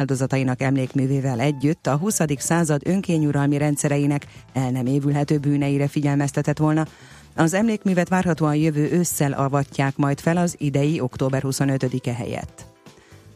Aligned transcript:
áldozatainak 0.00 0.62
emlékművével 0.62 1.40
együtt 1.40 1.86
a 1.86 1.96
20. 1.96 2.18
század 2.36 2.80
önkényuralmi 2.84 3.58
rendszereinek 3.58 4.26
el 4.52 4.70
nem 4.70 4.86
évülhető 4.86 5.38
bűneire 5.38 5.88
figyelmeztetett 5.88 6.58
volna. 6.58 6.86
Az 7.34 7.54
emlékművet 7.54 8.08
várhatóan 8.08 8.54
jövő 8.54 8.90
ősszel 8.92 9.32
avatják 9.32 9.96
majd 9.96 10.20
fel 10.20 10.36
az 10.36 10.54
idei 10.58 11.00
október 11.00 11.42
25-e 11.46 12.12
helyett. 12.12 12.64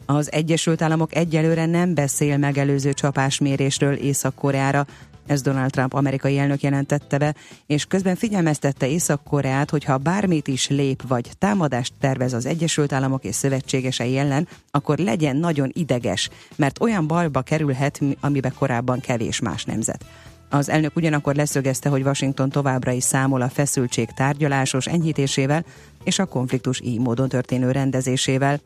Az 0.05 0.31
Egyesült 0.31 0.81
Államok 0.81 1.15
egyelőre 1.15 1.65
nem 1.65 1.93
beszél 1.93 2.37
megelőző 2.37 2.93
csapásmérésről 2.93 3.93
Észak-Koreára, 3.93 4.85
ez 5.27 5.41
Donald 5.41 5.71
Trump 5.71 5.93
amerikai 5.93 6.37
elnök 6.37 6.61
jelentette 6.61 7.17
be, 7.17 7.35
és 7.65 7.85
közben 7.85 8.15
figyelmeztette 8.15 8.87
Észak-Koreát, 8.87 9.69
hogy 9.69 9.83
ha 9.83 9.97
bármit 9.97 10.47
is 10.47 10.67
lép 10.67 11.07
vagy 11.07 11.29
támadást 11.37 11.93
tervez 11.99 12.33
az 12.33 12.45
Egyesült 12.45 12.93
Államok 12.93 13.23
és 13.23 13.35
szövetségesei 13.35 14.17
ellen, 14.17 14.47
akkor 14.71 14.97
legyen 14.97 15.35
nagyon 15.35 15.69
ideges, 15.73 16.29
mert 16.55 16.81
olyan 16.81 17.07
balba 17.07 17.41
kerülhet, 17.41 18.01
amibe 18.19 18.49
korábban 18.49 18.99
kevés 18.99 19.39
más 19.39 19.63
nemzet. 19.63 20.05
Az 20.49 20.69
elnök 20.69 20.95
ugyanakkor 20.95 21.35
leszögezte, 21.35 21.89
hogy 21.89 22.01
Washington 22.01 22.49
továbbra 22.49 22.91
is 22.91 23.03
számol 23.03 23.41
a 23.41 23.49
feszültség 23.49 24.09
tárgyalásos 24.11 24.85
enyhítésével 24.87 25.65
és 26.03 26.19
a 26.19 26.25
konfliktus 26.25 26.81
így 26.81 26.99
módon 26.99 27.29
történő 27.29 27.71
rendezésével, 27.71 28.59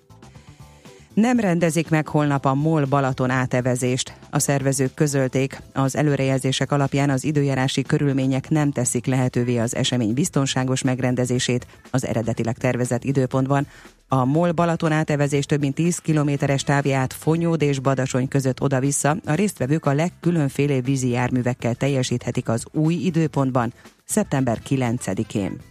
nem 1.13 1.39
rendezik 1.39 1.89
meg 1.89 2.07
holnap 2.07 2.45
a 2.45 2.53
MOL 2.53 2.85
Balaton 2.85 3.29
átevezést. 3.29 4.13
A 4.29 4.39
szervezők 4.39 4.93
közölték, 4.93 5.61
az 5.73 5.95
előrejelzések 5.95 6.71
alapján 6.71 7.09
az 7.09 7.23
időjárási 7.23 7.81
körülmények 7.81 8.49
nem 8.49 8.71
teszik 8.71 9.05
lehetővé 9.05 9.57
az 9.57 9.75
esemény 9.75 10.13
biztonságos 10.13 10.81
megrendezését 10.81 11.67
az 11.91 12.05
eredetileg 12.05 12.57
tervezett 12.57 13.03
időpontban. 13.03 13.67
A 14.07 14.25
MOL 14.25 14.51
Balaton 14.51 14.91
átevezés 14.91 15.45
több 15.45 15.59
mint 15.59 15.75
10 15.75 15.97
kilométeres 15.97 16.63
távját 16.63 17.13
Fonyód 17.13 17.61
és 17.61 17.79
Badasony 17.79 18.27
között 18.27 18.61
oda-vissza 18.61 19.17
a 19.25 19.33
résztvevők 19.33 19.85
a 19.85 19.93
legkülönféle 19.93 20.81
vízi 20.81 21.09
járművekkel 21.09 21.75
teljesíthetik 21.75 22.49
az 22.49 22.65
új 22.71 22.93
időpontban, 22.93 23.73
szeptember 24.05 24.61
9-én. 24.69 25.68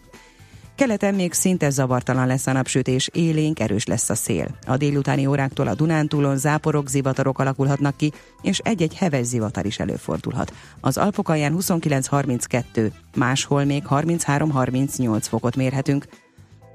Keleten 0.78 1.14
még 1.14 1.32
szinte 1.32 1.70
zavartalan 1.70 2.26
lesz 2.26 2.46
a 2.46 2.52
napsütés, 2.52 3.08
élénk, 3.12 3.60
erős 3.60 3.86
lesz 3.86 4.10
a 4.10 4.14
szél. 4.14 4.58
A 4.66 4.76
délutáni 4.76 5.26
óráktól 5.26 5.68
a 5.68 5.74
Dunántúlon 5.74 6.36
záporok, 6.36 6.88
zivatarok 6.88 7.38
alakulhatnak 7.38 7.96
ki, 7.96 8.12
és 8.42 8.58
egy-egy 8.58 8.94
heves 8.94 9.26
zivatar 9.26 9.66
is 9.66 9.78
előfordulhat. 9.78 10.52
Az 10.80 10.96
Alpok 10.96 11.28
alján 11.28 11.56
29-32, 11.58 12.90
máshol 13.16 13.64
még 13.64 13.82
33-38 13.90 15.18
fokot 15.20 15.56
mérhetünk. 15.56 16.06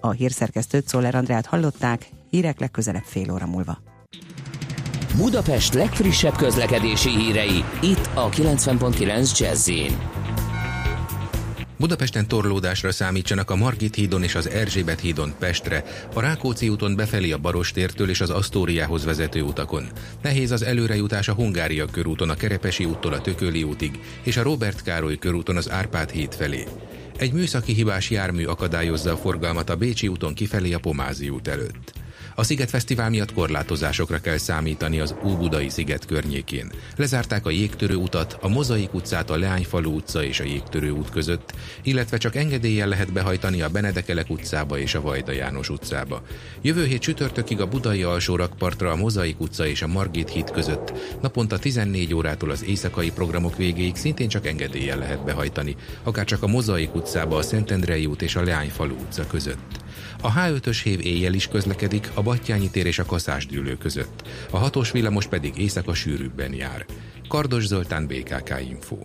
A 0.01 0.11
hírszerkesztőt 0.11 0.87
Szoller 0.87 1.15
Andrát 1.15 1.45
hallották, 1.45 2.09
hírek 2.29 2.59
legközelebb 2.59 3.05
fél 3.05 3.31
óra 3.31 3.45
múlva. 3.45 3.77
Budapest 5.17 5.73
legfrissebb 5.73 6.35
közlekedési 6.35 7.09
hírei, 7.09 7.63
itt 7.81 8.09
a 8.13 8.29
90.9 8.29 9.39
jazz 9.39 9.69
Budapesten 11.83 12.27
torlódásra 12.27 12.91
számítsanak 12.91 13.49
a 13.49 13.55
Margit 13.55 13.95
hídon 13.95 14.23
és 14.23 14.35
az 14.35 14.49
Erzsébet 14.49 14.99
hídon 14.99 15.33
Pestre, 15.39 15.83
a 16.13 16.19
Rákóczi 16.19 16.69
úton 16.69 16.95
befelé 16.95 17.31
a 17.31 17.37
Barostértől 17.37 18.09
és 18.09 18.21
az 18.21 18.29
Asztóriához 18.29 19.05
vezető 19.05 19.41
utakon. 19.41 19.87
Nehéz 20.21 20.51
az 20.51 20.61
előrejutás 20.61 21.27
a 21.27 21.33
Hungária 21.33 21.85
körúton 21.85 22.29
a 22.29 22.35
Kerepesi 22.35 22.85
úttól 22.85 23.13
a 23.13 23.21
Tököli 23.21 23.63
útig, 23.63 23.99
és 24.21 24.37
a 24.37 24.43
Robert 24.43 24.81
Károly 24.81 25.17
körúton 25.17 25.57
az 25.57 25.71
Árpád 25.71 26.09
híd 26.09 26.33
felé. 26.33 26.63
Egy 27.17 27.33
műszaki 27.33 27.73
hibás 27.73 28.09
jármű 28.09 28.45
akadályozza 28.45 29.11
a 29.11 29.17
forgalmat 29.17 29.69
a 29.69 29.75
Bécsi 29.75 30.07
úton 30.07 30.33
kifelé 30.33 30.73
a 30.73 30.79
Pomázi 30.79 31.29
út 31.29 31.47
előtt. 31.47 32.02
A 32.35 32.43
Sziget 32.43 32.69
Fesztivál 32.69 33.09
miatt 33.09 33.33
korlátozásokra 33.33 34.19
kell 34.19 34.37
számítani 34.37 34.99
az 34.99 35.15
Óbudai 35.23 35.69
sziget 35.69 36.05
környékén. 36.05 36.71
Lezárták 36.95 37.45
a 37.45 37.49
jégtörő 37.49 37.95
utat, 37.95 38.37
a 38.41 38.47
Mozaik 38.47 38.93
utcát, 38.93 39.29
a 39.29 39.37
Leányfalu 39.37 39.95
utca 39.95 40.23
és 40.23 40.39
a 40.39 40.43
jégtörő 40.43 40.89
út 40.89 41.09
között, 41.09 41.53
illetve 41.83 42.17
csak 42.17 42.35
engedéllyel 42.35 42.87
lehet 42.87 43.13
behajtani 43.13 43.61
a 43.61 43.69
Benedekelek 43.69 44.29
utcába 44.29 44.77
és 44.77 44.95
a 44.95 45.01
Vajda 45.01 45.31
János 45.31 45.69
utcába. 45.69 46.21
Jövő 46.61 46.85
hét 46.85 47.01
csütörtökig 47.01 47.61
a 47.61 47.67
Budai 47.67 48.03
alsó 48.03 48.35
rakpartra 48.35 48.91
a 48.91 48.95
Mozaik 48.95 49.39
utca 49.39 49.67
és 49.67 49.81
a 49.81 49.87
Margit 49.87 50.29
híd 50.29 50.51
között 50.51 50.93
naponta 51.21 51.59
14 51.59 52.13
órától 52.13 52.49
az 52.49 52.63
éjszakai 52.63 53.11
programok 53.11 53.57
végéig 53.57 53.95
szintén 53.95 54.27
csak 54.27 54.47
engedéllyel 54.47 54.97
lehet 54.97 55.23
behajtani, 55.23 55.75
akár 56.03 56.25
csak 56.25 56.43
a 56.43 56.47
Mozaik 56.47 56.95
utcába 56.95 57.37
a 57.37 57.41
Szentendrei 57.41 58.05
út 58.05 58.21
és 58.21 58.35
a 58.35 58.43
Leányfalu 58.43 58.95
utca 58.95 59.27
között. 59.27 59.82
A 60.23 60.31
H5-ös 60.31 60.79
hév 60.83 61.05
éjjel 61.05 61.33
is 61.33 61.47
közlekedik 61.47 62.11
a 62.13 62.21
Battyányi 62.21 62.69
tér 62.69 62.85
és 62.85 62.99
a 62.99 63.05
Kaszásdűlő 63.05 63.77
között. 63.77 64.27
A 64.51 64.57
hatos 64.57 64.91
villamos 64.91 65.27
pedig 65.27 65.57
éjszaka 65.57 65.93
sűrűbben 65.93 66.53
jár. 66.53 66.85
Kardos 67.27 67.65
Zoltán, 67.65 68.07
BKK 68.07 68.53
Info. 68.69 68.97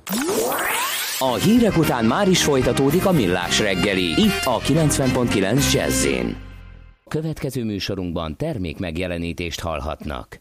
A 1.18 1.34
hírek 1.34 1.76
után 1.76 2.04
már 2.04 2.28
is 2.28 2.42
folytatódik 2.42 3.06
a 3.06 3.12
millás 3.12 3.58
reggeli. 3.58 4.04
Itt 4.04 4.44
a 4.44 4.58
90.9 4.58 5.72
jazz 5.72 6.06
Következő 7.08 7.64
műsorunkban 7.64 8.36
termék 8.36 8.78
megjelenítést 8.78 9.60
hallhatnak. 9.60 10.40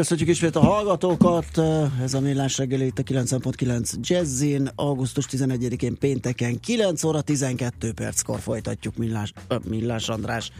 Köszönjük 0.00 0.28
ismét 0.28 0.56
a 0.56 0.60
hallgatókat, 0.60 1.60
ez 2.02 2.14
a 2.14 2.20
Millás 2.20 2.58
reggeli 2.58 2.86
itt 2.86 2.98
a 2.98 3.02
9.9 3.02 3.92
Jazzin, 4.00 4.70
augusztus 4.74 5.26
11-én 5.30 5.98
pénteken 5.98 6.60
9 6.60 7.04
óra 7.04 7.20
12 7.20 7.92
perckor 7.92 8.38
folytatjuk 8.38 8.96
Millás, 8.96 9.32
uh, 9.50 9.64
Millás 9.64 10.08
András. 10.08 10.52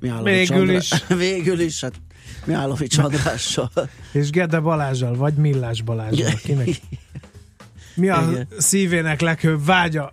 Mihálovics 0.00 0.48
Végül 0.48 0.60
András, 0.60 0.90
is. 0.90 1.04
Végül 1.16 1.60
is, 1.60 1.80
hát 1.80 1.92
Mihálovics 2.44 2.98
Andrással. 2.98 3.70
És 4.12 4.30
Gede 4.30 4.60
Balázsal, 4.60 5.16
vagy 5.16 5.34
Millás 5.34 5.82
Balázsal, 5.82 6.32
kinek? 6.42 6.68
Mi 7.94 8.08
a 8.08 8.26
Igen. 8.30 8.46
szívének 8.58 9.20
leghőbb 9.20 9.64
vágya? 9.64 10.06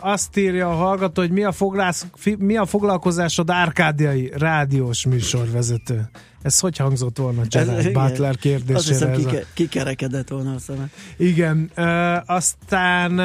Azt 0.00 0.36
írja 0.36 0.70
a 0.70 0.74
hallgató, 0.74 1.20
hogy 1.20 1.30
mi 1.30 1.44
a, 1.44 1.52
foglász, 1.52 2.06
mi 2.38 2.56
a 2.56 2.66
foglalkozásod 2.66 3.50
árkádiai 3.50 4.32
rádiós 4.34 5.06
műsorvezető. 5.06 6.08
Ez 6.42 6.58
hogy 6.58 6.76
hangzott 6.76 7.18
volna 7.18 7.42
Gerard 7.48 7.92
Butler 7.92 8.36
kérdésére? 8.36 8.78
Azt 8.78 8.88
hiszem, 8.88 9.12
kike, 9.12 9.44
kikerekedett 9.54 10.28
volna 10.28 10.54
a 10.54 10.58
szemet. 10.58 10.88
Igen, 11.16 11.70
ö, 11.74 12.16
aztán 12.26 13.18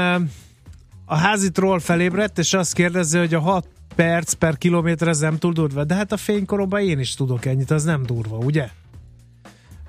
a 1.06 1.16
házitról 1.16 1.80
felébredt, 1.80 2.38
és 2.38 2.54
azt 2.54 2.74
kérdezi, 2.74 3.18
hogy 3.18 3.34
a 3.34 3.40
6 3.40 3.68
perc 3.96 4.34
per 4.34 4.58
kilométer 4.58 5.08
ez 5.08 5.20
nem 5.20 5.38
túl 5.38 5.54
durva. 5.54 5.84
De 5.84 5.96
hát 5.96 6.12
a 6.12 6.18
fénykoromban 6.18 6.82
én 6.82 7.00
is 7.00 7.14
tudok 7.14 7.46
ennyit, 7.46 7.72
az 7.72 7.84
nem 7.84 8.06
durva, 8.06 8.38
ugye? 8.38 8.70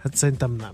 Hát 0.03 0.17
szerintem 0.17 0.57
nem. 0.59 0.73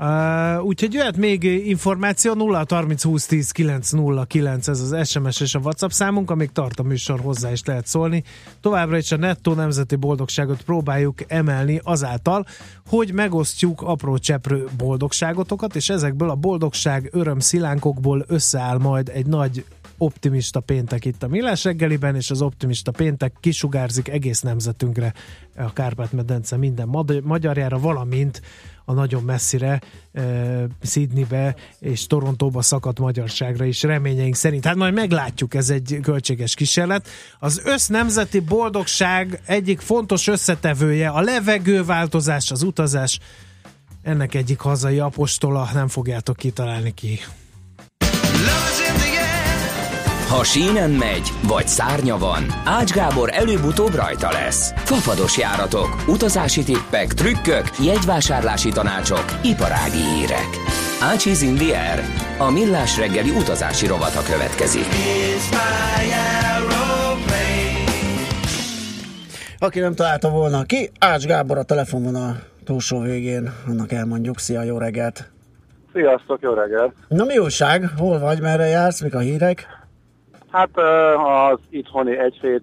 Uh, 0.00 0.64
úgyhogy 0.64 0.92
jöhet 0.92 1.16
még 1.16 1.44
információ 1.44 2.34
0 2.34 2.64
30 2.68 3.02
20 3.02 3.26
10 3.26 3.50
9 3.50 3.90
0 3.90 4.24
9 4.24 4.68
ez 4.68 4.80
az 4.80 5.08
SMS 5.08 5.40
és 5.40 5.54
a 5.54 5.58
WhatsApp 5.58 5.90
számunk, 5.90 6.30
amíg 6.30 6.52
tart 6.52 6.78
a 6.78 6.82
műsor 6.82 7.20
hozzá 7.20 7.52
is 7.52 7.64
lehet 7.64 7.86
szólni. 7.86 8.24
Továbbra 8.60 8.96
is 8.96 9.12
a 9.12 9.16
nettó 9.16 9.54
nemzeti 9.54 9.96
boldogságot 9.96 10.62
próbáljuk 10.62 11.18
emelni 11.26 11.80
azáltal, 11.84 12.46
hogy 12.86 13.12
megosztjuk 13.12 13.82
apró 13.82 14.18
cseprő 14.18 14.68
boldogságotokat, 14.76 15.76
és 15.76 15.88
ezekből 15.88 16.30
a 16.30 16.34
boldogság 16.34 17.08
öröm 17.12 17.38
szilánkokból 17.38 18.24
összeáll 18.26 18.78
majd 18.78 19.08
egy 19.08 19.26
nagy 19.26 19.64
optimista 19.96 20.60
péntek 20.60 21.04
itt 21.04 21.22
a 21.22 21.28
Millás 21.28 21.64
reggeliben, 21.64 22.14
és 22.14 22.30
az 22.30 22.42
optimista 22.42 22.90
péntek 22.90 23.32
kisugárzik 23.40 24.08
egész 24.08 24.40
nemzetünkre 24.40 25.12
a 25.56 25.72
Kárpát-medence 25.72 26.56
minden 26.56 26.88
magyarjára, 27.22 27.78
valamint 27.78 28.42
a 28.88 28.92
nagyon 28.92 29.22
messzire 29.22 29.80
uh, 30.12 30.62
Sydneybe 30.82 31.56
és 31.78 32.06
Torontóba 32.06 32.62
szakadt 32.62 32.98
magyarságra 32.98 33.64
is 33.64 33.82
reményeink 33.82 34.34
szerint. 34.34 34.64
Hát 34.64 34.74
majd 34.74 34.94
meglátjuk, 34.94 35.54
ez 35.54 35.70
egy 35.70 35.98
költséges 36.02 36.54
kísérlet. 36.54 37.08
Az 37.38 37.60
össznemzeti 37.64 38.40
boldogság 38.40 39.40
egyik 39.46 39.80
fontos 39.80 40.26
összetevője 40.26 41.08
a 41.08 41.20
levegőváltozás, 41.20 42.50
az 42.50 42.62
utazás. 42.62 43.18
Ennek 44.02 44.34
egyik 44.34 44.58
hazai 44.58 44.98
apostola, 44.98 45.70
nem 45.72 45.88
fogjátok 45.88 46.36
kitalálni 46.36 46.94
ki. 46.94 47.18
Ha 50.28 50.44
sínen 50.44 50.90
megy, 50.90 51.28
vagy 51.48 51.66
szárnya 51.68 52.18
van, 52.18 52.42
Ács 52.64 52.92
Gábor 52.92 53.28
előbb-utóbb 53.32 53.94
rajta 53.94 54.28
lesz. 54.32 54.72
Fafados 54.76 55.38
járatok, 55.38 55.88
utazási 56.06 56.62
tippek, 56.62 57.06
trükkök, 57.06 57.64
jegyvásárlási 57.84 58.68
tanácsok, 58.68 59.24
iparági 59.42 60.02
hírek. 60.14 60.48
Ácsiz 61.02 61.42
in 61.42 61.54
the 61.54 61.90
air. 61.90 62.04
A 62.38 62.50
millás 62.50 62.98
reggeli 62.98 63.30
utazási 63.30 63.86
rovata 63.86 64.22
következik. 64.22 64.86
Aki 69.58 69.80
nem 69.80 69.94
találta 69.94 70.30
volna 70.30 70.62
ki, 70.62 70.90
Ács 70.98 71.24
Gábor 71.24 71.58
a 71.58 71.62
telefonon 71.62 72.14
a 72.14 72.36
túlsó 72.64 73.00
végén, 73.00 73.52
annak 73.68 73.92
elmondjuk. 73.92 74.38
Szia, 74.38 74.62
jó 74.62 74.78
reggelt! 74.78 75.30
Sziasztok, 75.92 76.38
jó 76.40 76.52
reggelt! 76.52 76.92
Na 77.08 77.24
mi 77.24 77.38
újság? 77.38 77.90
Hol 77.96 78.18
vagy, 78.18 78.40
merre 78.40 78.66
jársz, 78.66 79.00
mik 79.00 79.14
a 79.14 79.18
hírek? 79.18 79.77
Hát 80.50 80.78
az 81.16 81.58
itthoni 81.68 82.18
egyfét 82.18 82.62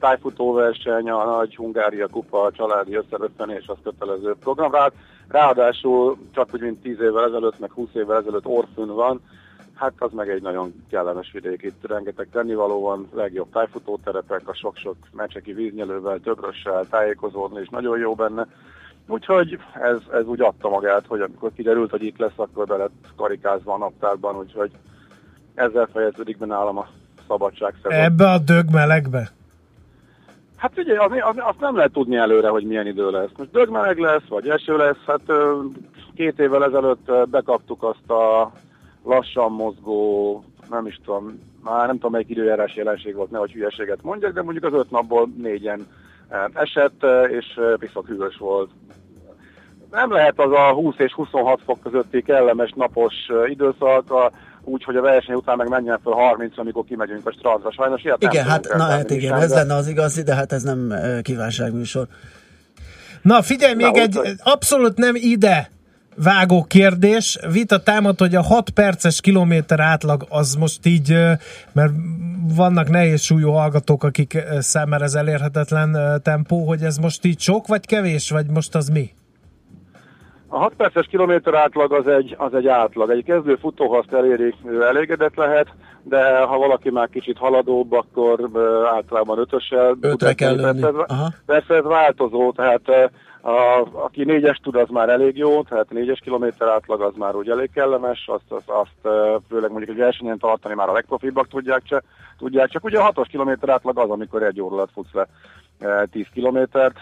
tájfutóverseny, 0.00 1.10
a 1.10 1.24
nagy 1.24 1.56
Hungária 1.56 2.08
kupa, 2.08 2.42
a 2.42 2.52
családi 2.52 2.94
összerösztenés, 2.94 3.66
az 3.66 3.76
kötelező 3.82 4.34
program. 4.40 4.72
Rá, 4.72 4.90
ráadásul 5.28 6.16
csak 6.34 6.48
úgy, 6.54 6.60
mint 6.60 6.82
10 6.82 7.00
évvel 7.00 7.24
ezelőtt, 7.24 7.58
meg 7.58 7.70
20 7.70 7.88
évvel 7.94 8.16
ezelőtt 8.16 8.46
Orszűn 8.46 8.94
van, 8.94 9.20
hát 9.74 9.92
az 9.98 10.12
meg 10.12 10.28
egy 10.28 10.42
nagyon 10.42 10.84
kellemes 10.90 11.32
vidék. 11.32 11.62
Itt 11.62 11.86
rengeteg 11.86 12.28
tennivaló 12.32 12.80
van, 12.80 13.08
legjobb 13.14 13.50
tájfutóterepek, 13.52 14.48
a 14.48 14.54
sok-sok 14.54 14.96
mecseki 15.12 15.52
víznyelővel, 15.52 16.20
töbrössel 16.20 16.86
tájékozódni, 16.90 17.60
és 17.60 17.68
nagyon 17.68 17.98
jó 17.98 18.14
benne. 18.14 18.46
Úgyhogy 19.08 19.58
ez, 19.74 19.98
ez 20.12 20.26
úgy 20.26 20.40
adta 20.40 20.68
magát, 20.68 21.06
hogy 21.06 21.20
amikor 21.20 21.52
kiderült, 21.54 21.90
hogy 21.90 22.02
itt 22.02 22.18
lesz, 22.18 22.36
akkor 22.38 22.66
be 22.66 22.76
lett 22.76 23.12
karikázva 23.16 23.74
a 23.74 23.78
naptárban, 23.78 24.36
úgyhogy 24.36 24.70
ezzel 25.54 25.88
fejeződik 25.92 26.38
be 26.38 26.46
nálam 26.46 26.78
a 26.78 26.88
szabadság 27.28 27.74
Ebbe 27.82 28.30
a 28.30 28.38
dög 28.38 28.70
melegbe? 28.70 29.30
Hát 30.56 30.78
ugye, 30.78 31.02
az, 31.02 31.10
az, 31.20 31.36
azt 31.38 31.60
nem 31.60 31.76
lehet 31.76 31.92
tudni 31.92 32.16
előre, 32.16 32.48
hogy 32.48 32.64
milyen 32.64 32.86
idő 32.86 33.10
lesz. 33.10 33.30
Most 33.36 33.50
dögmeleg 33.50 33.98
lesz, 33.98 34.26
vagy 34.28 34.48
eső 34.48 34.76
lesz. 34.76 35.04
Hát 35.06 35.20
két 36.14 36.38
évvel 36.38 36.64
ezelőtt 36.64 37.28
bekaptuk 37.28 37.82
azt 37.82 38.10
a 38.10 38.52
lassan 39.04 39.52
mozgó, 39.52 40.44
nem 40.70 40.86
is 40.86 41.00
tudom, 41.04 41.38
már 41.64 41.86
nem 41.86 41.94
tudom, 41.94 42.12
melyik 42.12 42.28
időjárás 42.28 42.74
jelenség 42.74 43.14
volt, 43.14 43.30
nehogy 43.30 43.52
hülyeséget 43.52 44.02
mondjak, 44.02 44.32
de 44.32 44.42
mondjuk 44.42 44.64
az 44.64 44.72
öt 44.72 44.90
napból 44.90 45.28
négyen 45.36 45.86
esett, 46.52 47.06
és 47.30 47.60
piszak 47.78 48.06
hűvös 48.06 48.36
volt. 48.36 48.70
Nem 49.90 50.10
lehet 50.10 50.38
az 50.40 50.52
a 50.52 50.72
20 50.72 50.94
és 50.98 51.12
26 51.12 51.60
fok 51.64 51.80
közötti 51.80 52.22
kellemes 52.22 52.72
napos 52.76 53.14
időszak, 53.46 54.10
a 54.10 54.30
úgy, 54.64 54.84
hogy 54.84 54.96
a 54.96 55.00
verseny 55.00 55.34
után 55.34 55.56
meg 55.56 55.68
menjen 55.68 56.00
fel 56.04 56.12
30 56.12 56.58
amikor 56.58 56.84
kimegyünk 56.84 57.26
a 57.26 57.32
strandra. 57.38 57.72
Sajnos 57.72 58.02
ilyet 58.02 58.22
Igen, 58.22 58.44
hát, 58.44 58.68
na, 58.76 58.82
hát 58.82 59.10
igen, 59.10 59.34
ez 59.34 59.50
lenne 59.50 59.74
az 59.74 59.88
igazi, 59.88 60.22
de 60.22 60.34
hát 60.34 60.52
ez 60.52 60.62
nem 60.62 60.94
kívánságműsor. 61.22 62.06
Na 63.22 63.42
figyelj, 63.42 63.74
még 63.74 63.94
na, 63.94 64.00
egy 64.00 64.18
úgy, 64.18 64.34
abszolút 64.42 64.96
nem 64.98 65.14
ide 65.14 65.70
vágó 66.16 66.64
kérdés. 66.64 67.38
Vita 67.52 67.82
támad, 67.82 68.18
hogy 68.18 68.34
a 68.34 68.42
6 68.42 68.70
perces 68.70 69.20
kilométer 69.20 69.80
átlag 69.80 70.26
az 70.28 70.54
most 70.54 70.86
így, 70.86 71.16
mert 71.72 71.92
vannak 72.54 72.88
nehéz 72.88 73.20
súlyú 73.20 73.50
hallgatók, 73.50 74.04
akik 74.04 74.44
számára 74.58 75.04
ez 75.04 75.14
elérhetetlen 75.14 76.20
tempó, 76.22 76.66
hogy 76.66 76.82
ez 76.82 76.96
most 76.96 77.24
így 77.24 77.40
sok, 77.40 77.66
vagy 77.66 77.86
kevés, 77.86 78.30
vagy 78.30 78.46
most 78.46 78.74
az 78.74 78.88
mi? 78.88 79.10
A 80.54 80.58
6 80.58 80.74
perces 80.76 81.06
kilométer 81.06 81.54
átlag 81.54 81.92
az 81.92 82.06
egy, 82.06 82.34
az 82.38 82.54
egy 82.54 82.66
átlag. 82.66 83.10
Egy 83.10 83.24
kezdő 83.24 83.56
futó, 83.56 83.88
ha 83.88 83.98
azt 83.98 84.12
eléri, 84.12 84.54
elégedett 84.80 85.34
lehet, 85.34 85.68
de 86.02 86.38
ha 86.40 86.58
valaki 86.58 86.90
már 86.90 87.08
kicsit 87.08 87.38
haladóbb, 87.38 87.92
akkor 87.92 88.50
általában 88.94 89.38
ötössel. 89.38 89.96
Ötre 90.00 90.32
kell 90.32 90.56
persze, 90.56 90.92
persze 91.46 91.74
ez 91.74 91.84
változó, 91.84 92.52
tehát 92.52 93.10
a, 93.42 93.86
aki 93.92 94.24
négyes 94.24 94.60
tud, 94.62 94.76
az 94.76 94.88
már 94.88 95.08
elég 95.08 95.36
jó, 95.36 95.62
tehát 95.62 95.90
négyes 95.90 96.18
kilométer 96.18 96.68
átlag 96.68 97.00
az 97.00 97.12
már 97.16 97.34
úgy 97.34 97.48
elég 97.48 97.70
kellemes, 97.70 98.24
azt, 98.26 98.52
azt, 98.52 98.68
azt 98.68 99.14
főleg 99.48 99.70
mondjuk 99.70 99.90
egy 99.90 99.96
versenyen 99.96 100.38
tartani 100.38 100.74
már 100.74 100.88
a 100.88 100.92
legprofibbak 100.92 101.48
tudják, 101.48 101.82
csak, 101.82 102.04
tudják, 102.38 102.68
csak 102.68 102.84
ugye 102.84 102.98
a 102.98 103.02
hatos 103.02 103.28
kilométer 103.28 103.68
átlag 103.68 103.98
az, 103.98 104.10
amikor 104.10 104.42
egy 104.42 104.60
óra 104.60 104.74
alatt 104.74 104.92
futsz 104.92 105.12
le 105.12 105.26
10 106.10 106.26
kilométert. 106.32 106.96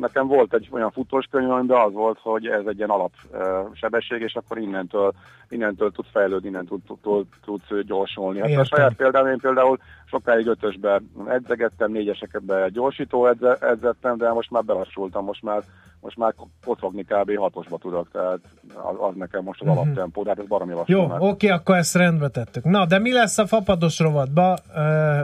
Nekem 0.00 0.26
volt 0.26 0.54
egy 0.54 0.68
olyan 0.70 0.90
futós 0.90 1.26
amiben 1.30 1.80
az 1.80 1.92
volt, 1.92 2.18
hogy 2.22 2.46
ez 2.46 2.66
egy 2.66 2.76
ilyen 2.76 2.90
alapsebesség, 2.90 4.20
és 4.20 4.34
akkor 4.34 4.58
innentől, 4.58 5.12
innentől 5.48 5.90
tud 5.90 6.04
fejlődni, 6.12 6.48
innen 6.48 6.66
tud, 6.66 6.80
tud, 7.02 7.26
tudsz 7.44 7.84
gyorsulni. 7.86 8.40
Hát 8.40 8.60
a 8.60 8.64
saját 8.64 8.94
példám, 8.94 9.26
én 9.26 9.38
például 9.38 9.78
sokáig 10.12 10.46
ötösbe 10.46 11.02
edzegettem, 11.28 11.92
négyesekbe 11.92 12.68
gyorsító 12.68 13.26
edze, 13.26 13.56
edzettem, 13.60 14.16
de 14.16 14.32
most 14.32 14.50
már 14.50 14.64
belassultam, 14.64 15.24
most 15.24 15.42
már 15.42 15.62
most 16.00 16.16
már 16.16 16.34
kocogni 16.64 17.04
kb. 17.04 17.36
hatosba 17.36 17.78
tudok, 17.78 18.10
tehát 18.12 18.38
az, 18.74 18.96
az 18.98 19.14
nekem 19.14 19.42
most 19.42 19.60
az 19.60 19.66
uh-huh. 19.66 19.82
alaptempó, 19.82 20.22
de 20.22 20.28
hát 20.28 20.38
ez 20.38 20.46
baromi 20.46 20.72
lassú. 20.72 20.92
Jó, 20.92 21.04
oké, 21.04 21.26
okay, 21.26 21.48
akkor 21.48 21.76
ezt 21.76 21.94
rendbe 21.94 22.28
tettük. 22.28 22.64
Na, 22.64 22.86
de 22.86 22.98
mi 22.98 23.12
lesz 23.12 23.38
a 23.38 23.46
fapados 23.46 23.98
rovatba? 23.98 24.56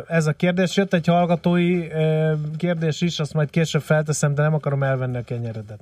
Ez 0.07 0.27
a 0.27 0.33
kérdés 0.33 0.77
jött, 0.77 0.93
egy 0.93 1.07
hallgatói 1.07 1.89
kérdés 2.57 3.01
is, 3.01 3.21
azt 3.21 3.35
majd 3.35 3.51
később 3.51 3.83
felteszem, 3.83 4.35
de 4.35 4.43
nem 4.43 4.55
akarom 4.55 4.83
elvenni 4.83 5.17
a 5.17 5.23
kenyeredet. 5.23 5.81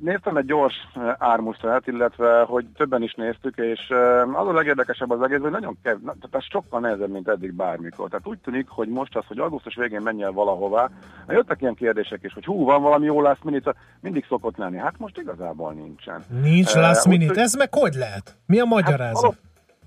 Néztem 0.00 0.36
egy 0.36 0.44
gyors 0.44 0.74
ármustrát, 1.18 1.86
illetve 1.86 2.42
hogy 2.42 2.66
többen 2.76 3.02
is 3.02 3.14
néztük, 3.14 3.56
és 3.56 3.90
az 4.32 4.48
a 4.48 4.52
legérdekesebb 4.52 5.10
az 5.10 5.22
egész, 5.22 5.38
hogy 5.38 5.50
nagyon 5.50 5.78
kev, 5.82 5.96
tehát 6.00 6.28
ez 6.30 6.44
sokkal 6.44 6.80
nehezebb, 6.80 7.10
mint 7.10 7.28
eddig 7.28 7.52
bármikor. 7.52 8.08
Tehát 8.08 8.26
úgy 8.26 8.38
tűnik, 8.38 8.68
hogy 8.68 8.88
most 8.88 9.16
az, 9.16 9.24
hogy 9.26 9.38
augusztus 9.38 9.74
végén 9.74 10.00
menj 10.02 10.22
el 10.22 10.32
valahová, 10.32 10.90
jöttek 11.28 11.60
ilyen 11.60 11.74
kérdések 11.74 12.22
is, 12.22 12.32
hogy 12.32 12.44
hú, 12.44 12.64
van 12.64 12.82
valami 12.82 13.04
jó 13.04 13.20
last 13.20 13.44
minute, 13.44 13.74
mindig 14.00 14.24
szokott 14.28 14.56
lenni. 14.56 14.76
Hát 14.76 14.98
most 14.98 15.18
igazából 15.18 15.72
nincsen. 15.72 16.24
Nincs 16.42 16.74
last 16.74 17.06
minute, 17.06 17.40
ez 17.40 17.54
meg 17.54 17.74
hogy 17.74 17.94
lehet? 17.94 18.36
Mi 18.46 18.60
a 18.60 18.64
magyarázat? 18.64 19.36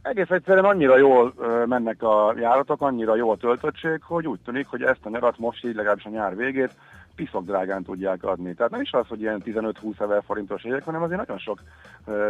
Hát, 0.03 0.17
egész 0.17 0.29
egyszerűen 0.29 0.65
annyira 0.65 0.97
jól 0.97 1.33
mennek 1.65 2.03
a 2.03 2.33
járatok, 2.39 2.81
annyira 2.81 3.15
jó 3.15 3.31
a 3.31 3.37
töltöttség, 3.37 4.01
hogy 4.01 4.27
úgy 4.27 4.39
tűnik, 4.45 4.67
hogy 4.67 4.81
ezt 4.81 5.05
a 5.05 5.09
nyarat 5.09 5.37
most 5.37 5.65
így 5.65 5.75
legalábbis 5.75 6.05
a 6.05 6.09
nyár 6.09 6.35
végét 6.35 6.71
piszok 7.15 7.45
drágán 7.45 7.83
tudják 7.83 8.23
adni. 8.23 8.53
Tehát 8.53 8.71
nem 8.71 8.81
is 8.81 8.91
az, 8.91 9.07
hogy 9.07 9.21
ilyen 9.21 9.41
15-20 9.45 10.01
ezer 10.01 10.23
forintos 10.25 10.63
jegyek, 10.63 10.83
hanem 10.83 11.03
azért 11.03 11.19
nagyon 11.19 11.37
sok 11.37 11.61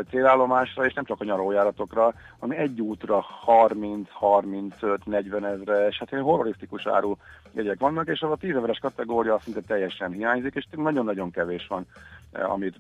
célállomásra, 0.09 0.85
és 0.85 0.93
nem 0.93 1.05
csak 1.05 1.21
a 1.21 1.25
nyarójáratokra, 1.25 2.13
ami 2.39 2.55
egy 2.55 2.81
útra 2.81 3.21
30, 3.21 4.09
35, 4.11 5.05
40 5.05 5.45
ezres, 5.45 5.97
hát 5.99 6.11
ilyen 6.11 6.23
horrorisztikus 6.23 6.87
áru 6.87 7.15
jegyek 7.51 7.79
vannak, 7.79 8.07
és 8.07 8.21
az 8.21 8.31
a 8.31 8.35
10 8.35 8.55
ezeres 8.55 8.79
kategória 8.79 9.39
szinte 9.39 9.61
teljesen 9.61 10.11
hiányzik, 10.11 10.55
és 10.55 10.65
nagyon-nagyon 10.71 11.31
kevés 11.31 11.67
van, 11.67 11.85
amit 12.31 12.75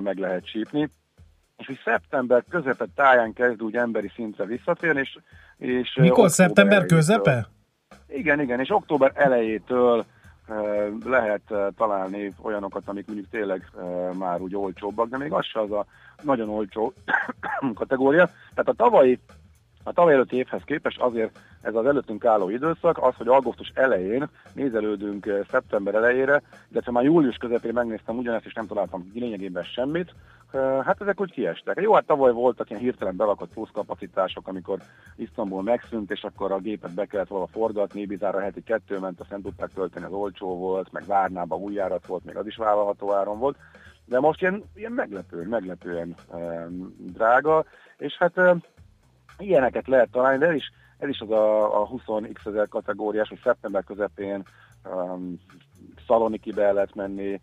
meg 0.00 0.18
lehet 0.18 0.46
sípni 0.46 0.90
és 1.58 1.66
hogy 1.66 1.80
szeptember 1.84 2.44
közepe 2.50 2.86
táján 2.94 3.32
kezd 3.32 3.62
úgy 3.62 3.76
emberi 3.76 4.10
szintre 4.14 4.44
visszatérni, 4.44 5.00
és, 5.00 5.18
és 5.56 5.94
Mikor 6.00 6.30
szeptember 6.30 6.86
közepe? 6.86 7.48
Igen, 8.08 8.40
igen, 8.40 8.60
és 8.60 8.70
október 8.70 9.12
elejétől 9.14 10.04
lehet 11.04 11.42
találni 11.76 12.34
olyanokat, 12.42 12.82
amik 12.86 13.06
mondjuk 13.06 13.30
tényleg 13.30 13.70
már 14.18 14.40
úgy 14.40 14.56
olcsóbbak, 14.56 15.08
de 15.08 15.18
még 15.18 15.32
az 15.32 15.44
se 15.46 15.60
az 15.60 15.70
a 15.70 15.86
nagyon 16.22 16.48
olcsó 16.48 16.92
kategória. 17.74 18.26
Tehát 18.26 18.68
a 18.68 18.72
tavalyi 18.72 19.18
a 19.82 19.92
tavaly 19.92 20.12
előtti 20.12 20.36
évhez 20.36 20.62
képest 20.64 21.00
azért 21.00 21.38
ez 21.60 21.74
az 21.74 21.86
előttünk 21.86 22.24
álló 22.24 22.48
időszak, 22.48 22.98
az, 23.02 23.14
hogy 23.14 23.28
augusztus 23.28 23.72
elején 23.74 24.28
nézelődünk 24.52 25.44
szeptember 25.50 25.94
elejére, 25.94 26.42
de 26.68 26.80
már 26.90 27.04
július 27.04 27.36
közepén 27.36 27.72
megnéztem 27.72 28.16
ugyanezt, 28.16 28.46
és 28.46 28.52
nem 28.52 28.66
találtam 28.66 29.10
lényegében 29.14 29.64
semmit, 29.64 30.14
hát 30.84 31.00
ezek 31.00 31.20
úgy 31.20 31.32
kiestek. 31.32 31.80
Jó, 31.80 31.94
hát 31.94 32.06
tavaly 32.06 32.32
voltak 32.32 32.70
ilyen 32.70 32.82
hirtelen 32.82 33.16
belakott 33.16 33.52
pluszkapacitások, 33.52 34.48
amikor 34.48 34.78
Isztambul 35.16 35.62
megszűnt, 35.62 36.10
és 36.10 36.22
akkor 36.22 36.52
a 36.52 36.58
gépet 36.58 36.94
be 36.94 37.06
kellett 37.06 37.28
volna 37.28 37.46
forgatni, 37.46 38.00
Ibizára 38.00 38.40
heti 38.40 38.62
kettő 38.62 38.98
ment, 38.98 39.20
azt 39.20 39.30
nem 39.30 39.42
tudták 39.42 39.70
tölteni, 39.74 40.04
az 40.04 40.12
olcsó 40.12 40.56
volt, 40.56 40.92
meg 40.92 41.06
Várnába 41.06 41.56
új 41.56 41.72
járat 41.74 42.06
volt, 42.06 42.24
még 42.24 42.36
az 42.36 42.46
is 42.46 42.56
vállalható 42.56 43.12
áron 43.12 43.38
volt. 43.38 43.56
De 44.04 44.20
most 44.20 44.40
ilyen, 44.40 44.64
ilyen 44.74 44.92
meglepően, 44.92 45.46
meglepően 45.46 46.14
um, 46.32 46.94
drága, 46.98 47.64
és 47.96 48.16
hát 48.18 48.40
ilyeneket 49.38 49.86
lehet 49.86 50.10
találni, 50.10 50.38
de 50.38 50.46
ez 50.46 50.54
is, 50.54 50.72
ez 50.98 51.08
is 51.08 51.20
az 51.20 51.30
a, 51.30 51.80
a 51.82 51.88
20x 51.88 52.46
ezer 52.46 52.68
kategóriás, 52.68 53.28
hogy 53.28 53.40
szeptember 53.42 53.84
közepén 53.84 54.44
um, 54.84 55.40
Szalonikibe 56.06 56.72
lehet 56.72 56.94
menni, 56.94 57.40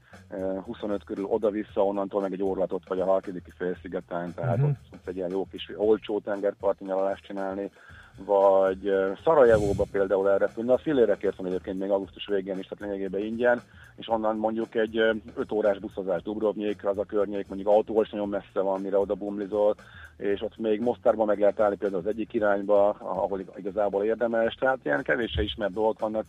25 0.66 1.04
körül 1.04 1.26
oda-vissza, 1.26 1.86
onnantól 1.86 2.22
meg 2.22 2.34
egy 2.34 2.44
orlatot 2.44 2.88
vagy 2.88 3.00
a 3.00 3.06
Halkidiki 3.06 3.52
félszigeten, 3.58 4.34
tehát 4.34 4.58
uh-huh. 4.58 4.76
ott, 4.94 5.08
egy 5.08 5.16
ilyen 5.16 5.30
jó 5.30 5.48
kis 5.52 5.72
olcsó 5.76 6.20
tengerparti 6.20 6.84
nyaralást 6.84 7.26
csinálni, 7.26 7.72
vagy 8.18 8.94
Szarajevóba 9.24 9.86
például 9.92 10.30
elrepülni, 10.30 10.72
a 10.72 10.78
filére 10.78 11.18
kértem 11.18 11.46
egyébként 11.46 11.80
még 11.80 11.90
augusztus 11.90 12.28
végén 12.28 12.60
is, 12.60 12.68
tehát 12.68 12.84
lényegében 12.84 13.22
ingyen, 13.22 13.62
és 13.96 14.10
onnan 14.10 14.38
mondjuk 14.38 14.76
egy 14.76 14.98
5 15.36 15.52
órás 15.52 15.80
buszozás 15.80 16.22
Dubrovnik, 16.22 16.86
az 16.86 16.98
a 16.98 17.06
környék, 17.06 17.48
mondjuk 17.48 17.70
autó 17.70 18.02
is 18.02 18.10
nagyon 18.10 18.30
messze 18.30 18.60
van, 18.62 18.82
mire 18.82 18.98
oda 18.98 19.14
bumlizol, 19.14 19.76
és 20.18 20.42
ott 20.42 20.58
még 20.58 20.82
Mostárban 20.82 21.26
meg 21.26 21.40
lehet 21.40 21.60
állni 21.60 21.76
például 21.76 22.02
az 22.02 22.08
egyik 22.08 22.34
irányba, 22.34 22.90
ahol 22.90 23.44
igazából 23.56 24.04
érdemes, 24.04 24.54
tehát 24.54 24.80
ilyen 24.84 25.04
kevéssé 25.04 25.44
ismert 25.44 25.74
dolgok 25.74 26.00
vannak, 26.00 26.26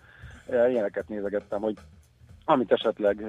ilyeneket 0.49 1.09
nézegettem, 1.09 1.61
hogy 1.61 1.75
amit 2.45 2.73
esetleg 2.73 3.25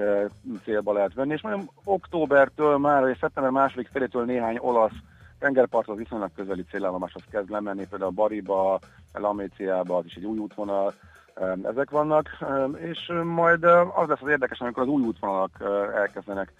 célba 0.63 0.93
lehet 0.93 1.13
venni, 1.13 1.33
és 1.33 1.41
mondjuk 1.41 1.71
októbertől 1.83 2.77
már, 2.77 3.01
vagy 3.01 3.17
szeptember 3.19 3.51
második 3.51 3.89
felétől 3.91 4.25
néhány 4.25 4.57
olasz 4.59 4.95
tengerparthoz 5.39 5.97
viszonylag 5.97 6.31
közeli 6.35 6.63
célállomáshoz 6.71 7.23
kezd 7.31 7.49
lemenni, 7.49 7.87
például 7.89 8.11
a 8.11 8.13
Bariba, 8.13 8.79
Laméciába, 9.13 9.97
az 9.97 10.05
is 10.05 10.15
egy 10.15 10.25
új 10.25 10.37
útvonal, 10.37 10.93
ezek 11.63 11.89
vannak, 11.89 12.29
és 12.77 13.11
majd 13.23 13.63
az 13.95 14.07
lesz 14.07 14.21
az 14.21 14.29
érdekes, 14.29 14.59
amikor 14.59 14.83
az 14.83 14.89
új 14.89 15.03
útvonalak 15.03 15.63
elkezdenek 15.95 16.53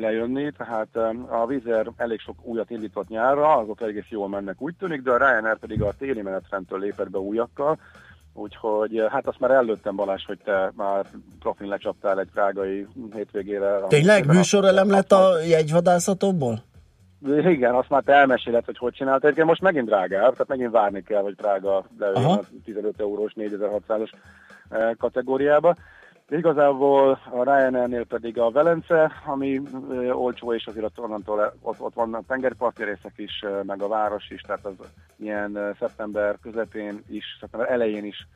lejönni, 0.00 0.52
tehát 0.52 0.96
a 1.28 1.46
Vizer 1.46 1.86
elég 1.96 2.20
sok 2.20 2.36
újat 2.42 2.70
indított 2.70 3.08
nyárra, 3.08 3.56
azok 3.56 3.80
egész 3.80 4.08
jól 4.08 4.28
mennek 4.28 4.60
úgy 4.60 4.74
tűnik, 4.78 5.02
de 5.02 5.10
a 5.10 5.16
Ryanair 5.16 5.58
pedig 5.58 5.82
a 5.82 5.94
téli 5.98 6.22
menetrendtől 6.22 6.78
lépett 6.78 7.10
be 7.10 7.18
újakkal, 7.18 7.78
Úgyhogy 8.36 9.02
hát 9.10 9.26
azt 9.26 9.38
már 9.38 9.50
előttem 9.50 9.96
Balázs, 9.96 10.24
hogy 10.24 10.38
te 10.44 10.72
már 10.76 11.06
profin 11.38 11.68
lecsaptál 11.68 12.20
egy 12.20 12.28
prágai 12.32 12.86
hétvégére. 13.12 13.80
Tényleg 13.88 14.26
műsorelem 14.26 14.90
lett 14.90 15.12
a 15.12 15.40
jegyvadászatokból? 15.40 16.62
Igen, 17.26 17.74
azt 17.74 17.88
már 17.88 18.02
te 18.02 18.12
elmeséled, 18.12 18.64
hogy 18.64 18.78
hogy 18.78 18.92
csináltad. 18.92 19.24
Egyébként 19.24 19.48
most 19.48 19.60
megint 19.60 19.86
drágább, 19.86 20.32
tehát 20.32 20.48
megint 20.48 20.70
várni 20.70 21.02
kell, 21.02 21.22
hogy 21.22 21.34
Prága 21.34 21.84
lejön 21.98 22.24
a 22.24 22.40
15 22.64 23.00
eurós, 23.00 23.32
4600-as 23.36 24.12
kategóriába. 24.98 25.74
De 26.28 26.36
igazából 26.36 27.18
a 27.30 27.42
Ryanairnél 27.42 28.04
pedig 28.04 28.38
a 28.38 28.50
Velence, 28.50 29.12
ami 29.26 29.60
ö, 29.90 30.10
olcsó, 30.10 30.54
és 30.54 30.66
azért 30.66 30.98
onnantól, 30.98 31.54
ott, 31.62 31.80
ott 31.80 31.94
vannak 31.94 32.26
tengerparti 32.26 32.84
részek 32.84 33.12
is, 33.16 33.42
ö, 33.42 33.62
meg 33.62 33.82
a 33.82 33.88
város 33.88 34.30
is, 34.30 34.40
tehát 34.40 34.64
az 34.64 34.74
ilyen 35.16 35.74
szeptember 35.78 36.38
közepén 36.42 37.02
is, 37.08 37.24
szeptember 37.40 37.70
elején 37.70 38.04
is 38.04 38.26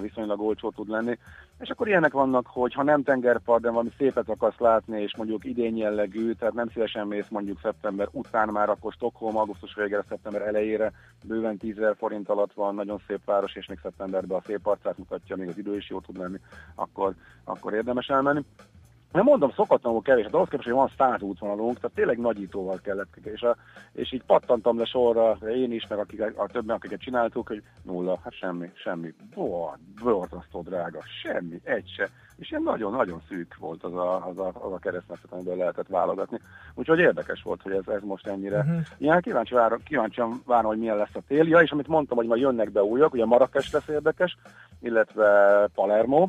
viszonylag 0.00 0.40
olcsó 0.40 0.70
tud 0.70 0.88
lenni. 0.88 1.18
És 1.60 1.70
akkor 1.70 1.88
ilyenek 1.88 2.12
vannak, 2.12 2.46
hogy 2.46 2.74
ha 2.74 2.82
nem 2.82 3.02
tengerpart, 3.02 3.62
de 3.62 3.70
valami 3.70 3.90
szépet 3.96 4.28
akarsz 4.28 4.58
látni, 4.58 5.02
és 5.02 5.16
mondjuk 5.16 5.44
idén 5.44 5.76
jellegű, 5.76 6.32
tehát 6.32 6.54
nem 6.54 6.68
szívesen 6.68 7.06
mész 7.06 7.28
mondjuk 7.28 7.60
szeptember 7.62 8.08
után 8.10 8.48
már, 8.48 8.68
akkor 8.68 8.92
Stockholm 8.92 9.36
augusztus 9.36 9.74
végére, 9.74 10.04
szeptember 10.08 10.42
elejére 10.42 10.92
bőven 11.24 11.56
10 11.56 11.76
forint 11.96 12.28
alatt 12.28 12.52
van, 12.52 12.74
nagyon 12.74 13.00
szép 13.06 13.24
város, 13.24 13.54
és 13.54 13.66
még 13.66 13.78
szeptemberben 13.82 14.38
a 14.38 14.42
szép 14.46 14.66
arcát 14.66 14.98
mutatja, 14.98 15.36
még 15.36 15.48
az 15.48 15.58
idő 15.58 15.76
is 15.76 15.90
jó 15.90 16.00
tud 16.00 16.18
lenni, 16.18 16.38
akkor, 16.74 17.14
akkor 17.44 17.74
érdemes 17.74 18.08
elmenni. 18.08 18.44
Nem 19.14 19.24
mondom, 19.24 19.50
szokatlanul 19.50 20.02
kevés, 20.02 20.26
de 20.26 20.36
ahhoz 20.36 20.48
képest, 20.48 20.68
hogy 20.68 20.78
van 20.78 20.90
száz 20.98 21.22
útvonalunk, 21.22 21.80
tehát 21.80 21.96
tényleg 21.96 22.18
nagyítóval 22.18 22.80
kellett, 22.82 23.16
és, 23.22 23.42
a, 23.42 23.56
és 23.92 24.12
így 24.12 24.22
pattantam 24.24 24.78
le 24.78 24.84
sorra, 24.84 25.38
én 25.48 25.72
is, 25.72 25.86
meg 25.86 25.98
akik, 25.98 26.22
a 26.36 26.46
többen, 26.46 26.76
akiket 26.76 27.00
csináltuk, 27.00 27.48
hogy 27.48 27.62
nulla, 27.82 28.18
hát 28.22 28.32
semmi, 28.32 28.70
semmi, 28.74 29.14
borzasztó 30.02 30.62
drága, 30.62 31.00
semmi, 31.22 31.60
egy 31.64 31.92
se. 31.96 32.08
És 32.36 32.50
ilyen 32.50 32.62
nagyon-nagyon 32.62 33.22
szűk 33.28 33.56
volt 33.58 33.82
az 33.82 33.94
a, 33.94 34.26
az 34.26 34.38
a, 34.38 34.46
az 34.46 34.72
a 34.72 34.78
keresztmetszet, 34.78 35.32
amiből 35.32 35.56
lehetett 35.56 35.88
válogatni. 35.88 36.40
Úgyhogy 36.74 36.98
érdekes 36.98 37.42
volt, 37.42 37.62
hogy 37.62 37.72
ez, 37.72 37.94
ez 37.94 38.02
most 38.02 38.26
ennyire. 38.26 38.58
Uh-huh. 38.58 38.80
Ilyen 38.98 39.20
kíváncsi 39.20 39.54
várom, 39.54 39.82
kíváncsian 39.84 40.42
várom, 40.46 40.66
hogy 40.66 40.78
milyen 40.78 40.96
lesz 40.96 41.14
a 41.14 41.22
tél. 41.28 41.48
Ja, 41.48 41.60
és 41.60 41.70
amit 41.70 41.88
mondtam, 41.88 42.16
hogy 42.16 42.26
majd 42.26 42.40
jönnek 42.40 42.70
be 42.70 42.82
újak, 42.82 43.12
ugye 43.12 43.24
Marrakes 43.24 43.72
lesz 43.72 43.88
érdekes, 43.88 44.36
illetve 44.80 45.68
Palermo, 45.74 46.28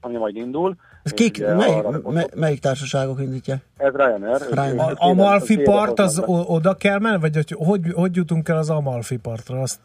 ami 0.00 0.16
majd 0.16 0.36
indul. 0.36 0.76
Ez 1.08 1.14
kik, 1.14 1.46
mely, 1.46 1.82
mely, 2.04 2.26
melyik 2.34 2.60
társaságok 2.60 3.20
indítják? 3.20 3.58
Ez 3.76 3.94
Ryanair. 3.94 4.40
Ryanair. 4.50 4.94
A 4.98 5.08
Amalfi 5.08 5.56
part, 5.62 5.98
az 5.98 6.22
oda 6.26 6.74
kell 6.74 6.98
menni, 6.98 7.20
vagy 7.20 7.34
hogy, 7.34 7.56
hogy, 7.66 7.80
hogy 7.94 8.16
jutunk 8.16 8.48
el 8.48 8.56
az 8.56 8.70
Amalfi 8.70 9.16
partra? 9.16 9.60
Azt... 9.60 9.80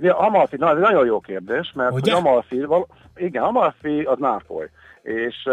Ja, 0.00 0.18
Amalfi, 0.18 0.56
na, 0.56 0.70
ez 0.70 0.76
egy 0.76 0.82
nagyon 0.82 1.06
jó 1.06 1.20
kérdés, 1.20 1.72
mert 1.74 1.90
hogy 1.90 2.10
Amalfi, 2.10 2.64
val, 2.64 2.86
igen, 3.16 3.42
Amalfi 3.42 4.02
az 4.02 4.18
Nápoly, 4.18 4.70
és 5.02 5.48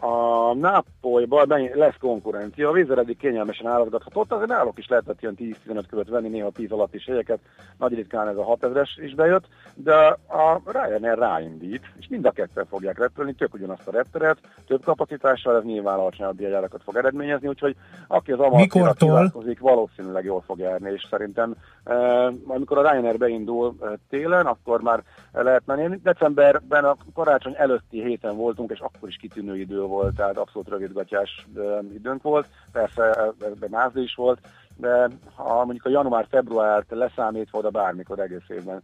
a 0.00 0.54
Nápolyban 0.54 1.70
lesz 1.74 1.96
konkurencia, 2.00 2.68
a 2.68 2.72
vízer 2.72 2.98
eddig 2.98 3.16
kényelmesen 3.16 3.66
állapodhatott, 3.66 4.32
azért 4.32 4.48
náluk 4.48 4.78
is 4.78 4.88
lehetett 4.88 5.22
ilyen 5.22 5.36
10-15 5.66 5.82
követ 5.88 6.08
venni, 6.08 6.28
néha 6.28 6.50
10 6.50 6.70
alatt 6.70 6.94
is 6.94 7.04
helyeket, 7.04 7.38
nagy 7.78 7.94
ritkán 7.94 8.28
ez 8.28 8.36
a 8.36 8.56
6000-es 8.60 8.88
is 8.96 9.14
bejött, 9.14 9.44
de 9.74 9.94
a 10.28 10.60
Ryanair 10.64 11.18
ráindít, 11.18 11.82
és 11.98 12.08
mind 12.08 12.24
a 12.24 12.30
ketten 12.30 12.66
fogják 12.66 12.98
repülni, 12.98 13.34
tök 13.34 13.54
ugyanazt 13.54 13.88
a 13.88 13.90
repteret, 13.90 14.38
több 14.66 14.84
kapacitással, 14.84 15.56
ez 15.56 15.62
nyilván 15.62 15.98
alacsonyabb 15.98 16.36
díjajárakat 16.36 16.82
fog 16.82 16.96
eredményezni, 16.96 17.48
úgyhogy 17.48 17.76
aki 18.06 18.32
az 18.32 18.38
Amalfira 18.38 18.92
kívánkozik, 18.92 19.60
valószínűleg 19.60 20.24
jól 20.24 20.40
fog 20.40 20.58
járni, 20.58 20.90
és 20.90 21.06
szerintem 21.10 21.54
eh, 21.84 22.26
amikor 22.46 22.78
a 22.78 22.90
Ryanair 22.90 23.18
beindul 23.18 23.74
eh, 23.80 23.88
télen, 24.08 24.46
akkor 24.46 24.80
már 24.82 25.02
lehet 25.32 25.62
menni. 25.66 26.00
Decemberben 26.02 26.84
a 26.84 26.96
karácsony 27.14 27.54
előtti 27.56 28.02
héten 28.02 28.36
voltunk, 28.36 28.70
és 28.70 28.80
akkor 28.80 29.08
is 29.08 29.16
kitűnő 29.16 29.58
idő 29.58 29.86
volt, 29.88 30.14
tehát 30.14 30.38
abszolút 30.38 30.68
rövidgatjás 30.68 31.46
időnk 31.94 32.22
volt, 32.22 32.46
persze 32.72 33.32
ebben 33.40 33.70
mázli 33.70 34.02
is 34.02 34.14
volt, 34.14 34.38
de 34.76 35.08
ha 35.34 35.64
mondjuk 35.64 35.84
a 35.84 35.90
január-februárt 35.90 36.86
leszámítva 36.90 37.58
oda 37.58 37.70
bármikor 37.70 38.18
egész 38.18 38.48
évben 38.48 38.82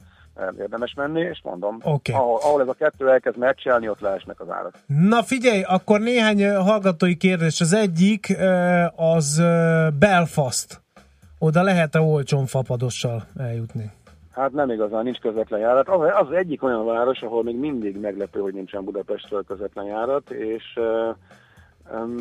érdemes 0.58 0.94
menni, 0.94 1.20
és 1.20 1.40
mondom, 1.42 1.78
okay. 1.82 2.14
ahol, 2.14 2.38
ahol 2.42 2.60
ez 2.60 2.68
a 2.68 2.72
kettő 2.72 3.10
elkezd 3.10 3.38
megcselni, 3.38 3.88
ott 3.88 4.00
leesnek 4.00 4.40
az 4.40 4.50
árak. 4.50 4.74
Na 4.86 5.22
figyelj, 5.22 5.62
akkor 5.62 6.00
néhány 6.00 6.56
hallgatói 6.56 7.16
kérdés. 7.16 7.60
Az 7.60 7.72
egyik 7.72 8.36
az 8.96 9.42
Belfast. 9.98 10.82
Oda 11.38 11.62
lehet-e 11.62 12.00
olcsón 12.00 12.46
fapadossal 12.46 13.26
eljutni? 13.38 13.90
Hát 14.34 14.52
nem 14.52 14.70
igazán, 14.70 15.04
nincs 15.04 15.18
közvetlen 15.18 15.60
járat. 15.60 15.88
Az, 15.88 16.10
az 16.14 16.32
egyik 16.32 16.62
olyan 16.62 16.84
város, 16.84 17.22
ahol 17.22 17.42
még 17.42 17.56
mindig 17.56 17.96
meglepő, 17.96 18.40
hogy 18.40 18.54
nincsen 18.54 18.84
Budapestről 18.84 19.44
közvetlen 19.44 19.84
járat, 19.84 20.30
és 20.30 20.78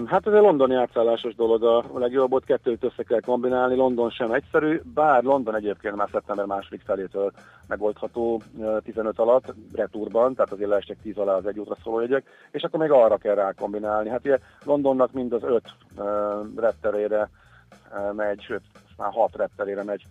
hát 0.05 0.27
ez 0.27 0.33
egy 0.33 0.41
londoni 0.41 0.75
átszállásos 0.75 1.35
dolog 1.35 1.63
a 1.63 1.99
legjobb, 1.99 2.33
ott 2.33 2.45
kettőt 2.45 2.83
össze 2.83 3.03
kell 3.03 3.19
kombinálni, 3.19 3.75
London 3.75 4.09
sem 4.09 4.31
egyszerű, 4.31 4.81
bár 4.93 5.23
London 5.23 5.55
egyébként 5.55 5.95
már 5.95 6.09
szeptember 6.11 6.45
második 6.45 6.81
felétől 6.85 7.31
megoldható 7.67 8.41
15 8.83 9.19
alatt, 9.19 9.53
retúrban, 9.73 10.35
tehát 10.35 10.51
azért 10.51 10.69
leestek 10.69 10.97
10 11.01 11.17
alá 11.17 11.33
az 11.33 11.45
egy 11.45 11.59
útra 11.59 11.77
szóló 11.83 11.99
jegyek, 11.99 12.25
és 12.51 12.63
akkor 12.63 12.79
még 12.79 12.91
arra 12.91 13.17
kell 13.17 13.35
rá 13.35 13.51
kombinálni. 13.51 14.09
Hát 14.09 14.25
ugye 14.25 14.39
Londonnak 14.65 15.11
mind 15.11 15.33
az 15.33 15.43
öt 15.43 15.69
uh, 15.97 16.05
repterére 16.55 17.29
megy, 18.15 18.41
sőt 18.41 18.61
már 18.97 19.11
hat 19.11 19.35
repterére 19.35 19.83
megy 19.83 20.05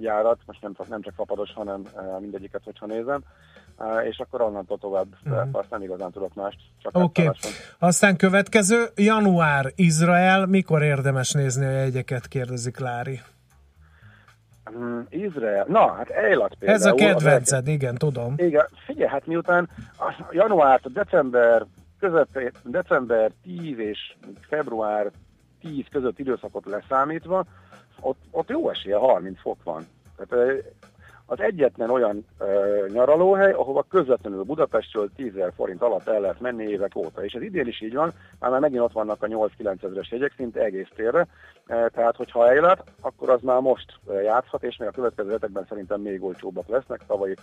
járat, 0.00 0.38
most 0.46 0.62
nem, 0.62 0.74
nem 0.88 1.02
csak 1.02 1.14
fapados, 1.14 1.52
hanem 1.52 1.82
mindegyiket, 2.20 2.64
hogyha 2.64 2.86
nézem, 2.86 3.22
és 4.08 4.18
akkor 4.18 4.40
onnantól 4.40 4.78
tovább 4.78 5.06
uh-huh. 5.24 5.48
azt 5.52 5.70
nem 5.70 5.82
igazán 5.82 6.10
tudok 6.10 6.34
mást. 6.34 6.58
Oké, 6.82 7.22
okay. 7.22 7.50
aztán 7.78 8.16
következő, 8.16 8.84
január, 8.94 9.72
Izrael, 9.74 10.46
mikor 10.46 10.82
érdemes 10.82 11.32
nézni 11.32 11.64
a 11.66 11.70
jegyeket, 11.70 12.28
kérdezi 12.28 12.70
Klári. 12.70 13.20
Um, 14.74 15.06
Izrael, 15.08 15.64
na, 15.68 15.92
hát 15.92 16.10
Eilat 16.10 16.54
például. 16.54 16.80
Ez 16.80 16.86
a 16.86 16.94
kedvenced, 16.94 17.68
igen, 17.68 17.94
tudom. 17.94 18.34
Igen, 18.36 18.66
figyelj, 18.86 19.08
hát 19.08 19.26
miután 19.26 19.68
a 19.98 20.24
január, 20.30 20.80
december, 20.80 21.66
közepén, 22.00 22.50
december 22.64 23.30
10 23.42 23.78
és 23.78 24.14
február 24.48 25.10
10 25.60 25.84
között 25.90 26.18
időszakot 26.18 26.64
leszámítva, 26.66 27.44
ott, 28.00 28.18
ott 28.30 28.48
jó 28.48 28.70
esélye 28.70 28.96
30 28.96 29.40
fok 29.40 29.62
van. 29.62 29.86
Tehát 30.16 30.64
az 31.30 31.40
egyetlen 31.40 31.90
olyan 31.90 32.26
e, 32.38 32.44
nyaralóhely, 32.88 33.52
ahova 33.52 33.84
közvetlenül 33.88 34.42
Budapestről 34.42 35.10
10 35.16 35.32
forint 35.56 35.82
alatt 35.82 36.08
el 36.08 36.20
lehet 36.20 36.40
menni 36.40 36.64
évek 36.64 36.96
óta. 36.96 37.24
És 37.24 37.32
ez 37.32 37.42
idén 37.42 37.66
is 37.66 37.80
így 37.80 37.94
van, 37.94 38.12
már, 38.38 38.50
már 38.50 38.60
megint 38.60 38.82
ott 38.82 38.92
vannak 38.92 39.22
a 39.22 39.26
8-9 39.26 39.84
ezeres 39.84 40.10
jegyek 40.10 40.32
szinte 40.36 40.60
egész 40.60 40.88
térre, 40.94 41.26
e, 41.66 41.88
tehát 41.88 42.16
hogyha 42.16 42.48
eljött, 42.48 42.84
akkor 43.00 43.30
az 43.30 43.40
már 43.42 43.60
most 43.60 43.98
játszhat, 44.22 44.62
és 44.62 44.76
még 44.76 44.88
a 44.88 44.92
következő 44.92 45.30
hetekben 45.30 45.66
szerintem 45.68 46.00
még 46.00 46.22
olcsóbbak 46.22 46.68
lesznek 46.68 47.06
tavalyi 47.06 47.34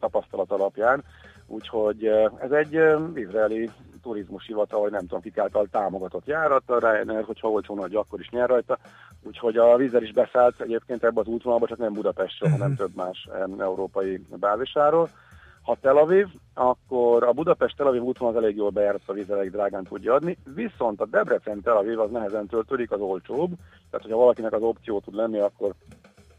tapasztalat 0.00 0.50
alapján. 0.50 1.04
Úgyhogy 1.46 2.06
ez 2.38 2.50
egy 2.50 2.80
izraeli 3.14 3.70
turizmus 4.02 4.46
hivatal, 4.46 4.80
vagy 4.80 4.90
nem 4.90 5.00
tudom 5.00 5.20
kik 5.20 5.38
által 5.38 5.66
támogatott 5.70 6.26
járat, 6.26 6.70
a 6.70 6.78
Ryanair, 6.78 7.24
hogyha 7.24 7.50
olcsón 7.50 7.78
adja, 7.78 7.98
akkor 7.98 8.20
is 8.20 8.28
nyer 8.28 8.48
rajta. 8.48 8.78
Úgyhogy 9.22 9.56
a 9.56 9.76
vízzel 9.76 10.02
is 10.02 10.12
beszállt 10.12 10.60
egyébként 10.60 11.04
ebbe 11.04 11.20
az 11.20 11.26
útvonalba, 11.26 11.66
csak 11.66 11.78
nem 11.78 11.92
Budapestről, 11.92 12.50
hanem 12.50 12.68
mhm. 12.68 12.78
több 12.78 12.94
más 12.94 13.28
európai 13.58 14.26
bázisáról. 14.28 15.08
Ha 15.62 15.76
Tel 15.80 15.96
Aviv, 15.96 16.26
akkor 16.54 17.24
a 17.24 17.32
Budapest-Tel 17.32 17.86
Aviv 17.86 18.02
útvonal 18.02 18.36
az 18.36 18.42
elég 18.42 18.56
jól 18.56 18.70
bejárat 18.70 19.00
a 19.06 19.12
víz 19.12 19.30
elég 19.30 19.50
drágán 19.50 19.84
tudja 19.84 20.14
adni, 20.14 20.38
viszont 20.54 21.00
a 21.00 21.06
Debrecen-Tel 21.06 21.76
Aviv 21.76 22.00
az 22.00 22.10
nehezen 22.10 22.46
töltődik, 22.46 22.90
az 22.90 23.00
olcsóbb, 23.00 23.50
tehát 23.90 24.06
hogyha 24.06 24.16
valakinek 24.16 24.52
az 24.52 24.62
opció 24.62 25.00
tud 25.00 25.14
lenni, 25.14 25.38
akkor 25.38 25.72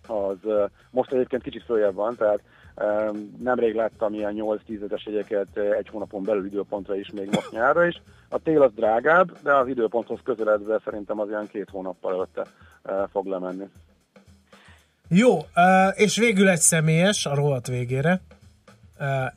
az 0.08 0.38
most 0.92 1.12
egyébként 1.12 1.42
kicsit 1.42 1.64
följebb 1.64 1.96
van, 1.96 2.16
tehát 2.16 2.42
Nemrég 3.40 3.76
láttam 3.76 4.14
ilyen 4.14 4.34
8-10 4.38 4.76
ezeres 4.76 5.06
jegyeket 5.06 5.58
egy 5.58 5.88
hónapon 5.88 6.24
belül 6.24 6.46
időpontra 6.46 6.96
is, 6.96 7.12
még 7.12 7.26
most 7.26 7.52
nyárra 7.52 7.86
is. 7.86 8.02
A 8.30 8.40
tél 8.40 8.62
az 8.62 8.72
drágább, 8.76 9.38
de 9.44 9.56
az 9.56 9.68
időponthoz 9.68 10.20
közeledve 10.24 10.80
szerintem 10.84 11.20
az 11.20 11.28
ilyen 11.28 11.48
két 11.48 11.70
hónappal 11.70 12.14
előtte 12.14 12.46
fog 13.12 13.26
lemenni. 13.26 13.70
Jó, 15.08 15.46
és 15.94 16.18
végül 16.18 16.50
egy 16.50 16.60
személyes, 16.60 17.26
a 17.26 17.36
rohadt 17.36 17.68
végére. 17.68 18.22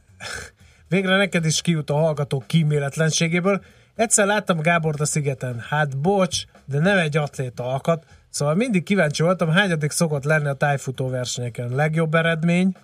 Végre 0.89 1.17
neked 1.17 1.45
is 1.45 1.61
kijut 1.61 1.91
a 1.91 1.95
hallgatók 1.95 2.47
kíméletlenségéből. 2.47 3.63
Egyszer 3.95 4.27
láttam 4.27 4.61
Gábort 4.61 5.01
a 5.01 5.05
szigeten. 5.05 5.65
Hát 5.69 5.99
bocs, 5.99 6.43
de 6.65 6.79
nem 6.79 6.99
egy 6.99 7.17
atléta 7.17 7.73
alkat. 7.73 8.05
Szóval 8.31 8.55
mindig 8.55 8.83
kíváncsi 8.83 9.23
voltam, 9.23 9.51
hányadik 9.51 9.91
szokott 9.91 10.25
lenni 10.25 10.49
a 10.49 10.55
tájfutó 10.55 11.09
versenyeken. 11.09 11.75
Legjobb 11.75 12.15
eredmény? 12.15 12.75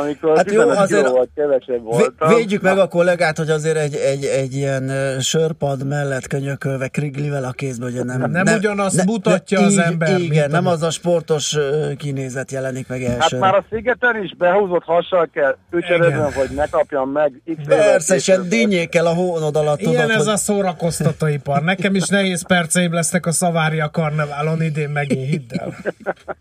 Amikor 0.00 0.36
hát 0.36 0.52
jó, 0.52 0.68
azért 0.68 1.08
volt, 1.08 1.28
kevesebb 1.34 1.82
voltam. 1.82 2.28
Védjük 2.28 2.62
meg 2.62 2.78
a 2.78 2.88
kollégát, 2.88 3.36
hogy 3.36 3.50
azért 3.50 3.76
egy, 3.76 3.94
egy, 3.94 4.24
egy 4.24 4.54
ilyen 4.54 4.90
sörpad 5.20 5.86
mellett 5.86 6.26
könyökölve 6.26 6.88
kriglivel 6.88 7.44
a 7.44 7.50
kézbe, 7.50 7.84
hogy 7.84 8.04
nem... 8.04 8.18
Nem, 8.18 8.30
nem 8.30 8.56
ugyanazt 8.56 8.96
ne, 8.96 9.04
mutatja 9.04 9.60
ne, 9.60 9.66
az 9.66 9.72
így, 9.72 9.78
ember. 9.78 10.20
Igen, 10.20 10.50
nem 10.50 10.66
az 10.66 10.82
a 10.82 10.90
sportos 10.90 11.56
kinézet 11.96 12.50
jelenik 12.50 12.88
meg 12.88 13.02
első. 13.02 13.18
Hát 13.18 13.40
már 13.40 13.54
a 13.54 13.64
szigeten 13.70 14.22
is 14.22 14.34
behúzott 14.36 14.84
hassal 14.84 15.28
kell 15.32 15.56
ücsörödön, 15.70 16.32
hogy 16.32 16.48
ne 16.54 16.66
kapjam 16.66 17.10
meg 17.10 17.42
Persze, 17.66 18.14
és 18.14 18.28
ilyen 18.28 18.48
dinnyékkel 18.48 19.06
a 19.06 19.14
hónod 19.14 19.56
alatt. 19.56 19.80
Ilyen 19.80 19.92
tudod, 19.92 20.10
ez 20.10 20.24
hogy... 20.24 20.32
a 20.32 20.36
szórakoztatóipar. 20.36 21.62
Nekem 21.62 21.94
is 21.94 22.08
nehéz 22.08 22.46
perceim 22.46 22.92
lesznek 22.92 23.26
a 23.26 23.32
Szavária 23.32 23.90
karneválon 23.90 24.62
idén 24.62 24.88
megint, 24.88 25.28
hidd 25.28 25.52
el. 25.52 25.74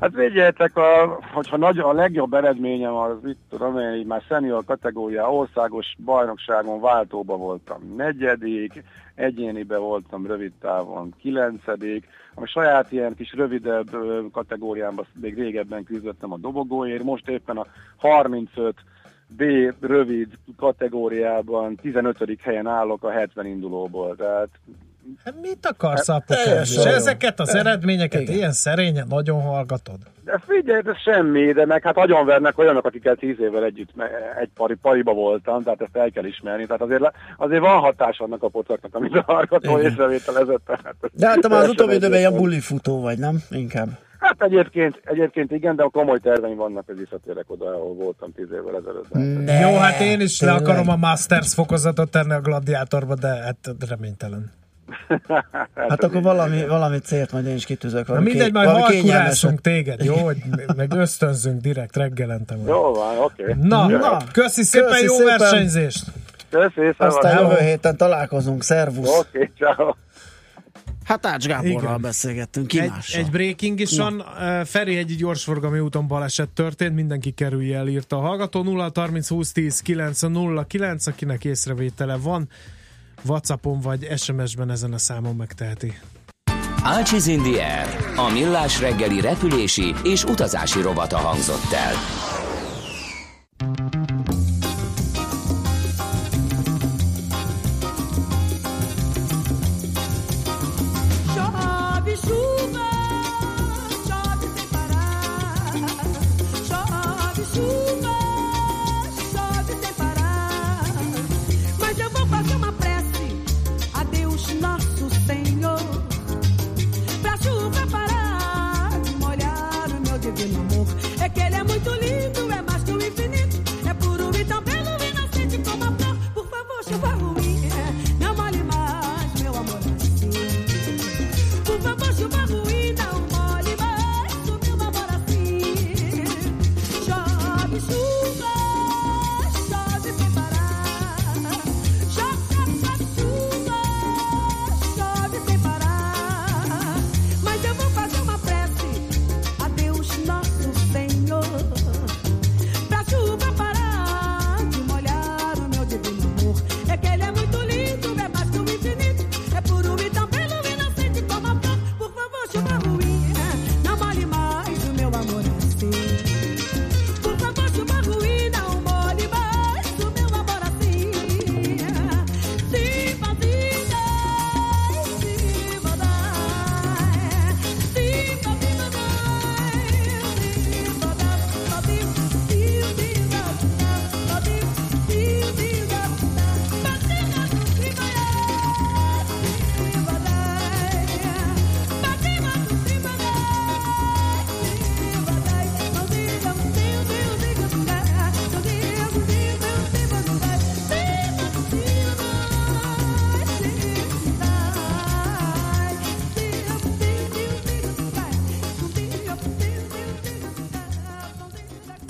Hát 0.00 0.14
vigyétek, 0.14 0.76
a, 0.76 1.20
hogyha 1.32 1.56
nagy, 1.56 1.78
a 1.78 1.92
legjobb 1.92 2.34
eredményem 2.34 2.94
az, 2.94 3.16
itt 3.24 3.40
tudom 3.50 3.78
én, 3.78 4.06
már 4.06 4.22
senior 4.28 4.64
kategória, 4.64 5.32
országos 5.32 5.96
bajnokságon 6.04 6.80
váltóba 6.80 7.36
voltam. 7.36 7.94
Negyedik, 7.96 8.82
egyénibe 9.14 9.76
voltam 9.76 10.26
rövid 10.26 10.52
távon 10.60 11.14
kilencedik, 11.20 12.06
ami 12.34 12.46
saját 12.46 12.92
ilyen 12.92 13.14
kis 13.14 13.32
rövidebb 13.32 13.90
kategóriámban 14.32 15.06
még 15.20 15.34
régebben 15.38 15.84
küzdöttem 15.84 16.32
a 16.32 16.36
dobogóért, 16.36 17.02
most 17.02 17.28
éppen 17.28 17.56
a 17.56 17.66
35 17.96 18.74
B 19.26 19.42
rövid 19.80 20.28
kategóriában 20.56 21.74
15. 21.74 22.38
helyen 22.40 22.66
állok 22.66 23.04
a 23.04 23.10
70 23.10 23.46
indulóból, 23.46 24.16
tehát 24.16 24.48
Hát 25.24 25.34
mit 25.40 25.66
akarsz, 25.66 26.10
hát, 26.10 26.30
És 26.62 26.76
ezeket 26.76 27.40
az 27.40 27.54
eredményeket 27.54 28.20
Igen. 28.20 28.34
ilyen 28.34 28.52
szerényen 28.52 29.06
nagyon 29.08 29.40
hallgatod? 29.42 29.98
De 30.24 30.40
figyelj, 30.46 30.82
ez 30.84 30.96
semmi, 30.96 31.52
de 31.52 31.66
meg 31.66 31.82
hát 31.82 31.94
vernek 32.24 32.58
olyanok, 32.58 32.84
akikkel 32.84 33.14
tíz 33.14 33.40
évvel 33.40 33.64
együtt 33.64 33.90
egy 34.40 34.50
pari, 34.54 34.74
pariba 34.74 35.12
voltam, 35.12 35.62
tehát 35.62 35.80
ezt 35.80 35.96
el 35.96 36.10
kell 36.10 36.24
ismerni. 36.24 36.66
Tehát 36.66 36.82
azért, 36.82 37.02
azért 37.36 37.60
van 37.60 37.80
hatás 37.80 38.18
annak 38.18 38.42
a 38.42 38.48
pocaknak, 38.48 38.94
amit 38.94 39.14
a 39.14 39.22
hallgató 39.26 39.78
észrevételezett. 39.78 40.62
Hát 40.66 40.94
de 41.12 41.26
hát 41.26 41.40
te 41.40 41.48
már 41.48 41.62
az 41.62 41.68
utóbbi 41.68 41.94
időben 41.94 42.18
ilyen 42.18 42.36
bulifutó 42.36 43.00
vagy, 43.00 43.18
nem? 43.18 43.42
Inkább. 43.50 43.88
Hát 44.18 44.42
egyébként, 44.42 45.00
egyébként 45.04 45.50
igen, 45.50 45.76
de 45.76 45.82
a 45.82 45.88
komoly 45.88 46.18
terveim 46.18 46.56
vannak, 46.56 46.86
hogy 46.86 46.98
visszatérek 46.98 47.44
oda, 47.46 47.66
ahol 47.66 47.94
voltam 47.94 48.32
tíz 48.32 48.48
évvel 48.52 48.76
ezelőtt. 48.76 49.12
Ne, 49.44 49.58
Jó, 49.58 49.76
hát 49.76 50.00
én 50.00 50.20
is 50.20 50.40
le 50.40 50.52
akarom 50.52 50.88
a 50.88 50.96
Masters 50.96 51.54
fokozatot 51.54 52.10
tenni 52.10 52.32
a 52.32 52.40
gladiátorba, 52.40 53.14
de 53.14 53.28
hát 53.28 53.74
reménytelen. 53.88 54.52
Hát, 55.28 55.68
hát 55.74 56.04
akkor 56.04 56.22
valami, 56.22 56.66
valami 56.66 56.98
célt 56.98 57.32
majd 57.32 57.46
én 57.46 57.54
is 57.54 57.64
kitűzök. 57.64 58.06
Na 58.06 58.20
mindegy, 58.20 58.52
majd 58.52 58.68
halkurászunk 58.68 59.60
téged, 59.60 60.04
jó? 60.04 60.14
Hogy 60.14 60.36
meg 60.76 60.92
ösztönzünk 60.92 61.60
direkt 61.60 61.96
reggelente. 61.96 62.56
Jó 62.66 62.92
van, 62.92 63.18
oké. 63.18 63.42
Okay. 63.42 63.54
Na, 63.60 63.86
na, 63.86 64.18
köszi 64.32 64.62
szépen, 64.62 64.88
köszi 64.88 65.04
jó 65.04 65.14
szépen. 65.14 65.38
versenyzést! 65.38 66.04
Köszi, 66.50 66.94
Aztán 66.96 67.42
jövő 67.42 67.64
héten 67.64 67.96
találkozunk, 67.96 68.62
szervusz! 68.62 69.18
Oké, 69.18 69.38
okay, 69.38 69.50
ciao. 69.58 69.94
Hát 71.04 71.26
Ács 71.26 71.46
Gáborral 71.46 71.82
Igen. 71.82 72.00
beszélgettünk, 72.00 72.66
ki 72.66 72.80
egy, 72.80 72.92
egy 73.12 73.30
breaking 73.30 73.80
is 73.80 73.98
van, 73.98 74.24
Feri 74.64 74.96
egy 74.96 75.16
gyorsforgalmi 75.16 75.78
úton 75.78 76.06
baleset 76.06 76.48
történt, 76.48 76.94
mindenki 76.94 77.30
kerülje 77.30 77.78
el, 77.78 77.88
írta 77.88 78.16
a 78.16 78.20
hallgató, 78.20 78.62
0 78.62 78.90
30 78.94 79.28
20 79.28 79.52
10 79.52 79.80
9 79.80 80.20
0 80.20 80.64
9, 80.64 81.06
akinek 81.06 81.44
észrevétele 81.44 82.16
van, 82.16 82.48
Whatsappon 83.26 83.80
vagy 83.80 84.08
SMS-ben 84.16 84.70
ezen 84.70 84.92
a 84.92 84.98
számon 84.98 85.36
megteheti. 85.36 85.98
Ácsiz 86.82 87.26
in 87.26 87.42
the 87.42 87.78
air, 87.78 88.18
a 88.18 88.32
millás 88.32 88.80
reggeli 88.80 89.20
repülési 89.20 89.94
és 90.02 90.24
utazási 90.24 90.80
robata 90.80 91.16
hangzott 91.16 91.72
el. 91.72 91.94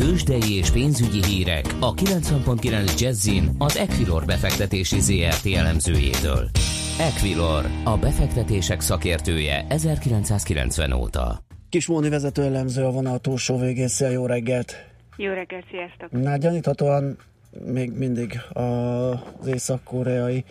Tőzsdei 0.05 0.57
és 0.57 0.71
pénzügyi 0.71 1.25
hírek 1.25 1.64
a 1.81 1.95
90.9 1.95 3.01
Jazzin 3.01 3.51
az 3.59 3.77
Equilor 3.77 4.25
befektetési 4.25 5.01
ZRT 5.01 5.47
elemzőjétől. 5.47 6.49
Equilor, 6.99 7.64
a 7.85 7.97
befektetések 7.97 8.81
szakértője 8.81 9.67
1990 9.69 10.93
óta. 10.93 11.38
Kismóni 11.69 12.09
vezető 12.09 12.43
elemző 12.43 12.85
a 12.85 12.90
vonal 12.90 13.19
túlsó 13.19 13.59
végén. 13.59 13.88
Szia, 13.88 14.09
jó 14.09 14.27
reggelt! 14.27 14.75
Jó 15.17 15.33
reggelt, 15.33 15.64
sziasztok! 15.71 16.23
Na, 16.23 16.37
gyaníthatóan 16.37 17.17
még 17.67 17.93
mindig 17.93 18.40
az 18.53 19.47
észak-koreai 19.47 20.45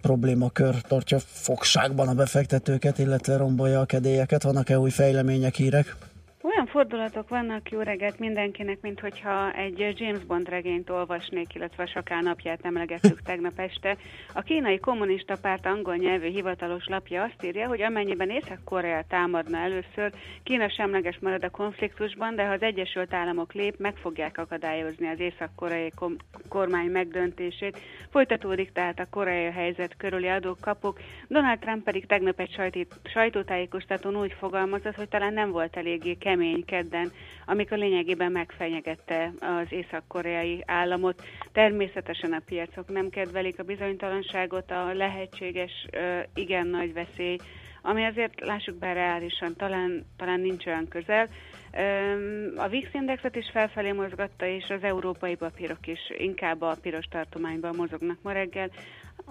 problémakör 0.00 0.80
tartja 0.80 1.18
fogságban 1.18 2.08
a 2.08 2.14
befektetőket, 2.14 2.98
illetve 2.98 3.36
rombolja 3.36 3.80
a 3.80 3.84
kedélyeket. 3.84 4.42
Vannak-e 4.42 4.78
új 4.78 4.90
fejlemények, 4.90 5.54
hírek? 5.54 5.96
Olyan 6.44 6.66
fordulatok 6.66 7.28
vannak, 7.28 7.70
jó 7.70 7.80
reggelt 7.80 8.18
mindenkinek, 8.18 8.80
mint 8.80 9.00
hogyha 9.00 9.52
egy 9.52 9.94
James 9.98 10.24
Bond 10.24 10.48
regényt 10.48 10.90
olvasnék, 10.90 11.54
illetve 11.54 11.82
a 11.82 11.86
Sakál 11.86 12.20
napját 12.20 12.64
emlegettük 12.64 13.22
tegnap 13.30 13.58
este. 13.58 13.96
A 14.34 14.40
kínai 14.40 14.78
kommunista 14.78 15.36
párt 15.40 15.66
angol 15.66 15.96
nyelvű 15.96 16.28
hivatalos 16.28 16.86
lapja 16.86 17.22
azt 17.22 17.44
írja, 17.44 17.66
hogy 17.68 17.82
amennyiben 17.82 18.30
Észak-Korea 18.30 19.04
támadna 19.08 19.58
először, 19.58 20.12
Kína 20.42 20.68
semleges 20.68 21.18
marad 21.20 21.44
a 21.44 21.50
konfliktusban, 21.50 22.34
de 22.34 22.46
ha 22.46 22.52
az 22.52 22.62
Egyesült 22.62 23.14
Államok 23.14 23.52
lép, 23.52 23.74
meg 23.78 23.96
fogják 23.96 24.38
akadályozni 24.38 25.08
az 25.08 25.20
észak-koreai 25.20 25.92
kormány 26.48 26.90
megdöntését. 26.90 27.78
Folytatódik 28.10 28.72
tehát 28.72 28.98
a 28.98 29.06
koreai 29.10 29.50
helyzet 29.50 29.96
körüli 29.96 30.28
adók 30.28 30.60
kapok. 30.60 31.00
Donald 31.28 31.58
Trump 31.58 31.84
pedig 31.84 32.06
tegnap 32.06 32.40
egy 32.40 32.86
sajtótájékoztatón 33.04 34.16
úgy 34.16 34.32
fogalmazott, 34.38 34.94
hogy 34.94 35.08
talán 35.08 35.32
nem 35.32 35.50
volt 35.50 35.76
eléggé 35.76 36.14
kemény 36.32 36.64
kedden, 36.64 37.12
amikor 37.46 37.78
lényegében 37.78 38.32
megfenyegette 38.32 39.32
az 39.40 39.66
észak-koreai 39.68 40.62
államot. 40.66 41.22
Természetesen 41.52 42.32
a 42.32 42.42
piacok 42.46 42.88
nem 42.88 43.08
kedvelik 43.08 43.58
a 43.58 43.62
bizonytalanságot, 43.62 44.70
a 44.70 44.92
lehetséges 44.94 45.86
igen 46.34 46.66
nagy 46.66 46.92
veszély, 46.92 47.36
ami 47.82 48.04
azért 48.04 48.40
lássuk 48.40 48.74
be 48.78 48.92
reálisan, 48.92 49.56
talán, 49.56 50.04
talán 50.16 50.40
nincs 50.40 50.66
olyan 50.66 50.88
közel. 50.88 51.28
A 52.56 52.68
VIX 52.68 52.88
indexet 52.94 53.36
is 53.36 53.50
felfelé 53.52 53.92
mozgatta, 53.92 54.46
és 54.46 54.64
az 54.68 54.82
európai 54.82 55.34
papírok 55.36 55.86
is 55.86 56.00
inkább 56.18 56.62
a 56.62 56.76
piros 56.82 57.04
tartományban 57.10 57.74
mozognak 57.76 58.18
ma 58.22 58.32
reggel. 58.32 58.70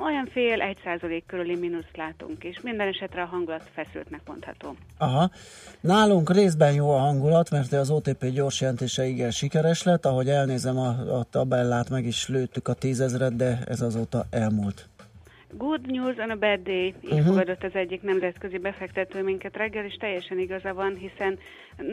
Olyan 0.03 0.27
fél, 0.31 0.61
egy 0.61 0.77
százalék 0.83 1.25
körüli 1.25 1.55
mínuszt 1.55 1.97
látunk, 1.97 2.43
és 2.43 2.59
minden 2.61 2.87
esetre 2.87 3.21
a 3.21 3.25
hangulat 3.25 3.69
feszültnek 3.73 4.21
mondható. 4.27 4.75
Aha. 4.97 5.29
Nálunk 5.79 6.33
részben 6.33 6.73
jó 6.73 6.91
a 6.93 6.97
hangulat, 6.97 7.49
mert 7.49 7.73
az 7.73 7.89
OTP 7.89 8.25
gyors 8.25 8.61
jelentése 8.61 9.05
igen 9.05 9.31
sikeres 9.31 9.83
lett. 9.83 10.05
Ahogy 10.05 10.29
elnézem 10.29 10.77
a, 10.77 11.17
a 11.19 11.23
tabellát, 11.23 11.89
meg 11.89 12.05
is 12.05 12.27
lőttük 12.27 12.67
a 12.67 12.73
tízezret, 12.73 13.35
de 13.35 13.59
ez 13.67 13.81
azóta 13.81 14.25
elmúlt. 14.29 14.89
Good 15.57 15.91
news 15.91 16.17
on 16.17 16.29
a 16.29 16.35
bad 16.35 16.59
day, 16.63 16.85
így 16.85 16.95
uh-huh. 17.03 17.25
fogadott 17.25 17.63
az 17.63 17.73
egyik 17.73 18.01
nemzetközi 18.01 18.57
befektető 18.57 19.23
minket 19.23 19.57
reggel, 19.57 19.85
és 19.85 19.95
teljesen 19.95 20.39
igaza 20.39 20.73
van, 20.73 20.95
hiszen 20.95 21.39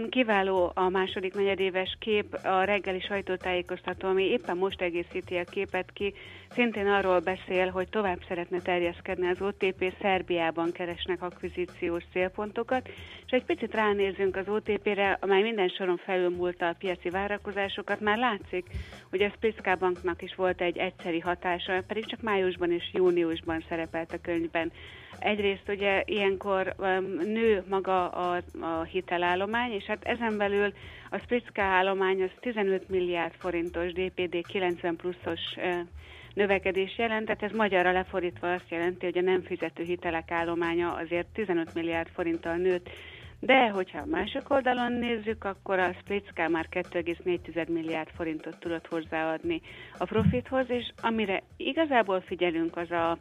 kiváló 0.09 0.71
a 0.75 0.89
második 0.89 1.35
negyedéves 1.35 1.97
kép, 1.99 2.35
a 2.45 2.65
reggeli 2.65 3.01
sajtótájékoztató, 3.01 4.09
ami 4.09 4.25
éppen 4.25 4.57
most 4.57 4.81
egészíti 4.81 5.37
a 5.37 5.45
képet 5.45 5.91
ki, 5.93 6.15
szintén 6.51 6.87
arról 6.87 7.21
beszél, 7.21 7.71
hogy 7.71 7.89
tovább 7.89 8.19
szeretne 8.29 8.61
terjeszkedni 8.61 9.29
az 9.29 9.41
OTP, 9.41 9.95
Szerbiában 10.01 10.73
keresnek 10.73 11.23
akvizíciós 11.23 12.05
célpontokat, 12.13 12.89
és 13.27 13.31
egy 13.31 13.45
picit 13.45 13.75
ránézünk 13.75 14.37
az 14.37 14.49
OTP-re, 14.49 15.19
amely 15.21 15.43
minden 15.43 15.69
soron 15.69 15.97
felülmúlta 15.97 16.69
a 16.69 16.77
piaci 16.79 17.11
várakozásokat, 17.11 18.01
már 18.01 18.19
látszik, 18.19 18.67
hogy 19.11 19.23
a 19.23 19.31
Spritzka 19.31 19.77
banknak 19.77 20.23
is 20.23 20.35
volt 20.35 20.61
egy 20.61 20.77
egyszeri 20.77 21.21
hatása, 21.21 21.83
pedig 21.87 22.07
csak 22.07 22.23
májusban 22.23 22.73
és 22.73 22.91
júniusban 22.93 23.65
szerepelt 23.69 24.13
a 24.13 24.21
könyvben. 24.23 24.73
Egyrészt 25.19 25.69
ugye 25.69 26.03
ilyenkor 26.05 26.75
um, 26.79 27.05
nő 27.25 27.65
maga 27.69 28.09
a, 28.09 28.43
a 28.61 28.83
hitelállomány, 28.83 29.73
és 29.73 29.85
hát 29.85 30.05
ezen 30.05 30.37
belül 30.37 30.73
a 31.11 31.19
Spritzka 31.19 31.63
állomány 31.63 32.23
az 32.23 32.31
15 32.41 32.89
milliárd 32.89 33.33
forintos 33.39 33.93
DPD 33.93 34.47
90 34.47 34.97
pluszos 34.97 35.41
növekedés 36.35 36.99
jelent, 36.99 37.25
tehát 37.25 37.43
ez 37.43 37.53
magyarra 37.53 37.93
lefordítva 37.93 38.53
azt 38.53 38.71
jelenti, 38.71 39.05
hogy 39.05 39.19
a 39.19 39.21
nem 39.21 39.43
fizető 39.43 39.83
hitelek 39.83 40.31
állománya 40.31 40.95
azért 40.95 41.27
15 41.27 41.75
milliárd 41.75 42.09
forinttal 42.09 42.57
nőtt, 42.57 42.89
de 43.41 43.69
hogyha 43.69 43.99
a 43.99 44.07
másik 44.07 44.51
oldalon 44.51 44.93
nézzük, 44.93 45.45
akkor 45.45 45.79
a 45.79 45.95
Splitska 46.01 46.49
már 46.49 46.67
2,4 46.71 47.69
milliárd 47.69 48.09
forintot 48.17 48.59
tudott 48.59 48.87
hozzáadni 48.87 49.61
a 49.99 50.05
profithoz, 50.05 50.71
és 50.71 50.93
amire 51.01 51.43
igazából 51.57 52.21
figyelünk, 52.21 52.77
az 52.77 52.91
a 52.91 53.19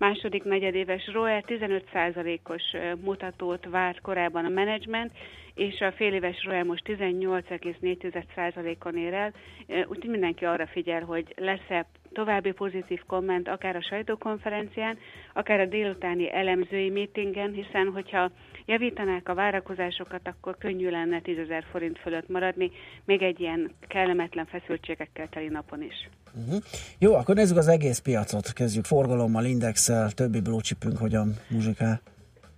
második 0.00 0.44
negyedéves 0.44 1.10
ROE 1.12 1.44
15%-os 1.46 2.62
mutatót 3.00 3.66
várt 3.70 4.00
korábban 4.00 4.44
a 4.44 4.48
menedzsment, 4.48 5.12
és 5.54 5.80
a 5.80 5.92
féléves 5.92 6.44
ROE 6.44 6.64
most 6.64 6.82
18,4%-on 6.86 8.96
ér 8.96 9.14
el, 9.14 9.32
úgyhogy 9.66 10.10
mindenki 10.10 10.44
arra 10.44 10.66
figyel, 10.66 11.04
hogy 11.04 11.34
lesz-e 11.36 11.86
további 12.12 12.52
pozitív 12.52 13.00
komment 13.06 13.48
akár 13.48 13.76
a 13.76 13.82
sajtókonferencián, 13.82 14.98
akár 15.32 15.60
a 15.60 15.66
délutáni 15.66 16.32
elemzői 16.32 16.90
meetingen, 16.90 17.52
hiszen 17.52 17.92
hogyha 17.92 18.30
javítanák 18.66 19.28
a 19.28 19.34
várakozásokat, 19.34 20.28
akkor 20.28 20.56
könnyű 20.58 20.90
lenne 20.90 21.20
10 21.20 21.38
ezer 21.38 21.64
forint 21.70 21.98
fölött 21.98 22.28
maradni, 22.28 22.70
még 23.04 23.22
egy 23.22 23.40
ilyen 23.40 23.70
kellemetlen 23.88 24.46
feszültségekkel 24.46 25.28
teli 25.28 25.48
napon 25.48 25.82
is. 25.82 26.08
Uh-huh. 26.34 26.62
Jó, 26.98 27.14
akkor 27.14 27.34
nézzük 27.34 27.56
az 27.56 27.68
egész 27.68 27.98
piacot, 27.98 28.52
kezdjük 28.52 28.84
forgalommal, 28.84 29.44
indexel, 29.44 30.10
többi 30.10 30.40
blue 30.40 30.60
chipünk 30.60 30.98
hogyan 30.98 31.34
muzsikál. 31.48 32.00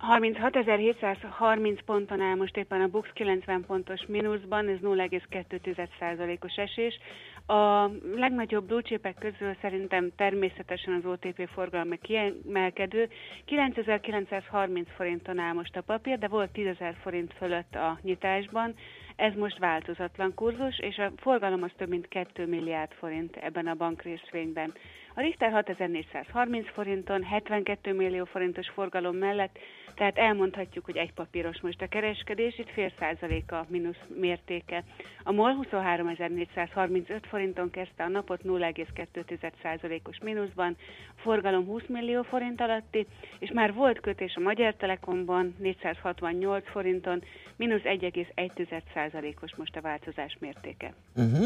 36.730 0.03 1.79
ponton 1.85 2.21
áll 2.21 2.35
most 2.35 2.57
éppen 2.57 2.81
a 2.81 2.87
Bux 2.87 3.09
90 3.13 3.63
pontos 3.67 4.05
mínuszban, 4.07 4.67
ez 4.67 4.77
0,2%-os 4.83 6.55
esés. 6.55 6.99
A 7.45 7.89
legnagyobb 8.15 8.67
blue 8.67 9.13
közül 9.19 9.55
szerintem 9.61 10.11
természetesen 10.15 10.93
az 10.93 11.05
OTP 11.05 11.49
forgalmi 11.53 11.97
kiemelkedő. 12.01 13.09
9930 13.45 14.87
forinton 14.95 15.39
áll 15.39 15.53
most 15.53 15.75
a 15.75 15.81
papír, 15.81 16.17
de 16.17 16.27
volt 16.27 16.49
10.000 16.53 16.95
forint 17.01 17.33
fölött 17.33 17.75
a 17.75 17.99
nyitásban. 18.01 18.75
Ez 19.15 19.33
most 19.33 19.57
változatlan 19.57 20.33
kurzus, 20.33 20.79
és 20.79 20.97
a 20.97 21.11
forgalom 21.17 21.63
az 21.63 21.71
több 21.77 21.89
mint 21.89 22.07
2 22.07 22.45
milliárd 22.45 22.91
forint 22.91 23.35
ebben 23.35 23.67
a 23.67 23.75
bankrészvényben. 23.75 24.73
A 25.15 25.21
Richter 25.21 25.51
6430 25.51 26.69
forinton, 26.69 27.23
72 27.23 27.93
millió 27.93 28.25
forintos 28.25 28.69
forgalom 28.69 29.15
mellett, 29.15 29.57
tehát 29.95 30.17
elmondhatjuk, 30.17 30.85
hogy 30.85 30.97
egy 30.97 31.13
papíros 31.13 31.61
most 31.61 31.81
a 31.81 31.87
kereskedés, 31.87 32.57
itt 32.57 32.69
fél 32.69 32.91
százaléka 32.99 33.65
mínusz 33.69 33.99
mértéke. 34.19 34.83
A 35.23 35.31
MOL 35.31 35.65
23435 35.69 37.27
forinton 37.27 37.69
kezdte 37.69 38.03
a 38.03 38.07
napot 38.07 38.41
0,2%-os 38.43 40.17
mínuszban, 40.19 40.77
forgalom 41.15 41.65
20 41.65 41.83
millió 41.87 42.21
forint 42.21 42.61
alatti, 42.61 43.07
és 43.39 43.51
már 43.51 43.73
volt 43.73 43.99
kötés 43.99 44.35
a 44.35 44.39
Magyar 44.39 44.75
Telekomban 44.75 45.55
468 45.59 46.69
forinton, 46.69 47.23
mínusz 47.55 47.81
1,1%-os 47.83 49.55
most 49.55 49.75
a 49.75 49.81
változás 49.81 50.37
mértéke. 50.39 50.93
Uh-huh. 51.15 51.45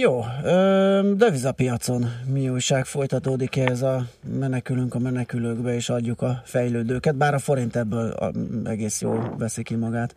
Jó, 0.00 0.20
devizapiacon 1.14 2.04
mi 2.32 2.48
újság 2.48 2.84
folytatódik 2.84 3.56
-e 3.56 3.64
ez 3.64 3.82
a 3.82 4.00
menekülünk 4.38 4.94
a 4.94 4.98
menekülőkbe 4.98 5.74
és 5.74 5.88
adjuk 5.88 6.22
a 6.22 6.40
fejlődőket, 6.44 7.16
bár 7.16 7.34
a 7.34 7.38
forint 7.38 7.76
ebből 7.76 8.14
egész 8.64 9.02
jól 9.02 9.34
veszi 9.38 9.62
ki 9.62 9.74
magát. 9.74 10.16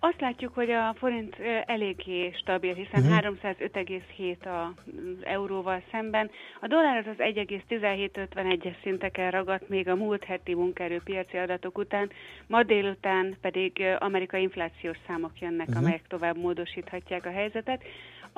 Azt 0.00 0.20
látjuk, 0.20 0.54
hogy 0.54 0.70
a 0.70 0.94
forint 0.98 1.36
eléggé 1.66 2.32
stabil, 2.36 2.74
hiszen 2.74 3.02
uh-huh. 3.02 3.24
Mhm. 3.24 3.36
305,7 3.42 4.36
az 4.42 5.24
euróval 5.24 5.82
szemben. 5.90 6.30
A 6.60 6.66
dollár 6.66 6.96
az 6.96 7.06
az 7.06 7.16
1,1751-es 7.18 8.82
szinteken 8.82 9.30
ragadt 9.30 9.68
még 9.68 9.88
a 9.88 9.94
múlt 9.94 10.24
heti 10.24 10.54
munkaerőpiaci 10.54 11.36
adatok 11.36 11.78
után, 11.78 12.10
ma 12.46 12.62
délután 12.62 13.36
pedig 13.40 13.82
amerikai 13.98 14.42
inflációs 14.42 14.98
számok 15.06 15.40
jönnek, 15.40 15.68
uh-huh. 15.68 15.82
amelyek 15.82 16.06
tovább 16.08 16.36
módosíthatják 16.36 17.26
a 17.26 17.30
helyzetet. 17.30 17.82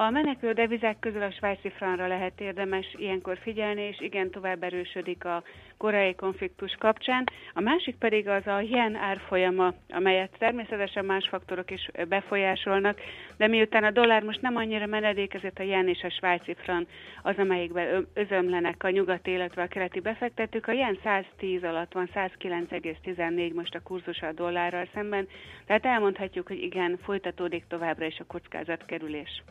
A 0.00 0.10
menekülő 0.10 0.52
devizák 0.52 0.98
közül 0.98 1.22
a 1.22 1.30
svájci 1.30 1.70
franra 1.70 2.06
lehet 2.06 2.40
érdemes 2.40 2.94
ilyenkor 2.96 3.38
figyelni, 3.38 3.82
és 3.82 4.00
igen, 4.00 4.30
tovább 4.30 4.62
erősödik 4.62 5.24
a 5.24 5.42
koreai 5.76 6.14
konfliktus 6.14 6.74
kapcsán. 6.78 7.24
A 7.54 7.60
másik 7.60 7.96
pedig 7.96 8.28
az 8.28 8.46
a 8.46 8.60
yen 8.60 8.94
árfolyama, 8.94 9.74
amelyet 9.88 10.36
természetesen 10.38 11.04
más 11.04 11.28
faktorok 11.28 11.70
is 11.70 11.90
befolyásolnak, 12.08 13.00
de 13.36 13.46
miután 13.46 13.84
a 13.84 13.90
dollár 13.90 14.22
most 14.22 14.40
nem 14.40 14.56
annyira 14.56 14.86
menedékezett, 14.86 15.58
a 15.58 15.62
yen 15.62 15.88
és 15.88 16.02
a 16.02 16.10
svájci 16.10 16.54
fran 16.54 16.86
az, 17.22 17.38
amelyikben 17.38 18.06
özömlenek 18.14 18.84
a 18.84 18.90
nyugati, 18.90 19.30
illetve 19.30 19.62
a 19.62 19.68
keleti 19.68 20.00
befektetők. 20.00 20.66
A 20.66 20.72
yen 20.72 20.98
110 21.02 21.64
alatt 21.64 21.92
van, 21.92 22.10
109,14 22.14 23.54
most 23.54 23.74
a 23.74 23.82
kurzus 23.82 24.20
a 24.20 24.32
dollárral 24.32 24.88
szemben, 24.94 25.28
tehát 25.66 25.86
elmondhatjuk, 25.86 26.48
hogy 26.48 26.62
igen, 26.62 26.98
folytatódik 27.02 27.64
továbbra 27.68 28.04
is 28.04 28.18
a 28.18 28.24
kockázatkerülés. 28.26 29.42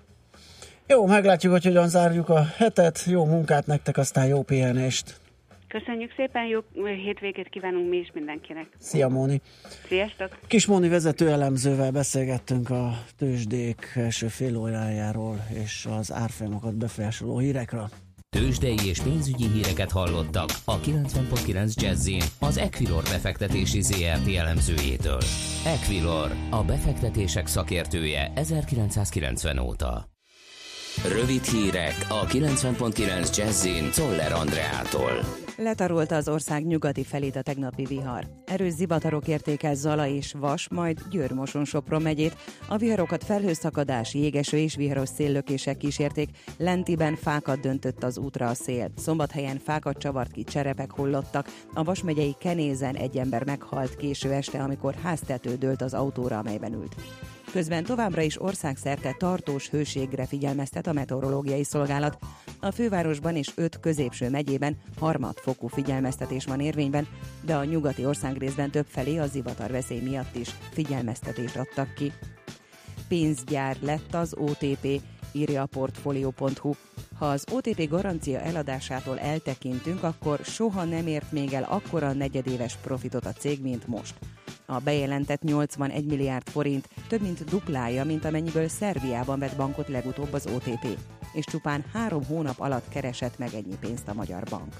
Jó, 0.89 1.05
meglátjuk, 1.05 1.51
hogy 1.51 1.63
hogyan 1.63 1.89
zárjuk 1.89 2.29
a 2.29 2.43
hetet. 2.57 3.03
Jó 3.05 3.25
munkát 3.25 3.65
nektek, 3.65 3.97
aztán 3.97 4.27
jó 4.27 4.43
pihenést. 4.43 5.19
Köszönjük 5.67 6.13
szépen, 6.15 6.45
jó 6.45 6.85
hétvégét 6.85 7.49
kívánunk 7.49 7.89
mi 7.89 7.97
is 7.97 8.11
mindenkinek. 8.13 8.67
Szia 8.79 9.07
Móni! 9.07 9.41
Sziasztok! 9.87 10.39
Kis 10.47 10.65
Móni 10.65 10.89
vezető 10.89 11.29
elemzővel 11.29 11.91
beszélgettünk 11.91 12.69
a 12.69 12.91
tőzsdék 13.17 13.91
első 13.95 14.27
fél 14.27 14.57
órájáról 14.57 15.37
és 15.63 15.87
az 15.99 16.13
árfolyamokat 16.13 16.75
befolyásoló 16.75 17.37
hírekről. 17.37 17.89
Tőzsdei 18.29 18.87
és 18.87 18.99
pénzügyi 19.01 19.47
híreket 19.47 19.91
hallottak 19.91 20.49
a 20.65 20.79
90.9 20.79 21.73
jazz 21.73 22.09
az 22.39 22.57
Equilor 22.57 23.03
befektetési 23.03 23.81
ZRT 23.81 24.35
elemzőjétől. 24.35 25.21
Equilor, 25.65 26.31
a 26.49 26.63
befektetések 26.63 27.47
szakértője 27.47 28.31
1990 28.35 29.57
óta. 29.57 30.16
Rövid 31.05 31.43
hírek 31.43 32.05
a 32.09 32.25
90.9 32.25 33.37
Jazzin 33.37 33.91
Toller 33.95 34.31
Andreától. 34.31 35.11
Letarolta 35.57 36.15
az 36.15 36.27
ország 36.27 36.65
nyugati 36.65 37.03
felét 37.03 37.35
a 37.35 37.41
tegnapi 37.41 37.85
vihar. 37.85 38.27
Erős 38.45 38.73
zivatarok 38.73 39.27
érték 39.27 39.63
el 39.63 39.75
Zala 39.75 40.07
és 40.07 40.33
Vas, 40.39 40.69
majd 40.69 41.01
Győrmoson 41.09 41.65
Sopron 41.65 42.01
megyét. 42.01 42.37
A 42.67 42.77
viharokat 42.77 43.23
felhőszakadás, 43.23 44.13
jégeső 44.13 44.57
és 44.57 44.75
viharos 44.75 45.09
széllökések 45.09 45.77
kísérték. 45.77 46.29
Lentiben 46.57 47.15
fákat 47.15 47.59
döntött 47.59 48.03
az 48.03 48.17
útra 48.17 48.47
a 48.47 48.53
szél. 48.53 48.91
Szombathelyen 48.95 49.59
fákat 49.59 49.97
csavart 49.97 50.31
ki, 50.31 50.43
cserepek 50.43 50.93
hullottak. 50.93 51.47
A 51.73 51.83
Vas 51.83 52.03
megyei 52.03 52.35
Kenézen 52.39 52.95
egy 52.95 53.17
ember 53.17 53.45
meghalt 53.45 53.95
késő 53.95 54.31
este, 54.31 54.59
amikor 54.59 54.95
háztető 55.03 55.55
dőlt 55.55 55.81
az 55.81 55.93
autóra, 55.93 56.37
amelyben 56.37 56.73
ült. 56.73 56.95
Közben 57.51 57.83
továbbra 57.83 58.21
is 58.21 58.41
országszerte 58.41 59.15
tartós 59.17 59.69
hőségre 59.69 60.25
figyelmeztet 60.25 60.87
a 60.87 60.93
meteorológiai 60.93 61.63
szolgálat. 61.63 62.17
A 62.59 62.71
fővárosban 62.71 63.35
és 63.35 63.51
öt 63.55 63.79
középső 63.79 64.29
megyében 64.29 64.77
harmadfokú 64.99 65.67
figyelmeztetés 65.67 66.45
van 66.45 66.59
érvényben, 66.59 67.07
de 67.41 67.55
a 67.55 67.63
nyugati 67.63 68.05
országrészben 68.05 68.71
több 68.71 68.85
felé 68.87 69.17
a 69.17 69.27
zivatar 69.27 69.71
veszély 69.71 69.99
miatt 69.99 70.35
is 70.35 70.49
figyelmeztetést 70.71 71.55
adtak 71.55 71.93
ki. 71.93 72.13
Pénzgyár 73.07 73.77
lett 73.81 74.13
az 74.13 74.33
OTP, 74.37 75.01
írja 75.31 75.61
a 75.61 75.65
Portfolio.hu. 75.65 76.73
Ha 77.17 77.25
az 77.25 77.45
OTP 77.51 77.89
garancia 77.89 78.39
eladásától 78.39 79.19
eltekintünk, 79.19 80.03
akkor 80.03 80.39
soha 80.43 80.83
nem 80.83 81.07
ért 81.07 81.31
még 81.31 81.53
el 81.53 81.63
akkora 81.63 82.13
negyedéves 82.13 82.75
profitot 82.75 83.25
a 83.25 83.31
cég, 83.31 83.61
mint 83.61 83.87
most. 83.87 84.15
A 84.69 84.79
bejelentett 84.79 85.41
81 85.41 86.05
milliárd 86.05 86.49
forint 86.49 86.89
több 87.07 87.21
mint 87.21 87.43
duplája, 87.43 88.05
mint 88.05 88.25
amennyiből 88.25 88.67
Szerbiában 88.67 89.39
vett 89.39 89.55
bankot 89.55 89.87
legutóbb 89.87 90.33
az 90.33 90.47
OTP, 90.55 90.97
és 91.33 91.45
csupán 91.45 91.83
három 91.93 92.25
hónap 92.25 92.59
alatt 92.59 92.89
keresett 92.89 93.37
meg 93.37 93.53
ennyi 93.53 93.77
pénzt 93.79 94.07
a 94.07 94.13
Magyar 94.13 94.43
Bank. 94.49 94.73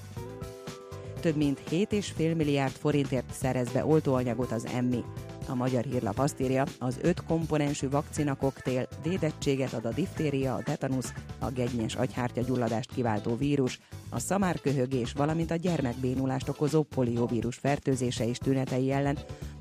Több 1.20 1.36
mint 1.36 1.62
7,5 1.70 2.36
milliárd 2.36 2.72
forintért 2.72 3.34
szerez 3.34 3.72
be 3.72 3.86
oltóanyagot 3.86 4.52
az 4.52 4.66
emmi. 4.66 5.04
A 5.48 5.56
magyar 5.56 5.84
hírlap 5.84 6.20
azt 6.20 6.40
írja, 6.40 6.64
az 6.80 6.98
öt 7.02 7.24
komponensű 7.24 7.90
vakcina 7.90 8.36
koktél 8.36 8.88
védettséget 9.04 9.74
ad 9.74 9.86
a 9.86 9.94
diftéria, 9.94 10.56
a 10.56 10.64
tetanusz, 10.64 11.14
a 11.40 11.50
gegynyes 11.50 11.96
agyhártya 11.96 12.42
gyulladást 12.42 12.94
kiváltó 12.94 13.36
vírus, 13.36 13.80
a 14.10 14.20
szamárköhögés, 14.20 15.14
valamint 15.14 15.52
a 15.52 15.56
gyermekbénulást 15.56 16.50
okozó 16.50 16.84
polióvírus 16.84 17.56
fertőzése 17.56 18.28
és 18.28 18.38
tünetei 18.38 18.92
ellen, 18.92 19.18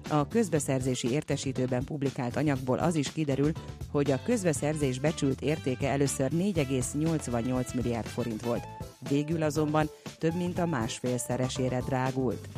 a 0.09 0.29
közbeszerzési 0.29 1.11
értesítőben 1.11 1.85
publikált 1.85 2.37
anyagból 2.37 2.79
az 2.79 2.94
is 2.94 3.12
kiderül, 3.12 3.53
hogy 3.90 4.11
a 4.11 4.22
közbeszerzés 4.25 4.99
becsült 4.99 5.40
értéke 5.40 5.88
először 5.88 6.31
4,88 6.31 7.75
milliárd 7.75 8.07
forint 8.07 8.42
volt. 8.42 8.64
Végül 9.09 9.42
azonban 9.42 9.90
több 10.18 10.35
mint 10.35 10.59
a 10.59 10.66
másfélszeresére 10.66 11.81
drágult. 11.81 12.49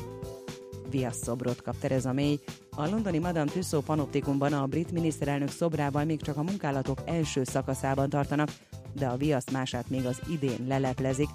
Viasz 0.90 1.22
szobrot 1.22 1.62
kap 1.62 1.78
Tereza 1.78 2.12
May. 2.12 2.40
A 2.70 2.88
londoni 2.88 3.18
Madame 3.18 3.50
Tussauds 3.50 3.86
panoptikumban 3.86 4.52
a 4.52 4.66
brit 4.66 4.92
miniszterelnök 4.92 5.50
szobrával 5.50 6.04
még 6.04 6.22
csak 6.22 6.36
a 6.36 6.42
munkálatok 6.42 6.98
első 7.04 7.44
szakaszában 7.44 8.08
tartanak, 8.08 8.50
de 8.92 9.06
a 9.06 9.16
viasz 9.16 9.50
mását 9.50 9.90
még 9.90 10.06
az 10.06 10.20
idén 10.28 10.66
leleplezik, 10.66 11.28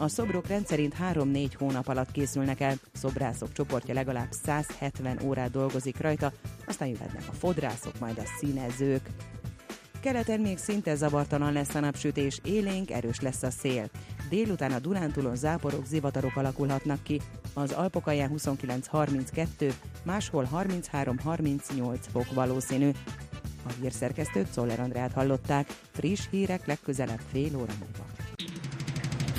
a 0.00 0.08
szobrok 0.08 0.46
rendszerint 0.46 0.94
3-4 1.12 1.50
hónap 1.58 1.88
alatt 1.88 2.12
készülnek 2.12 2.60
el, 2.60 2.74
szobrászok 2.92 3.52
csoportja 3.52 3.94
legalább 3.94 4.32
170 4.44 5.18
órát 5.24 5.50
dolgozik 5.50 6.00
rajta, 6.00 6.32
aztán 6.66 6.88
jöhetnek 6.88 7.22
a 7.28 7.32
fodrászok, 7.32 7.98
majd 7.98 8.18
a 8.18 8.28
színezők. 8.38 9.08
Keleten 10.00 10.40
még 10.40 10.58
szinte 10.58 10.94
zavartalan 10.94 11.52
lesz 11.52 11.74
a 11.74 11.80
napsütés, 11.80 12.40
élénk, 12.44 12.90
erős 12.90 13.20
lesz 13.20 13.42
a 13.42 13.50
szél. 13.50 13.90
Délután 14.30 14.72
a 14.72 14.78
Dunántúlon 14.78 15.36
záporok, 15.36 15.86
zivatarok 15.86 16.36
alakulhatnak 16.36 17.02
ki, 17.02 17.20
az 17.54 17.72
Alpokalján 17.72 18.30
29-32, 18.36 19.72
máshol 20.02 20.48
33-38 20.54 21.96
fok 22.12 22.32
valószínű. 22.34 22.90
A 23.66 23.72
hírszerkesztőt 23.80 24.52
Szoller 24.52 24.80
Andrát 24.80 25.12
hallották, 25.12 25.66
friss 25.90 26.20
hírek 26.30 26.66
legközelebb 26.66 27.20
fél 27.32 27.56
óra 27.56 27.72
múlva. 27.78 28.04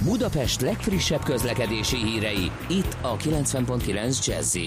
Budapest 0.04 0.62
legfrissebb 0.62 1.24
közlekedési 1.24 1.98
hírei, 1.98 2.52
itt 2.70 2.98
a 3.02 3.18
90.9 3.18 4.26
jazz 4.26 4.58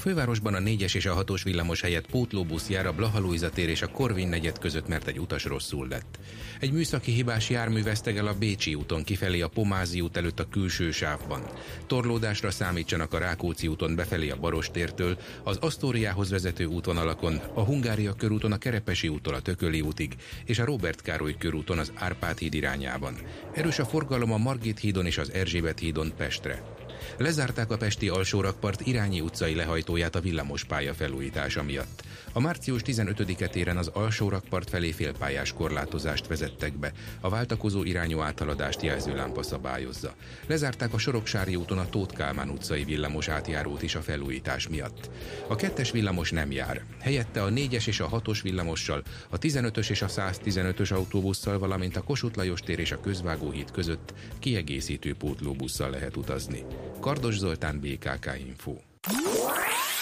fővárosban 0.00 0.54
a 0.54 0.58
4-es 0.58 0.94
és 0.94 1.06
a 1.06 1.24
6-os 1.24 1.40
villamos 1.44 1.80
helyett 1.80 2.06
pótlóbusz 2.06 2.68
jár 2.68 2.86
a 2.86 2.92
Blaha 2.92 3.48
tér 3.48 3.68
és 3.68 3.82
a 3.82 3.86
Korvin 3.86 4.28
negyed 4.28 4.58
között, 4.58 4.88
mert 4.88 5.06
egy 5.06 5.18
utas 5.18 5.44
rosszul 5.44 5.88
lett. 5.88 6.18
Egy 6.60 6.72
műszaki 6.72 7.12
hibás 7.12 7.50
jármű 7.50 7.82
vesztegel 7.82 8.26
a 8.26 8.34
Bécsi 8.38 8.74
úton 8.74 9.02
kifelé 9.02 9.40
a 9.40 9.48
Pomázi 9.48 10.00
út 10.00 10.16
előtt 10.16 10.40
a 10.40 10.48
külső 10.48 10.90
sávban. 10.90 11.42
Torlódásra 11.86 12.50
számítsanak 12.50 13.14
a 13.14 13.18
Rákóczi 13.18 13.66
úton 13.66 13.94
befelé 13.94 14.30
a 14.30 14.36
Barostértől, 14.36 15.18
az 15.44 15.56
Asztóriához 15.56 16.30
vezető 16.30 16.64
útvonalakon, 16.64 17.40
a 17.54 17.64
Hungária 17.64 18.12
körúton 18.12 18.52
a 18.52 18.58
Kerepesi 18.58 19.08
úttól 19.08 19.34
a 19.34 19.40
Tököli 19.40 19.80
útig, 19.80 20.14
és 20.44 20.58
a 20.58 20.64
Robert 20.64 21.02
Károly 21.02 21.36
körúton 21.38 21.78
az 21.78 21.92
Árpád 21.94 22.38
híd 22.38 22.54
irányában. 22.54 23.14
Erős 23.52 23.78
a 23.78 23.84
forgalom 23.84 24.32
a 24.32 24.38
Margit 24.38 24.78
hídon 24.78 25.06
és 25.06 25.18
az 25.18 25.32
Erzsébet 25.32 25.78
hídon 25.78 26.12
Pestre. 26.16 26.79
Lezárták 27.20 27.70
a 27.70 27.76
Pesti 27.76 28.08
alsórakpart 28.08 28.86
irányi 28.86 29.20
utcai 29.20 29.54
lehajtóját 29.54 30.14
a 30.14 30.20
villamospálya 30.20 30.94
felújítása 30.94 31.62
miatt. 31.62 32.02
A 32.32 32.40
március 32.40 32.82
15-e 32.84 33.46
téren 33.46 33.76
az 33.76 33.90
alsórakpart 33.92 34.70
felé 34.70 34.90
félpályás 34.90 35.52
korlátozást 35.52 36.26
vezettek 36.26 36.78
be. 36.78 36.92
A 37.20 37.28
váltakozó 37.28 37.84
irányú 37.84 38.20
áthaladást 38.20 38.82
jelzőlámpa 38.82 39.42
szabályozza. 39.42 40.14
Lezárták 40.46 40.92
a 40.92 40.98
Soroksári 40.98 41.56
úton 41.56 41.78
a 41.78 41.88
Tóth 41.88 42.14
Kálmán 42.14 42.48
utcai 42.48 42.84
villamos 42.84 43.28
átjárót 43.28 43.82
is 43.82 43.94
a 43.94 44.00
felújítás 44.00 44.68
miatt. 44.68 45.10
A 45.48 45.54
kettes 45.54 45.90
villamos 45.90 46.30
nem 46.30 46.52
jár. 46.52 46.82
Helyette 47.00 47.42
a 47.42 47.48
4-es 47.48 47.86
és 47.86 48.00
a 48.00 48.08
6-os 48.08 48.38
villamossal, 48.42 49.02
a 49.28 49.38
15-ös 49.38 49.90
és 49.90 50.02
a 50.02 50.08
115-ös 50.08 50.92
autóbusszal, 50.92 51.58
valamint 51.58 51.96
a 51.96 52.02
Kossuth 52.02 52.36
Lajos 52.36 52.60
tér 52.60 52.78
és 52.78 52.92
a 52.92 53.00
Közvágóhíd 53.00 53.70
között 53.70 54.14
kiegészítő 54.38 55.14
pótlóbusszal 55.14 55.90
lehet 55.90 56.16
utazni. 56.16 56.64
Kardos 57.00 57.38
Zoltán, 57.38 57.80
BKK 57.80 58.38
Info. 58.46 58.74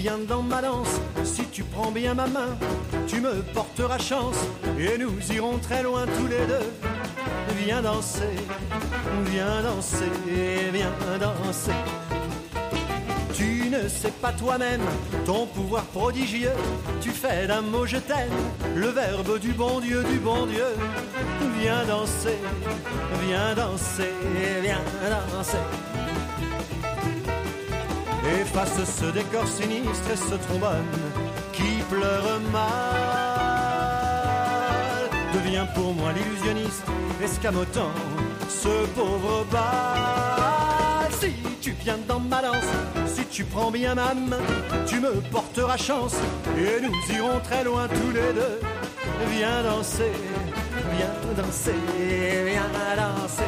viens 0.00 0.18
dans 0.26 0.42
ma 0.42 0.62
danse, 0.62 0.98
si 1.24 1.44
tu 1.52 1.62
prends 1.62 1.90
bien 1.90 2.14
ma 2.14 2.26
main, 2.26 2.56
tu 3.06 3.20
me 3.20 3.42
porteras 3.52 3.98
chance 3.98 4.36
et 4.78 4.96
nous 4.96 5.14
irons 5.30 5.58
très 5.58 5.82
loin 5.82 6.06
tous 6.06 6.26
les 6.26 6.46
deux. 6.46 6.68
viens 7.58 7.82
danser, 7.82 8.34
viens 9.26 9.62
danser, 9.62 10.12
viens 10.72 11.18
danser. 11.20 11.80
Tu 13.34 13.68
ne 13.68 13.88
sais 13.88 14.12
pas 14.22 14.32
toi-même 14.32 14.80
ton 15.26 15.46
pouvoir 15.46 15.84
prodigieux. 15.84 16.56
Tu 17.02 17.10
fais 17.10 17.46
d'un 17.46 17.60
mot 17.60 17.84
je 17.84 17.98
t'aime 17.98 18.40
le 18.74 18.88
verbe 18.88 19.38
du 19.38 19.52
bon 19.52 19.80
Dieu, 19.80 20.02
du 20.04 20.18
bon 20.18 20.46
Dieu. 20.46 20.70
Viens 21.60 21.84
danser, 21.84 22.38
viens 23.26 23.54
danser, 23.54 24.14
viens 24.62 24.82
danser. 25.34 25.99
Efface 28.38 28.84
ce 28.84 29.06
décor 29.06 29.46
sinistre 29.46 30.10
et 30.12 30.16
ce 30.16 30.34
trombone 30.34 30.86
qui 31.52 31.82
pleure 31.90 32.40
mal. 32.52 32.70
Deviens 35.34 35.66
pour 35.74 35.94
moi 35.94 36.12
l'illusionniste, 36.12 36.84
escamotant 37.22 37.90
ce 38.48 38.86
pauvre 38.94 39.44
bal. 39.50 41.10
Si 41.20 41.32
tu 41.60 41.72
viens 41.72 41.98
dans 42.06 42.20
ma 42.20 42.40
danse, 42.42 42.72
si 43.06 43.24
tu 43.26 43.44
prends 43.44 43.70
bien 43.70 43.94
ma 43.94 44.14
main, 44.14 44.38
tu 44.86 45.00
me 45.00 45.20
porteras 45.30 45.76
chance 45.76 46.14
et 46.56 46.80
nous 46.80 46.94
irons 47.14 47.40
très 47.42 47.64
loin 47.64 47.88
tous 47.88 48.10
les 48.12 48.32
deux. 48.32 48.60
Viens 49.28 49.62
danser, 49.62 50.12
viens 50.96 51.14
danser, 51.36 51.74
viens 52.46 52.70
danser. 52.96 53.44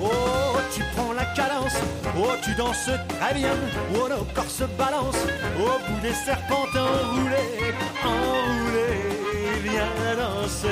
Oh, 0.00 0.53
tu 0.74 0.82
prends 0.96 1.12
la 1.12 1.24
cadence, 1.26 1.76
oh, 2.18 2.32
tu 2.42 2.54
danses 2.54 2.90
très 3.08 3.34
bien, 3.34 3.54
oh, 3.94 4.08
nos 4.08 4.24
corps 4.34 4.50
se 4.50 4.64
balancent, 4.64 5.26
au 5.58 5.92
bout 5.92 6.00
des 6.02 6.12
serpents 6.12 6.66
enroulés, 6.74 7.74
enroulés. 8.04 9.04
Viens 9.62 10.16
danser, 10.16 10.68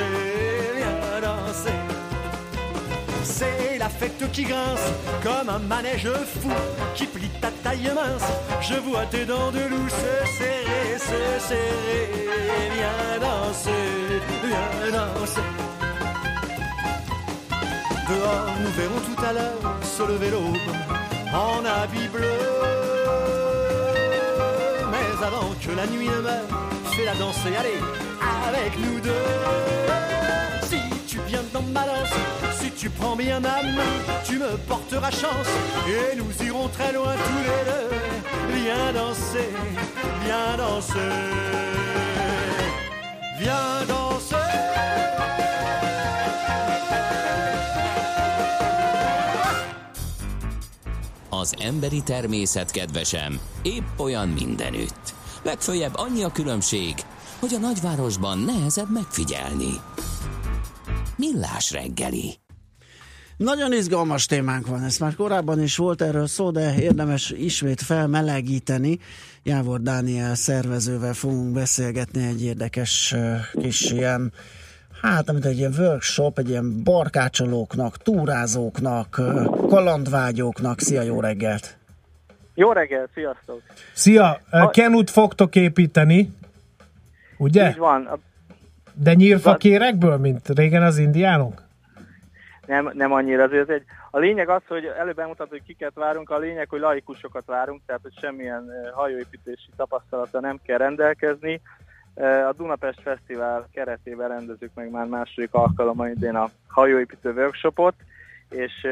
viens 0.75 1.21
danser. 1.21 1.79
C'est 3.23 3.77
la 3.77 3.89
fête 3.89 4.31
qui 4.31 4.43
grince 4.43 4.87
comme 5.23 5.49
un 5.49 5.59
manège 5.59 6.09
fou 6.41 6.49
qui 6.95 7.05
plie 7.05 7.31
ta 7.41 7.49
taille 7.63 7.91
mince. 7.95 8.29
Je 8.61 8.75
vois 8.75 9.05
tes 9.05 9.25
dents 9.25 9.51
de 9.51 9.59
loup 9.59 9.89
se 9.89 10.31
serrer, 10.37 10.99
se 10.99 11.47
serrer. 11.47 12.29
Viens 12.75 13.19
danser, 13.19 14.21
viens 14.43 14.91
danser. 14.91 15.72
Nous 18.61 18.71
verrons 18.71 18.99
tout 18.99 19.25
à 19.25 19.33
l'heure 19.33 19.77
se 19.81 20.03
lever 20.03 20.29
l'aube 20.29 20.57
en 21.33 21.65
habit 21.65 22.07
bleu. 22.07 22.37
Mais 24.91 25.25
avant 25.25 25.49
que 25.61 25.71
la 25.75 25.87
nuit 25.87 26.07
ne 26.07 26.21
meure, 26.21 26.49
fais 26.91 27.05
la 27.05 27.15
danse 27.15 27.39
et 27.45 27.55
allez 27.55 27.79
avec 28.47 28.77
nous 28.79 28.99
deux. 28.99 29.25
Si 30.61 30.79
tu 31.07 31.19
viens 31.27 31.43
dans 31.53 31.61
ma 31.61 31.85
danse, 31.85 32.13
si 32.59 32.71
tu 32.71 32.89
prends 32.89 33.15
bien 33.15 33.39
ma 33.39 33.63
main, 33.63 33.93
tu 34.23 34.37
me 34.37 34.57
porteras 34.67 35.11
chance 35.11 35.51
et 35.87 36.15
nous 36.15 36.45
irons 36.45 36.67
très 36.69 36.93
loin 36.93 37.13
tous 37.27 37.43
les 37.49 37.63
deux. 37.71 38.63
Viens 38.63 38.93
danser, 38.93 39.49
viens 40.23 40.57
danser, 40.57 40.99
viens 43.39 43.85
danser. 43.87 44.02
Az 51.43 51.55
emberi 51.59 52.01
természet 52.01 52.71
kedvesem 52.71 53.39
épp 53.61 53.99
olyan 53.99 54.27
mindenütt. 54.27 55.13
Legfőjebb 55.41 55.91
annyi 55.95 56.23
a 56.23 56.31
különbség, 56.31 56.93
hogy 57.39 57.53
a 57.53 57.57
nagyvárosban 57.57 58.39
nehezebb 58.39 58.91
megfigyelni. 58.91 59.71
Millás 61.17 61.71
reggeli. 61.71 62.33
Nagyon 63.37 63.73
izgalmas 63.73 64.25
témánk 64.25 64.67
van, 64.67 64.83
ez 64.83 64.97
már 64.97 65.15
korábban 65.15 65.61
is 65.61 65.75
volt 65.75 66.01
erről 66.01 66.27
szó, 66.27 66.51
de 66.51 66.81
érdemes 66.81 67.29
ismét 67.29 67.81
felmelegíteni. 67.81 68.99
Jávor 69.43 69.81
Dániel 69.81 70.35
szervezővel 70.35 71.13
fogunk 71.13 71.53
beszélgetni 71.53 72.25
egy 72.25 72.43
érdekes 72.43 73.15
kis 73.53 73.81
ilyen, 73.81 74.33
hát 75.03 75.29
amit 75.29 75.45
egy 75.45 75.57
ilyen 75.57 75.73
workshop, 75.77 76.37
egy 76.37 76.49
ilyen 76.49 76.83
barkácsolóknak, 76.83 77.97
túrázóknak, 77.97 79.09
kalandvágyóknak. 79.67 80.79
Szia, 80.79 81.01
jó 81.01 81.19
reggelt! 81.19 81.77
Jó 82.55 82.71
reggel, 82.71 83.07
sziasztok! 83.13 83.61
Szia, 83.93 84.39
Ha- 84.49 84.69
Kenut 84.69 85.09
fogtok 85.09 85.55
építeni, 85.55 86.33
ugye? 87.37 87.69
Így 87.69 87.77
van, 87.77 88.05
a- 88.05 88.17
De 88.93 89.13
nyírfakérekből, 89.13 90.17
mint 90.17 90.49
régen 90.49 90.83
az 90.83 90.97
indiánok? 90.97 91.61
nem, 92.67 92.91
nem 92.93 93.11
annyira 93.11 93.43
azért. 93.43 93.69
Ez 93.69 93.75
egy, 93.75 93.83
a 94.11 94.19
lényeg 94.19 94.49
az, 94.49 94.61
hogy 94.67 94.85
előbb 94.99 95.15
bemutat, 95.15 95.49
hogy 95.49 95.63
kiket 95.67 95.91
várunk, 95.95 96.29
a 96.29 96.37
lényeg, 96.37 96.69
hogy 96.69 96.79
laikusokat 96.79 97.43
várunk, 97.45 97.81
tehát 97.85 98.01
hogy 98.01 98.13
semmilyen 98.21 98.63
hajóépítési 98.93 99.69
tapasztalata 99.75 100.39
nem 100.39 100.59
kell 100.65 100.77
rendelkezni. 100.77 101.61
A 102.49 102.53
Dunapest 102.57 103.01
Fesztivál 103.01 103.67
keretében 103.71 104.27
rendezzük 104.27 104.71
meg 104.73 104.91
már 104.91 105.05
második 105.05 105.53
alkalommal 105.53 106.07
idén 106.07 106.35
a 106.35 106.49
hajóépítő 106.67 107.31
workshopot, 107.33 107.93
és 108.49 108.87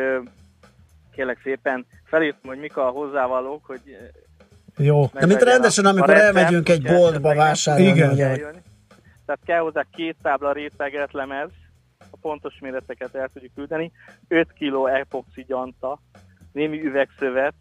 kérlek 1.15 1.39
szépen 1.43 1.85
felírtam, 2.03 2.49
hogy 2.49 2.59
mik 2.59 2.77
a 2.77 2.89
hozzávalók, 2.89 3.65
hogy 3.65 3.97
Jó. 4.77 5.05
De 5.13 5.25
mint 5.25 5.41
rendesen, 5.41 5.85
a- 5.85 5.87
a 5.87 5.91
amikor 5.91 6.09
recept, 6.09 6.35
elmegyünk 6.35 6.69
egy 6.69 6.83
boltba 6.83 7.35
vásárolni, 7.35 7.87
Igen. 7.91 8.11
ugye. 8.11 8.37
Tehát 9.25 9.41
kell 9.45 9.59
hozzá 9.59 9.85
két 9.91 10.15
tábla 10.21 10.51
réteget 10.51 11.13
lemez, 11.13 11.49
a 12.11 12.17
pontos 12.21 12.59
méreteket 12.61 13.15
el 13.15 13.29
tudjuk 13.33 13.53
küldeni, 13.55 13.91
5 14.27 14.47
kg 14.59 14.87
epoxi 14.89 15.43
gyanta, 15.47 15.99
némi 16.51 16.85
üvegszövet, 16.85 17.53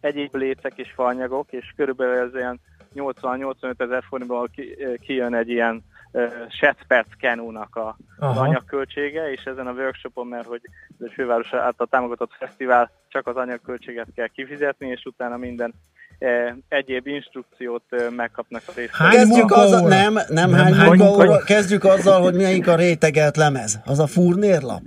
egyéb 0.00 0.34
lécek 0.34 0.72
és 0.76 0.92
faanyagok, 0.94 1.52
és 1.52 1.72
körülbelül 1.76 2.26
ez 2.28 2.34
olyan 2.34 2.60
80-85 2.96 3.80
ezer 3.80 4.02
forintból 4.08 4.48
ki, 4.54 4.76
eh, 4.78 4.92
kijön 5.00 5.34
egy 5.34 5.48
ilyen 5.48 5.84
uh, 6.12 6.22
Shetperc 6.48 7.16
kenónak 7.18 7.76
a, 7.76 7.96
az 8.18 8.28
Aha. 8.28 8.40
anyagköltsége, 8.40 9.30
és 9.30 9.44
ezen 9.44 9.66
a 9.66 9.72
workshopon, 9.72 10.26
mert 10.26 10.46
hogy 10.46 10.60
ez 10.88 11.06
egy 11.06 11.12
főváros 11.12 11.52
által 11.52 11.86
támogatott 11.90 12.32
fesztivál, 12.38 12.90
csak 13.08 13.26
az 13.26 13.36
anyagköltséget 13.36 14.06
kell 14.14 14.28
kifizetni, 14.28 14.88
és 14.88 15.04
utána 15.04 15.36
minden 15.36 15.74
eh, 16.18 16.54
egyéb 16.68 17.06
instrukciót 17.06 17.82
eh, 17.88 18.10
megkapnak 18.10 18.62
a 18.66 18.72
résztvevők. 18.76 19.14
Kezdjük 19.14 19.50
azzal, 19.50 19.88
nem, 19.88 20.12
nem, 20.12 20.50
Nem, 20.50 20.72
hány 20.72 20.88
munkaóra? 20.88 21.38
kezdjük 21.38 21.84
azzal, 21.84 22.20
hogy 22.20 22.34
melyik 22.34 22.68
a 22.68 22.76
rétegelt 22.76 23.36
lemez. 23.36 23.78
Az 23.84 23.98
a 23.98 24.06
furnérlap? 24.06 24.82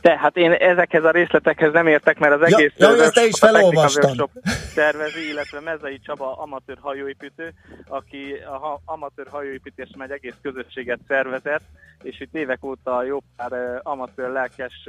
De 0.00 0.18
hát 0.18 0.36
én 0.36 0.52
ezekhez 0.52 1.04
a 1.04 1.10
részletekhez 1.10 1.72
nem 1.72 1.86
értek, 1.86 2.18
mert 2.18 2.32
az 2.34 2.50
Ja, 2.50 2.56
egész 2.56 2.72
ja, 2.76 3.02
ezt 3.02 3.14
te 3.14 3.24
is 3.26 3.40
workshop 3.42 4.30
tervezi, 4.74 5.28
illetve 5.28 5.60
Mezei 5.60 5.98
Csaba 5.98 6.36
amatőr 6.36 6.78
hajóépítő, 6.80 7.52
aki 7.88 8.32
a 8.32 8.80
amatőr 8.84 9.26
hajóépítés 9.30 9.88
megy 9.96 10.10
egész 10.10 10.36
közösséget 10.42 10.98
szervezett, 11.08 11.62
és 12.02 12.20
itt 12.20 12.34
évek 12.34 12.64
óta 12.64 13.02
jó 13.02 13.18
pár 13.36 13.80
amatőr 13.82 14.28
lelkes 14.28 14.88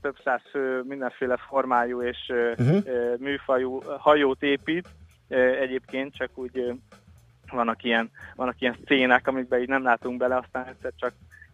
több 0.00 0.16
száz 0.24 0.40
fő 0.50 0.82
mindenféle 0.88 1.36
formájú 1.48 2.02
és 2.02 2.18
eh, 2.28 2.66
műfajú 3.18 3.82
hajót 3.98 4.42
épít. 4.42 4.88
Egyébként 5.60 6.16
csak 6.16 6.30
úgy 6.34 6.72
vannak 7.50 7.84
ilyen, 7.84 8.10
vannak 8.34 8.60
ilyen 8.60 8.76
szénák, 8.86 9.26
amikben 9.26 9.60
így 9.60 9.68
nem 9.68 9.82
látunk 9.82 10.18
bele, 10.18 10.36
aztán 10.36 10.66
egyszer 10.66 10.92
csak 10.96 11.12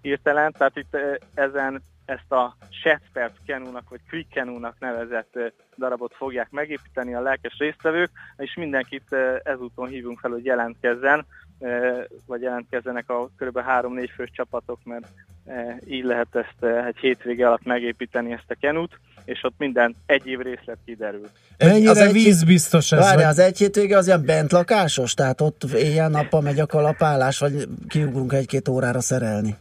hirtelen. 0.09 0.53
Tehát 0.53 0.77
itt 0.77 0.95
eh, 0.95 1.03
ezen 1.35 1.83
ezt 2.05 2.33
a 2.33 2.57
Shetperc 2.83 3.33
kenúnak, 3.47 3.89
vagy 3.89 4.01
Quick 4.09 4.29
kenúnak 4.29 4.77
nevezett 4.79 5.37
eh, 5.37 5.47
darabot 5.79 6.15
fogják 6.17 6.51
megépíteni 6.51 7.15
a 7.15 7.21
lelkes 7.21 7.57
résztvevők, 7.59 8.11
és 8.37 8.55
mindenkit 8.57 9.07
eh, 9.11 9.35
ezúton 9.43 9.89
hívunk 9.89 10.19
fel, 10.19 10.31
hogy 10.31 10.45
jelentkezzen, 10.45 11.27
vagy 12.27 12.43
jelentkezzenek 12.43 13.11
a 13.11 13.29
kb. 13.39 13.59
3-4 13.69 14.09
fős 14.15 14.31
csapatok, 14.33 14.79
mert 14.85 15.07
így 15.87 16.05
lehet 16.05 16.27
ezt 16.33 16.73
egy 16.87 16.97
hétvége 16.97 17.47
alatt 17.47 17.65
megépíteni 17.65 18.33
ezt 18.33 18.45
a 18.51 18.57
kenút, 18.61 18.99
és 19.25 19.43
ott 19.45 19.55
minden 19.59 19.97
egyéb 20.07 20.41
részlet 20.41 20.79
kiderül. 20.85 21.29
Mennyire 21.59 21.91
Az 21.91 21.97
egy- 21.99 22.13
vízbiztos 22.13 22.93
ez? 22.93 22.99
Várj, 22.99 23.15
vagy- 23.17 23.25
az 23.25 23.39
egy 23.39 23.59
hétvége 23.59 23.97
az 23.97 24.07
ilyen 24.07 24.25
bentlakásos? 24.25 25.15
Tehát 25.15 25.41
ott 25.41 25.63
éjjel-nappal 25.65 26.41
megy 26.41 26.61
a 26.61 26.67
kalapálás, 26.67 27.39
vagy 27.39 27.69
kiugrunk 27.89 28.33
egy-két 28.33 28.69
órára 28.69 29.01
szerelni? 29.01 29.57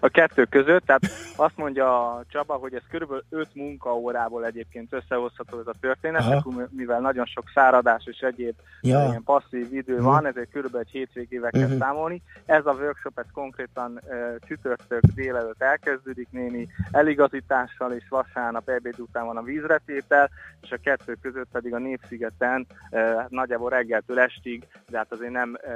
A 0.00 0.08
kettő 0.08 0.44
között, 0.44 0.84
tehát 0.86 1.02
azt 1.36 1.56
mondja 1.56 2.12
a 2.14 2.24
Csaba, 2.28 2.54
hogy 2.54 2.74
ez 2.74 2.82
körülbelül 2.90 3.24
5 3.30 3.48
munkaórából 3.54 4.44
egyébként 4.44 4.92
összehozható 4.92 5.58
ez 5.58 5.66
a 5.66 5.74
történet, 5.80 6.20
Aha. 6.22 6.52
mivel 6.70 7.00
nagyon 7.00 7.26
sok 7.26 7.44
száradás 7.54 8.04
és 8.06 8.18
egyéb 8.18 8.54
Ja. 8.80 9.04
ilyen 9.08 9.22
passzív 9.24 9.72
idő 9.74 9.94
Mhm. 9.94 10.04
van, 10.04 10.26
ezért 10.26 10.50
körülbelül 10.50 10.86
egy 10.86 10.92
hétvégével 10.92 11.50
kell 11.50 11.68
Mhm. 11.68 11.78
számolni. 11.78 12.22
Ez 12.46 12.66
a 12.66 12.72
workshop, 12.72 13.18
ez 13.18 13.24
konkrétan 13.32 14.00
uh, 14.04 14.36
csütörtök 14.46 15.02
délelőtt 15.14 15.62
elkezdődik 15.62 16.28
némi 16.30 16.68
eligazítással, 16.90 17.92
és 17.92 18.04
vasárnap 18.08 18.68
ebéd 18.68 19.00
után 19.00 19.26
van 19.26 19.36
a 19.36 19.42
vízretétel, 19.42 20.30
és 20.62 20.70
a 20.70 20.76
kettő 20.82 21.16
között 21.22 21.48
pedig 21.52 21.74
a 21.74 21.78
Népszigeten 21.78 22.66
uh, 22.90 23.00
nagyjából 23.28 23.70
reggeltől 23.70 24.20
estig, 24.20 24.66
de 24.88 24.96
hát 24.98 25.12
azért 25.12 25.32
nem 25.32 25.56
uh, 25.64 25.72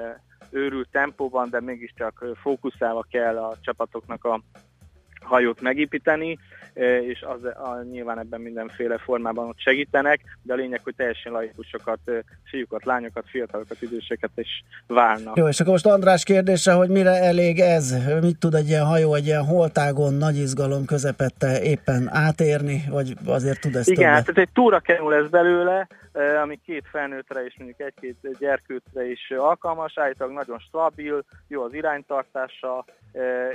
őrült 0.54 0.88
tempóban, 0.90 1.50
de 1.50 1.60
mégiscsak 1.60 2.24
fókuszálva 2.42 3.06
kell 3.10 3.36
a 3.36 3.56
csapatoknak 3.60 4.24
a 4.24 4.40
hajót 5.20 5.60
megépíteni, 5.60 6.38
és 7.08 7.22
az, 7.22 7.44
a, 7.44 7.82
nyilván 7.90 8.18
ebben 8.18 8.40
mindenféle 8.40 8.98
formában 8.98 9.48
ott 9.48 9.58
segítenek, 9.58 10.20
de 10.42 10.52
a 10.52 10.56
lényeg, 10.56 10.80
hogy 10.84 10.94
teljesen 10.96 11.32
laikusokat, 11.32 11.98
fiúkat, 12.44 12.84
lányokat, 12.84 13.24
fiatalokat, 13.26 13.82
időseket 13.82 14.30
is 14.34 14.64
válnak. 14.86 15.36
Jó, 15.36 15.48
és 15.48 15.60
akkor 15.60 15.72
most 15.72 15.86
András 15.86 16.24
kérdése, 16.24 16.72
hogy 16.72 16.88
mire 16.88 17.10
elég 17.10 17.58
ez? 17.60 17.94
Mit 18.20 18.38
tud 18.38 18.54
egy 18.54 18.68
ilyen 18.68 18.84
hajó, 18.84 19.14
egy 19.14 19.26
ilyen 19.26 19.44
holtágon, 19.44 20.14
nagy 20.14 20.36
izgalom 20.36 20.84
közepette 20.84 21.62
éppen 21.62 22.08
átérni, 22.12 22.84
vagy 22.90 23.14
azért 23.26 23.60
tud 23.60 23.74
ezt 23.74 23.88
Igen, 23.88 24.10
többet? 24.10 24.34
tehát 24.34 24.48
egy 24.48 24.52
túra 24.54 24.82
lesz 25.08 25.28
belőle, 25.28 25.88
ami 26.42 26.60
két 26.64 26.84
felnőttre 26.90 27.44
és 27.44 27.54
mondjuk 27.58 27.80
egy-két 27.80 28.38
gyerkőcre 28.38 29.10
is 29.10 29.30
alkalmas, 29.30 29.98
állítólag 29.98 30.34
nagyon 30.34 30.58
stabil, 30.58 31.24
jó 31.48 31.62
az 31.62 31.74
iránytartása, 31.74 32.84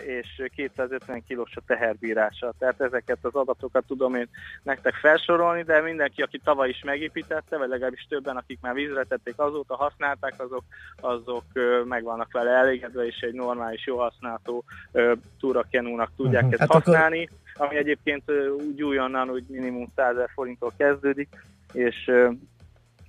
és 0.06 0.44
250 0.56 1.24
kilós 1.28 1.56
a 1.56 1.62
teherbírása. 1.68 2.54
Tehát 2.60 2.82
ezeket 2.82 3.18
az 3.22 3.36
adatokat 3.36 3.84
tudom 3.88 4.16
én 4.16 4.30
nektek 4.64 4.94
felsorolni, 4.94 5.64
de 5.64 5.82
mindenki, 5.82 6.22
aki 6.22 6.40
tavaly 6.44 6.70
is 6.70 6.84
megépítette, 6.84 7.58
vagy 7.58 7.70
legalábbis 7.70 8.06
többen, 8.10 8.38
akik 8.38 8.60
már 8.62 8.74
vízre 8.74 9.04
tették 9.04 9.34
azóta, 9.38 9.76
használták, 9.76 10.34
azok, 10.38 10.64
azok 11.02 11.44
meg 11.86 12.04
vannak 12.04 12.32
vele 12.32 12.52
elégedve, 12.52 13.06
és 13.06 13.20
egy 13.20 13.34
normális, 13.34 13.86
jó 13.86 13.98
használható 13.98 14.64
túrakenúnak 15.40 16.12
tudják 16.16 16.44
uh-huh. 16.44 16.62
ezt 16.62 16.72
hát 16.72 16.84
használni, 16.84 17.30
akkor... 17.54 17.68
ami 17.68 17.76
egyébként 17.76 18.32
úgy 18.58 18.84
újonnan, 18.84 19.28
hogy 19.28 19.44
minimum 19.48 19.92
100 19.96 20.16
forinttól 20.34 20.74
kezdődik, 20.78 21.28
és 21.74 22.12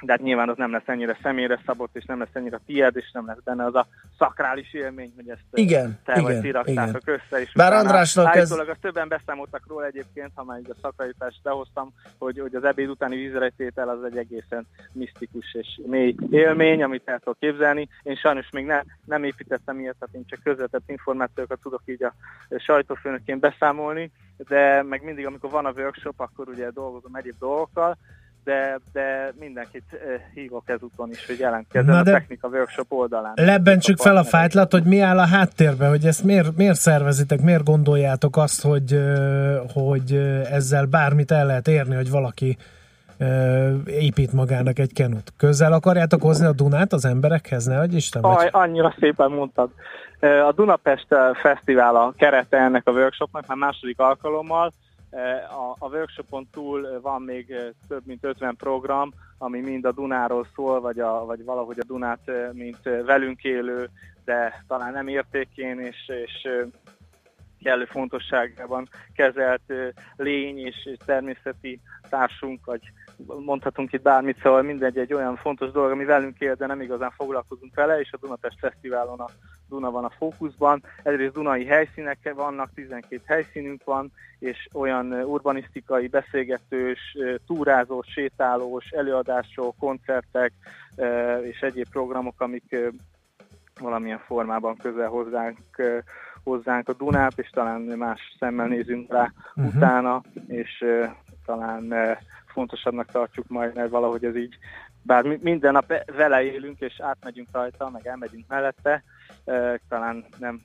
de 0.01 0.13
hát 0.13 0.23
nyilván 0.23 0.49
az 0.49 0.57
nem 0.57 0.73
lesz 0.73 0.87
ennyire 0.87 1.19
személyre 1.23 1.61
szabott, 1.67 1.97
és 1.97 2.05
nem 2.05 2.19
lesz 2.19 2.29
ennyire 2.33 2.61
tiéd, 2.67 2.97
és 2.97 3.11
nem 3.13 3.27
lesz 3.27 3.43
benne 3.45 3.65
az 3.65 3.75
a 3.75 3.87
szakrális 4.19 4.75
élmény, 4.75 5.13
hogy 5.17 5.29
ezt 5.29 5.41
igen, 5.53 5.99
igen, 6.17 6.65
igen. 6.65 7.01
össze. 7.05 7.41
És 7.41 7.53
Bár 7.53 7.73
Andrásnak 7.73 8.37
ez... 8.37 8.51
azt 8.51 8.81
többen 8.81 9.09
beszámoltak 9.09 9.65
róla 9.69 9.87
egyébként, 9.87 10.31
ha 10.35 10.45
már 10.45 10.59
így 10.59 10.71
a 10.71 10.79
szakrálítást 10.83 11.43
behoztam, 11.43 11.93
hogy, 12.19 12.39
hogy 12.39 12.55
az 12.55 12.65
ebéd 12.65 12.89
utáni 12.89 13.17
vízretétel 13.17 13.89
az 13.89 14.05
egy 14.05 14.17
egészen 14.17 14.67
misztikus 14.93 15.55
és 15.55 15.81
mély 15.87 16.15
élmény, 16.31 16.83
amit 16.83 17.09
el 17.09 17.19
tudok 17.19 17.39
képzelni. 17.39 17.89
Én 18.03 18.17
sajnos 18.17 18.51
még 18.51 18.65
ne, 18.65 18.81
nem 19.05 19.25
építettem 19.25 19.81
ilyet, 19.81 19.97
tehát 19.99 20.15
én 20.15 20.25
csak 20.27 20.43
közvetett 20.43 20.83
információkat 20.87 21.61
tudok 21.63 21.83
így 21.85 22.03
a 22.03 22.15
sajtófőnökként 22.59 23.41
beszámolni, 23.41 24.11
de 24.37 24.83
meg 24.83 25.03
mindig, 25.05 25.27
amikor 25.27 25.51
van 25.51 25.67
a 25.67 25.73
workshop, 25.77 26.21
akkor 26.21 26.49
ugye 26.49 26.71
dolgozom 26.71 27.15
egyéb 27.15 27.39
dolgokkal, 27.39 27.97
de, 28.45 28.81
de 28.93 29.33
mindenkit 29.39 29.85
uh, 29.93 30.01
hívok 30.35 30.69
ezúton 30.69 31.11
is, 31.11 31.27
hogy 31.27 31.39
jelentkezzen 31.39 31.95
a 31.95 32.03
technika 32.03 32.49
workshop 32.49 32.93
oldalán. 32.93 33.33
Lebbentsük 33.35 33.99
fel 33.99 34.17
a 34.17 34.25
fájtlat, 34.25 34.73
hogy 34.73 34.85
mi 34.85 35.01
áll 35.01 35.19
a 35.19 35.27
háttérben, 35.27 35.89
hogy 35.89 36.05
ezt 36.05 36.25
miért, 36.25 36.57
miért 36.57 36.79
szervezitek, 36.79 37.41
miért 37.41 37.65
gondoljátok 37.65 38.37
azt, 38.37 38.63
hogy, 38.63 39.01
hogy 39.73 40.15
ezzel 40.51 40.85
bármit 40.85 41.31
el 41.31 41.47
lehet 41.47 41.69
érni, 41.69 41.95
hogy 41.95 42.11
valaki 42.11 42.57
épít 43.87 44.33
magának 44.33 44.79
egy 44.79 44.93
kenut. 44.93 45.33
Közel 45.37 45.73
akarjátok 45.73 46.23
hozni 46.23 46.47
a 46.47 46.53
Dunát 46.53 46.93
az 46.93 47.05
emberekhez, 47.05 47.65
ne 47.65 47.77
hogy 47.77 47.95
Isten? 47.95 48.23
Aj, 48.25 48.49
annyira 48.53 48.95
szépen 49.01 49.31
mondtad. 49.31 49.71
A 50.21 50.53
Dunapest 50.53 51.07
Fesztivál 51.43 51.97
a 51.97 52.15
kerete 52.17 52.57
ennek 52.57 52.89
a 52.89 52.91
workshopnak, 52.91 53.47
már 53.47 53.57
második 53.57 53.99
alkalommal, 53.99 54.73
a, 55.51 55.77
a 55.79 55.89
workshopon 55.89 56.49
túl 56.53 57.01
van 57.01 57.23
még 57.23 57.55
több 57.89 58.07
mint 58.07 58.25
50 58.25 58.57
program, 58.57 59.13
ami 59.39 59.61
mind 59.61 59.85
a 59.85 59.93
Dunáról 59.93 60.47
szól, 60.55 60.81
vagy, 60.81 61.01
a, 61.01 61.25
vagy 61.25 61.45
valahogy 61.45 61.79
a 61.79 61.87
Dunát, 61.87 62.31
mint 62.53 62.83
velünk 62.83 63.45
élő, 63.45 63.91
de 64.25 64.65
talán 64.67 64.93
nem 64.93 65.09
értékén 65.09 65.79
és, 65.81 66.09
és 66.25 66.49
kellő 67.63 67.85
fontosságában 67.85 68.89
kezelt 69.15 69.73
lény 70.17 70.59
és 70.59 70.91
természeti 71.05 71.81
társunk, 72.09 72.65
vagy 72.65 72.81
mondhatunk 73.27 73.93
itt 73.93 74.03
bármit, 74.03 74.41
szóval 74.43 74.63
mindegy 74.63 74.99
egy 74.99 75.13
olyan 75.13 75.37
fontos 75.37 75.71
dolog, 75.71 75.91
ami 75.91 76.05
velünk 76.05 76.39
él, 76.39 76.55
de 76.55 76.67
nem 76.67 76.81
igazán 76.81 77.11
foglalkozunk 77.11 77.75
vele, 77.75 78.01
és 78.01 78.13
a 78.13 78.19
Dunapest 78.21 78.59
Fesztiválon 78.59 79.21
a 79.21 79.29
Duna 79.69 79.91
van 79.91 80.05
a 80.05 80.11
fókuszban. 80.19 80.83
Egyrészt 81.03 81.33
Dunai 81.33 81.65
helyszínek 81.65 82.33
vannak, 82.35 82.71
12 82.75 83.23
helyszínünk 83.27 83.85
van, 83.85 84.13
és 84.39 84.69
olyan 84.73 85.13
urbanisztikai, 85.13 86.09
beszélgetős, 86.09 87.17
túrázós, 87.47 88.07
sétálós, 88.07 88.91
előadások, 88.91 89.77
koncertek 89.79 90.53
és 91.43 91.61
egyéb 91.61 91.89
programok, 91.91 92.41
amik 92.41 92.77
valamilyen 93.81 94.19
formában 94.19 94.77
közel 94.77 95.09
hozzánk, 95.09 95.59
hozzánk 96.45 96.89
a 96.89 96.93
Dunát, 96.93 97.39
és 97.39 97.51
talán 97.51 97.81
más 97.81 98.21
szemmel 98.39 98.67
nézünk 98.67 99.13
rá 99.13 99.33
uh-huh. 99.55 99.75
utána, 99.75 100.23
és 100.47 100.85
talán 101.51 101.95
fontosabbnak 102.47 103.11
tartjuk 103.11 103.49
majd, 103.49 103.75
mert 103.75 103.91
valahogy 103.91 104.25
ez 104.25 104.37
így, 104.37 104.59
bár 105.03 105.25
minden 105.25 105.73
nap 105.73 105.93
vele 106.17 106.43
élünk, 106.43 106.81
és 106.81 107.01
átmegyünk 107.01 107.49
rajta, 107.53 107.91
meg 107.91 108.07
elmegyünk 108.07 108.45
mellette, 108.49 109.03
talán 109.89 110.25
nem 110.39 110.63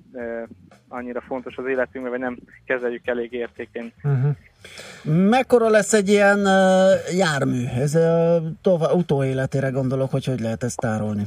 annyira 0.87 1.21
fontos 1.21 1.57
az 1.57 1.65
életünkben, 1.65 2.11
vagy 2.11 2.21
nem 2.21 2.37
kezeljük 2.65 3.07
elég 3.07 3.33
értékén. 3.33 3.93
Uh-huh. 4.03 4.35
Mekkora 5.29 5.69
lesz 5.69 5.93
egy 5.93 6.09
ilyen 6.09 6.39
jármű? 7.15 7.65
Ez 7.65 7.95
a 7.95 8.41
utóéletére 8.93 9.69
gondolok, 9.69 10.11
hogy 10.11 10.25
hogy 10.25 10.39
lehet 10.39 10.63
ezt 10.63 10.79
tárolni? 10.79 11.23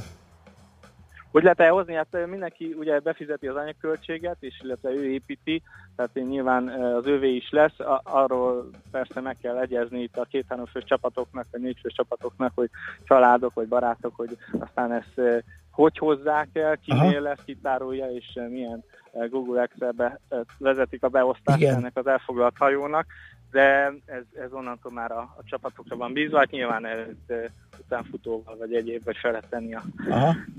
Hogy 1.31 1.43
lehet 1.43 1.59
elhozni? 1.59 1.93
Hát 1.93 2.17
mindenki 2.29 2.75
ugye 2.79 2.99
befizeti 2.99 3.47
az 3.47 3.55
anyagköltséget, 3.55 4.37
és 4.39 4.61
illetve 4.63 4.89
ő 4.89 5.11
építi, 5.11 5.61
tehát 5.99 6.29
nyilván 6.29 6.67
az 6.67 7.05
ővé 7.05 7.35
is 7.35 7.49
lesz. 7.49 7.75
Arról 8.03 8.69
persze 8.91 9.21
meg 9.21 9.37
kell 9.41 9.57
egyezni 9.57 10.01
itt 10.01 10.17
a 10.17 10.25
két-három 10.29 10.65
fős 10.65 10.83
csapatoknak, 10.83 11.45
vagy 11.51 11.61
négy 11.61 11.77
fős 11.81 11.93
csapatoknak, 11.93 12.51
hogy 12.55 12.69
családok, 13.03 13.53
vagy 13.53 13.67
barátok, 13.67 14.15
hogy 14.15 14.37
aztán 14.59 14.91
ezt 14.91 15.43
hogy 15.71 15.97
hozzák 15.97 16.47
el, 16.53 16.77
kinél 16.77 17.21
lesz, 17.21 17.39
kitárolja, 17.45 18.11
és 18.11 18.39
milyen 18.49 18.83
Google 19.29 19.61
Excel-be 19.61 20.19
vezetik 20.57 21.03
a 21.03 21.07
beosztást 21.07 21.59
Igen. 21.59 21.75
ennek 21.75 21.97
az 21.97 22.07
elfoglalt 22.07 22.57
hajónak 22.57 23.05
de 23.51 23.93
ez, 24.05 24.23
ez 24.43 24.51
onnantól 24.51 24.91
már 24.91 25.11
a, 25.11 25.19
a 25.19 25.43
csapatokra 25.43 25.95
van 25.95 26.13
bízva, 26.13 26.37
hát 26.37 26.51
nyilván 26.51 26.85
ez 26.85 26.97
utánfutóval 27.89 28.55
vagy 28.57 28.73
egyéb, 28.73 29.03
vagy 29.03 29.17
fel 29.17 29.41
tenni 29.49 29.75
a 29.75 29.83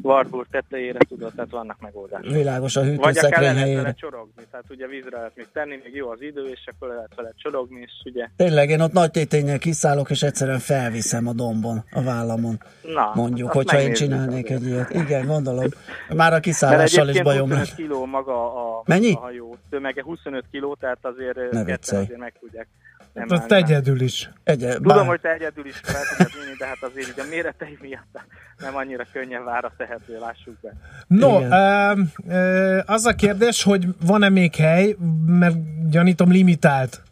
Warburg 0.02 0.46
tetejére, 0.50 0.98
tudod, 1.08 1.32
tehát 1.34 1.50
vannak 1.50 1.80
megoldások. 1.80 2.32
Világos 2.32 2.76
a 2.76 2.82
hűtőszekrény. 2.82 3.54
Vagy 3.54 3.74
vele 3.74 3.94
csorogni, 3.94 4.42
tehát 4.50 4.66
ugye 4.70 4.86
vízre 4.86 5.16
lehet 5.16 5.36
még 5.36 5.46
tenni, 5.52 5.80
még 5.84 5.94
jó 5.94 6.10
az 6.10 6.22
idő, 6.22 6.44
és 6.44 6.68
akkor 6.72 6.88
lehet 6.88 7.14
vele 7.16 7.32
csorogni, 7.36 7.80
és 7.80 7.92
ugye... 8.04 8.28
Tényleg, 8.36 8.70
én 8.70 8.80
ott 8.80 8.92
nagy 8.92 9.10
tétényel 9.10 9.58
kiszállok, 9.58 10.10
és 10.10 10.22
egyszerűen 10.22 10.58
felviszem 10.58 11.26
a 11.26 11.32
dombon, 11.32 11.84
a 11.90 12.02
vállamon. 12.02 12.60
Na, 12.82 13.12
Mondjuk, 13.14 13.52
hogyha 13.52 13.80
én 13.80 13.92
csinálnék 13.92 14.50
egy 14.50 14.66
ilyet. 14.66 14.90
Igen, 14.90 15.26
gondolom. 15.26 15.66
Már 16.16 16.32
a 16.32 16.40
kiszállással 16.40 17.08
is 17.08 17.22
bajom 17.22 17.50
lesz. 17.50 17.74
kiló 17.74 18.04
maga 18.06 18.68
a, 18.68 18.82
Mennyi? 18.86 19.12
a 19.12 19.18
hajó 19.18 19.56
tömege, 19.70 20.02
25 20.02 20.44
kiló, 20.50 20.74
tehát 20.74 20.98
azért, 21.02 21.38
azért 21.38 22.16
meg 22.16 22.34
tudják 22.40 22.68
nem 23.12 23.28
hát 23.28 23.38
azt 23.38 23.52
egyedül 23.52 24.00
is. 24.00 24.30
Egyed, 24.44 24.72
Tudom, 24.74 24.96
bár... 24.96 25.06
hogy 25.06 25.20
te 25.20 25.32
egyedül 25.32 25.66
is 25.66 25.76
fel 25.82 26.02
tudod 26.16 26.32
vinni, 26.32 26.56
de 26.58 26.66
hát 26.66 26.82
azért 26.82 27.08
így 27.08 27.20
a 27.20 27.28
méretei 27.30 27.78
miatt 27.80 28.20
nem 28.58 28.76
annyira 28.76 29.04
könnyen 29.12 29.44
vára 29.44 29.72
tehető, 29.76 30.18
lássuk 30.18 30.54
be. 30.60 30.72
No, 31.06 31.40
ö, 31.42 31.92
ö, 32.28 32.78
az 32.86 33.06
a 33.06 33.14
kérdés, 33.14 33.62
hogy 33.62 33.86
van-e 34.06 34.28
még 34.28 34.54
hely, 34.54 34.96
mert 35.26 35.56
gyanítom 35.90 36.30
limitált. 36.30 37.02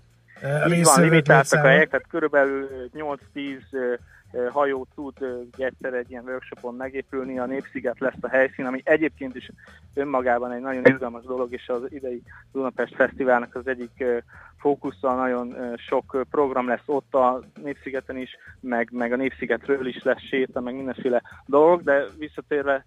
Így 0.69 0.85
van, 0.85 1.01
limitáltak 1.01 1.65
a 1.65 1.69
helyek, 1.69 1.89
tehát 1.89 2.07
körülbelül 2.09 2.69
8-10 3.35 3.99
hajó 4.51 4.87
tud 4.95 5.15
egyszer 5.57 5.95
egy 5.95 6.11
ilyen 6.11 6.25
workshopon 6.25 6.75
megépülni, 6.75 7.39
a 7.39 7.47
Népsziget 7.47 7.99
lesz 7.99 8.19
a 8.21 8.29
helyszín, 8.29 8.67
ami 8.67 8.81
egyébként 8.85 9.35
is 9.35 9.51
önmagában 9.95 10.53
egy 10.53 10.61
nagyon 10.61 10.85
izgalmas 10.85 11.25
dolog, 11.25 11.53
és 11.53 11.69
az 11.69 11.83
idei 11.89 12.23
Dunapest 12.53 12.95
Fesztiválnak 12.95 13.55
az 13.55 13.67
egyik 13.67 14.05
fókusza, 14.59 15.15
nagyon 15.15 15.77
sok 15.77 16.25
program 16.31 16.69
lesz 16.69 16.83
ott 16.87 17.15
a 17.15 17.43
Népszigeten 17.63 18.17
is, 18.17 18.37
meg, 18.61 18.89
meg 18.93 19.13
a 19.13 19.17
Népszigetről 19.17 19.87
is 19.87 20.03
lesz 20.03 20.23
séta, 20.23 20.61
meg 20.61 20.75
mindenféle 20.75 21.23
dolog, 21.47 21.83
de 21.83 22.05
visszatérve 22.19 22.85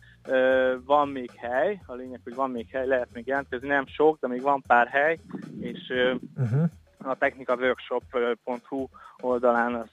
van 0.86 1.10
még 1.10 1.32
hely, 1.36 1.82
a 1.86 1.94
lényeg, 1.94 2.20
hogy 2.24 2.36
van 2.36 2.52
még 2.52 2.68
hely, 2.72 2.88
lehet 2.88 3.10
még 3.14 3.28
jelentkezni, 3.28 3.68
nem 3.68 3.86
sok, 3.88 4.20
de 4.20 4.28
még 4.28 4.42
van 4.42 4.64
pár 4.68 4.88
hely, 4.88 5.20
és 5.60 5.94
uh-huh 6.36 6.70
a 7.04 7.16
technikaworkshop.hu 7.16 8.88
oldalán 9.20 9.74
az, 9.74 9.88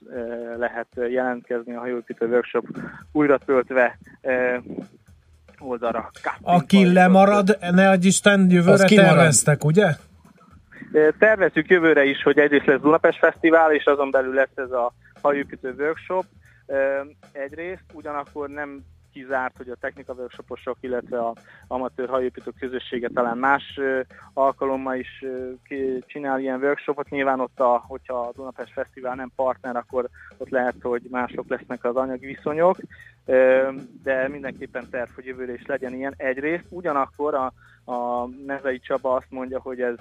lehet 0.58 0.86
jelentkezni 0.94 1.74
a 1.74 1.78
hajóépítő 1.78 2.26
workshop 2.26 2.66
újra 3.12 3.38
töltve 3.38 3.98
oldalra. 5.58 6.10
Aki 6.40 6.92
lemarad, 6.92 7.58
ne 7.70 7.90
adj 7.90 8.06
Isten, 8.06 8.50
jövőre 8.50 8.86
terveztek, 8.86 9.64
ugye? 9.64 9.86
Tervezzük 11.18 11.70
jövőre 11.70 12.04
is, 12.04 12.22
hogy 12.22 12.38
egyrészt 12.38 12.66
lesz 12.66 12.80
Dunapest 12.80 13.18
Fesztivál, 13.18 13.72
és 13.72 13.84
azon 13.84 14.10
belül 14.10 14.34
lesz 14.34 14.48
ez 14.54 14.70
a 14.70 14.92
hajóépítő 15.22 15.74
workshop 15.78 16.24
egyrészt, 17.32 17.84
ugyanakkor 17.92 18.48
nem 18.48 18.84
kizárt, 19.18 19.56
hogy 19.56 19.68
a 19.68 19.76
technika 19.80 20.12
workshoposok, 20.12 20.76
illetve 20.80 21.18
a 21.18 21.34
amatőr 21.66 22.08
hajóépítő 22.08 22.50
közössége 22.58 23.08
talán 23.08 23.38
más 23.38 23.80
alkalommal 24.34 24.96
is 24.96 25.24
csinál 26.06 26.40
ilyen 26.40 26.62
workshopot. 26.62 27.08
Nyilván 27.08 27.40
ott, 27.40 27.60
a, 27.60 27.84
hogyha 27.86 28.20
a 28.20 28.32
Dunapest 28.36 28.72
Fesztivál 28.72 29.14
nem 29.14 29.32
partner, 29.36 29.76
akkor 29.76 30.08
ott 30.36 30.48
lehet, 30.48 30.74
hogy 30.82 31.02
mások 31.10 31.48
lesznek 31.48 31.84
az 31.84 31.96
anyagi 31.96 32.26
viszonyok, 32.26 32.76
de 34.02 34.28
mindenképpen 34.28 34.90
terv, 34.90 35.10
hogy 35.14 35.24
jövőre 35.24 35.52
is 35.52 35.66
legyen 35.66 35.94
ilyen 35.94 36.14
egyrészt. 36.16 36.64
Ugyanakkor 36.68 37.34
a, 37.34 37.52
a 37.92 38.26
Nezei 38.46 38.78
Csaba 38.78 39.14
azt 39.14 39.30
mondja, 39.30 39.60
hogy 39.60 39.80
ez 39.80 39.96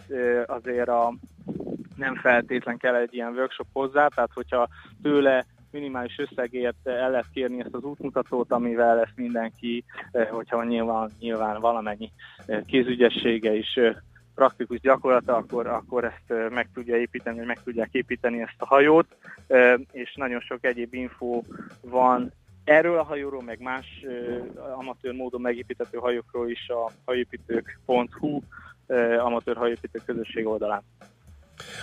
azért 0.46 0.90
a, 0.90 1.14
nem 1.96 2.16
feltétlen 2.16 2.78
kell 2.78 2.96
egy 2.96 3.14
ilyen 3.14 3.34
workshop 3.34 3.68
hozzá, 3.74 4.08
tehát 4.08 4.32
hogyha 4.34 4.68
tőle 5.02 5.46
minimális 5.78 6.18
összegért 6.18 6.88
el 6.88 7.12
lehet 7.12 7.30
kérni 7.34 7.60
ezt 7.60 7.74
az 7.74 7.84
útmutatót, 7.84 8.52
amivel 8.52 8.96
lesz 8.96 9.16
mindenki, 9.16 9.84
hogyha 10.30 10.64
nyilván, 10.64 11.12
nyilván 11.20 11.62
valamennyi 11.62 12.12
kézügyessége 12.66 13.54
is 13.54 13.80
praktikus 14.36 14.80
gyakorlata, 14.80 15.36
akkor, 15.36 15.68
akkor 15.68 16.04
ezt 16.04 16.50
meg 16.50 16.70
tudja 16.74 16.98
építeni, 16.98 17.38
vagy 17.38 17.48
meg 17.48 17.64
tudják 17.64 17.90
építeni 17.92 18.42
ezt 18.42 18.56
a 18.58 18.66
hajót, 18.66 19.08
és 19.92 20.16
nagyon 20.16 20.40
sok 20.40 20.66
egyéb 20.66 20.94
info 20.94 21.42
van 21.82 22.32
erről 22.64 22.98
a 22.98 23.04
hajóról, 23.04 23.44
meg 23.44 23.60
más 23.62 24.06
amatőr 24.76 25.14
módon 25.14 25.42
megépítető 25.42 25.98
hajókról 25.98 26.50
is 26.50 26.70
a 26.70 26.92
hajóépítők.hu 27.06 28.42
amatőr 29.20 29.56
hajóépítők 29.56 30.06
közösség 30.06 30.48
oldalán. 30.48 30.84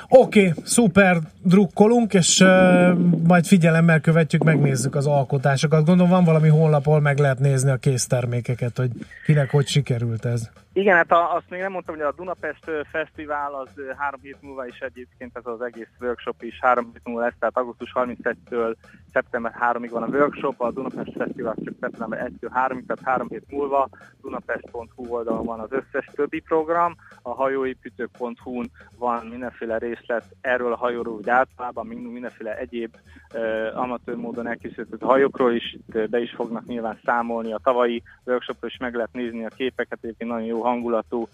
Oké, 0.08 0.48
okay, 0.48 0.62
szuper, 0.64 1.18
drukkolunk, 1.42 2.14
és 2.14 2.40
uh, 2.40 2.98
majd 3.26 3.46
figyelemmel 3.46 4.00
követjük, 4.00 4.44
megnézzük 4.44 4.94
az 4.94 5.06
alkotásokat. 5.06 5.84
Gondolom 5.84 6.10
van 6.10 6.24
valami 6.24 6.48
honlap, 6.48 6.86
ahol 6.86 7.00
meg 7.00 7.18
lehet 7.18 7.38
nézni 7.38 7.70
a 7.70 7.76
késztermékeket, 7.76 8.76
hogy 8.76 8.90
kinek 9.24 9.50
hogy 9.50 9.66
sikerült 9.66 10.24
ez. 10.24 10.50
Igen, 10.76 10.96
hát 10.96 11.10
a, 11.10 11.34
azt 11.34 11.50
még 11.50 11.60
nem 11.60 11.72
mondtam, 11.72 11.94
hogy 11.94 12.04
a 12.04 12.12
Dunapest 12.12 12.70
Fesztivál 12.90 13.54
az 13.54 13.68
három 13.96 14.20
hét 14.20 14.42
múlva 14.42 14.66
is 14.66 14.78
egyébként 14.78 15.36
ez 15.36 15.46
az 15.46 15.60
egész 15.60 15.88
workshop 16.00 16.42
is 16.42 16.58
három 16.60 16.90
hét 16.92 17.00
múlva 17.04 17.20
lesz, 17.20 17.34
tehát 17.38 17.56
augusztus 17.56 17.92
31-től 17.94 18.74
szeptember 19.12 19.54
3-ig 19.60 19.88
van 19.90 20.02
a 20.02 20.06
workshop, 20.06 20.60
a 20.60 20.70
Dunapest 20.70 21.12
Fesztivál 21.16 21.54
csak 21.64 21.74
szeptember 21.80 22.30
1-től 22.30 22.50
3-ig, 22.54 22.86
tehát 22.86 23.02
három 23.02 23.28
hét 23.28 23.50
múlva 23.50 23.88
dunapest.hu 24.22 25.06
oldalon 25.08 25.44
van 25.44 25.60
az 25.60 25.72
összes 25.72 26.10
többi 26.14 26.40
program, 26.40 26.96
a 27.22 27.30
hajóépítők.hu-n 27.30 28.70
van 28.98 29.26
mindenféle 29.26 29.78
részlet 29.78 30.24
erről 30.40 30.72
a 30.72 30.76
hajóról, 30.76 31.14
úgy 31.14 31.28
általában 31.28 31.86
mindenféle 31.86 32.58
egyéb 32.58 32.96
uh, 33.34 33.78
amatőr 33.78 34.16
módon 34.16 34.46
elkészített 34.46 35.02
hajókról 35.02 35.52
is, 35.52 35.76
be 36.10 36.20
is 36.20 36.30
fognak 36.30 36.66
nyilván 36.66 36.98
számolni. 37.04 37.52
A 37.52 37.60
tavalyi 37.62 38.02
workshopról 38.24 38.70
is 38.70 38.76
meg 38.76 38.94
lehet 38.94 39.12
nézni 39.12 39.44
a 39.44 39.54
képeket, 39.56 39.98
egyébként 40.02 40.30
nagyon 40.30 40.46
jó 40.46 40.63
hangulatú, 40.64 41.28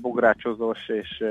bográcsozós 0.00 0.88
és 0.88 1.24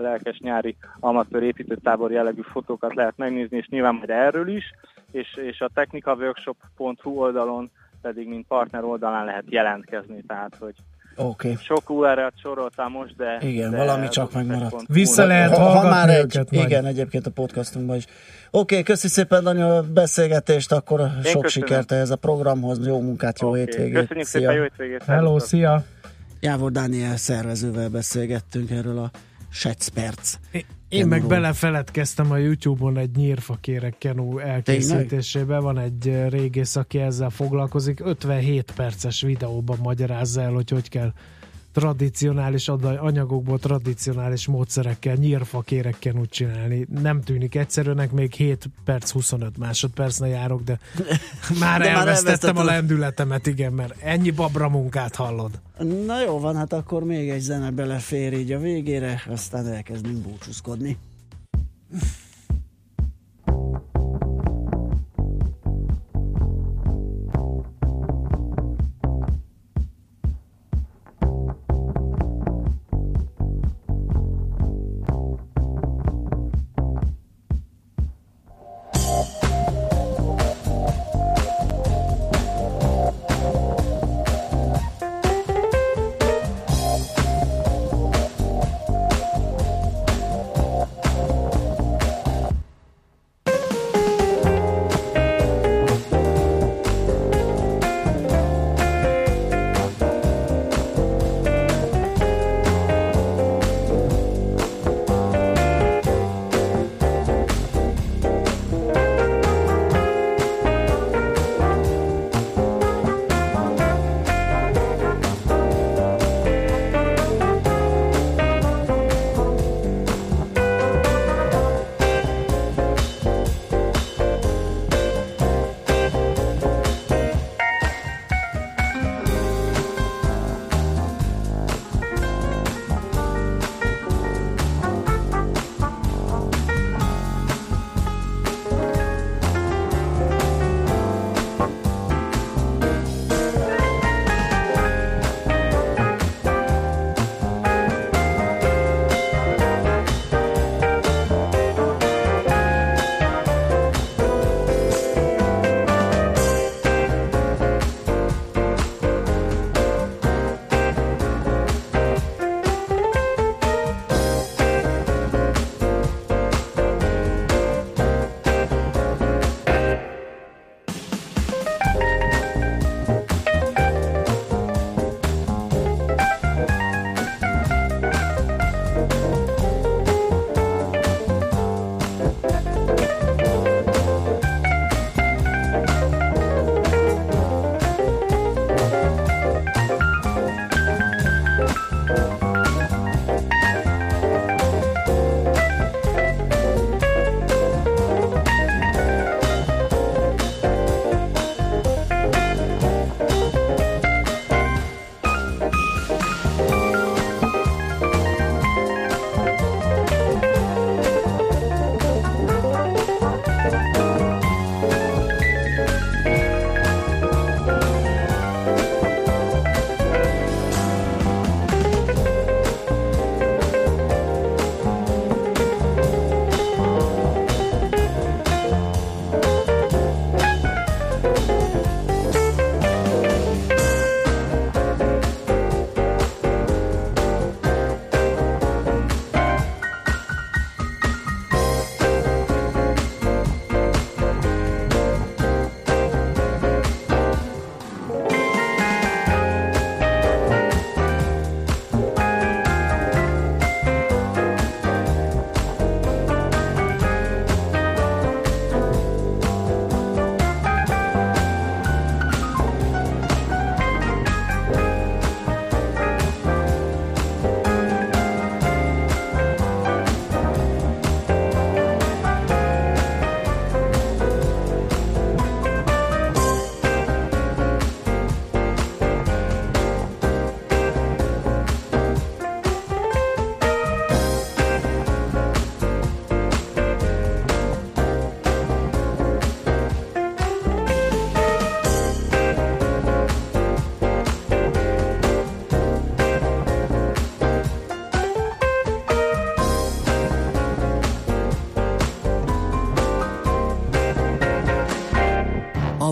lelkes 0.00 0.38
nyári 0.38 0.76
amatőr 1.00 1.42
építőtábor 1.42 2.12
jellegű 2.12 2.42
fotókat 2.42 2.94
lehet 2.94 3.16
megnézni, 3.16 3.56
és 3.56 3.68
nyilván 3.68 3.94
majd 3.94 4.10
erről 4.10 4.48
is, 4.48 4.64
és, 5.10 5.36
és 5.36 5.60
a 5.60 5.70
technikaworkshop.hu 5.74 7.10
oldalon 7.10 7.70
pedig, 8.02 8.28
mint 8.28 8.46
partner 8.46 8.84
oldalán 8.84 9.24
lehet 9.24 9.44
jelentkezni, 9.48 10.22
tehát 10.26 10.56
hogy 10.58 10.74
Okay. 11.16 11.56
Sok 11.60 11.90
URL-t 11.90 12.38
soroltam 12.38 12.92
most, 12.92 13.16
de... 13.16 13.38
Igen, 13.40 13.70
de 13.70 13.76
valami 13.76 14.08
csak 14.08 14.32
megmaradt. 14.32 14.74
Vissza 14.88 15.26
lehet 15.26 15.56
ha, 15.56 15.64
ha 15.64 15.88
már 15.88 16.08
egy, 16.08 16.24
őket 16.24 16.52
Igen, 16.52 16.82
majd. 16.82 16.94
egyébként 16.94 17.26
a 17.26 17.30
podcastunkban 17.30 17.96
is. 17.96 18.04
Oké, 18.04 18.14
okay, 18.50 18.82
köszi 18.82 19.08
szépen 19.08 19.44
Dani 19.44 19.62
a 19.62 19.82
beszélgetést, 19.94 20.72
akkor 20.72 21.00
Én 21.00 21.06
sok 21.06 21.22
köszönöm. 21.22 21.48
sikert 21.48 21.92
ehhez 21.92 22.10
a 22.10 22.16
programhoz, 22.16 22.86
jó 22.86 23.00
munkát, 23.00 23.40
jó 23.40 23.48
okay. 23.48 23.60
hétvégét. 23.60 23.98
Köszönjük 23.98 24.26
szia. 24.26 24.40
szépen, 24.40 24.54
jó 24.54 24.62
hétvégét. 24.62 25.02
Hello, 25.02 25.38
szia. 25.38 25.82
Jávor 26.44 26.72
Dániel 26.72 27.16
szervezővel 27.16 27.88
beszélgettünk 27.88 28.70
erről 28.70 28.98
a 28.98 29.10
Secperc. 29.50 30.38
Én 30.88 31.06
meg 31.06 31.26
belefeledkeztem 31.26 32.30
a 32.30 32.36
YouTube-on 32.36 32.98
egy 32.98 33.16
nyírfakérek 33.16 33.98
kenú 33.98 34.38
elkészítésébe. 34.38 35.58
Van 35.58 35.78
egy 35.78 36.28
régész, 36.28 36.76
aki 36.76 36.98
ezzel 36.98 37.30
foglalkozik. 37.30 38.00
57 38.00 38.72
perces 38.76 39.20
videóban 39.20 39.78
magyarázza 39.82 40.40
el, 40.42 40.52
hogy 40.52 40.70
hogy 40.70 40.88
kell 40.88 41.12
tradicionális 41.72 42.68
anyagokból, 42.68 43.58
tradicionális 43.58 44.46
módszerekkel, 44.46 45.14
nyírfakérekkel 45.14 46.14
úgy 46.14 46.28
csinálni. 46.28 46.86
Nem 47.02 47.20
tűnik 47.20 47.54
egyszerűnek, 47.54 48.10
még 48.10 48.32
7 48.32 48.70
perc, 48.84 49.10
25 49.10 49.58
másodpercnél 49.58 50.30
járok, 50.30 50.62
de 50.62 50.78
már 51.60 51.80
de 51.80 51.90
elvesztettem 51.90 52.54
már 52.54 52.64
a 52.64 52.66
lendületemet, 52.66 53.46
igen, 53.46 53.72
mert 53.72 54.02
ennyi 54.02 54.30
babra 54.30 54.68
munkát 54.68 55.14
hallod. 55.14 55.60
Na 56.06 56.22
jó 56.22 56.38
van, 56.38 56.56
hát 56.56 56.72
akkor 56.72 57.04
még 57.04 57.30
egy 57.30 57.40
zene 57.40 57.70
belefér 57.70 58.32
így 58.32 58.52
a 58.52 58.58
végére, 58.58 59.22
aztán 59.28 59.66
elkezdünk 59.66 60.16
búcsúzkodni. 60.16 60.96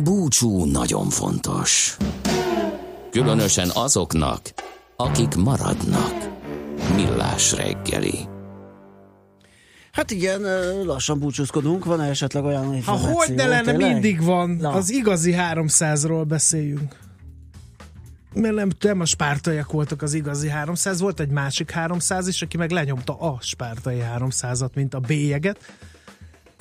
A 0.01 0.03
búcsú 0.03 0.65
nagyon 0.65 1.09
fontos. 1.09 1.97
Különösen 3.11 3.71
azoknak, 3.75 4.41
akik 4.97 5.35
maradnak. 5.35 6.29
Millás 6.95 7.53
reggeli. 7.53 8.19
Hát 9.93 10.11
igen, 10.11 10.41
lassan 10.85 11.19
búcsúzkodunk. 11.19 11.85
Van-e 11.85 12.09
esetleg 12.09 12.45
olyan 12.45 12.75
információ? 12.75 13.09
Ha 13.09 13.15
hogy 13.15 13.35
ne 13.35 13.47
lenne, 13.47 13.71
tényleg? 13.71 13.93
mindig 13.93 14.23
van. 14.23 14.51
Na. 14.51 14.71
Az 14.71 14.91
igazi 14.91 15.35
300-ról 15.39 16.25
beszéljünk. 16.29 16.97
Mert 18.35 18.55
nem, 18.55 18.69
nem 18.81 19.01
a 19.01 19.05
spártaiak 19.05 19.73
voltak 19.73 20.03
az 20.03 20.15
igazi 20.15 20.49
300, 20.49 21.01
volt 21.01 21.21
egy 21.21 21.31
másik 21.31 21.71
300 21.71 22.29
is, 22.29 22.43
aki 22.43 22.57
meg 22.57 22.71
lenyomta 22.71 23.19
a 23.19 23.39
spártai 23.41 24.03
300-at, 24.19 24.73
mint 24.75 24.95
a 24.95 25.01
bélyeget. 25.01 25.59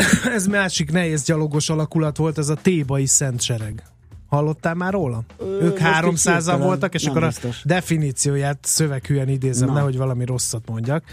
ez 0.36 0.46
másik 0.48 0.92
nehéz 0.92 1.24
gyalogos 1.24 1.70
alakulat 1.70 2.18
volt, 2.18 2.38
ez 2.38 2.50
a 2.50 2.56
Tébai 2.56 3.06
Szent 3.06 3.42
Sereg. 3.42 3.84
Hallottál 4.28 4.74
már 4.74 4.94
róla? 4.94 5.24
Ö, 5.38 5.62
ők 5.62 5.62
most 5.62 5.74
így 5.74 5.80
300 5.80 6.36
hirtelen 6.36 6.68
voltak, 6.68 6.94
és 6.94 7.04
nem 7.04 7.12
akkor 7.16 7.28
biztos. 7.28 7.62
a 7.64 7.68
definícióját 7.68 8.58
szöveghűen 8.62 9.28
idézem, 9.28 9.68
Na. 9.68 9.74
nehogy 9.74 9.98
valami 9.98 10.26
rosszat 10.26 10.70
mondjak. 10.70 11.04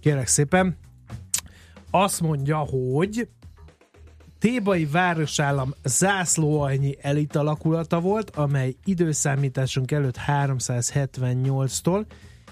Kérek 0.00 0.26
szépen. 0.26 0.76
Azt 1.90 2.20
mondja, 2.20 2.56
hogy 2.56 3.28
Tébai 4.38 4.84
városállam 4.84 5.74
zászlóalnyi 5.84 6.96
elit 7.00 7.36
alakulata 7.36 8.00
volt, 8.00 8.30
amely 8.36 8.74
időszámításunk 8.84 9.90
előtt 9.90 10.16
378-tól 10.26 12.04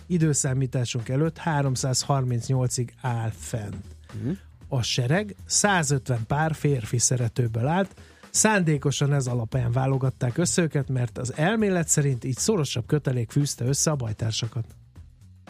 időszámításunk 0.07 1.09
előtt 1.09 1.41
338-ig 1.45 2.89
áll 3.01 3.31
fent. 3.39 3.77
A 4.69 4.83
sereg 4.83 5.37
150 5.47 6.27
pár 6.27 6.55
férfi 6.55 6.99
szeretőből 6.99 7.67
állt, 7.67 7.95
Szándékosan 8.37 9.13
ez 9.13 9.27
alapján 9.27 9.73
válogatták 9.73 10.39
össze 10.39 10.63
őket, 10.63 10.89
mert 10.89 11.19
az 11.19 11.37
elmélet 11.37 11.89
szerint 11.89 12.25
így 12.25 12.37
szorosabb 12.37 12.87
kötelék 12.87 13.31
fűzte 13.31 13.65
össze 13.65 13.91
a 13.91 13.97
bajtársakat. 13.97 14.65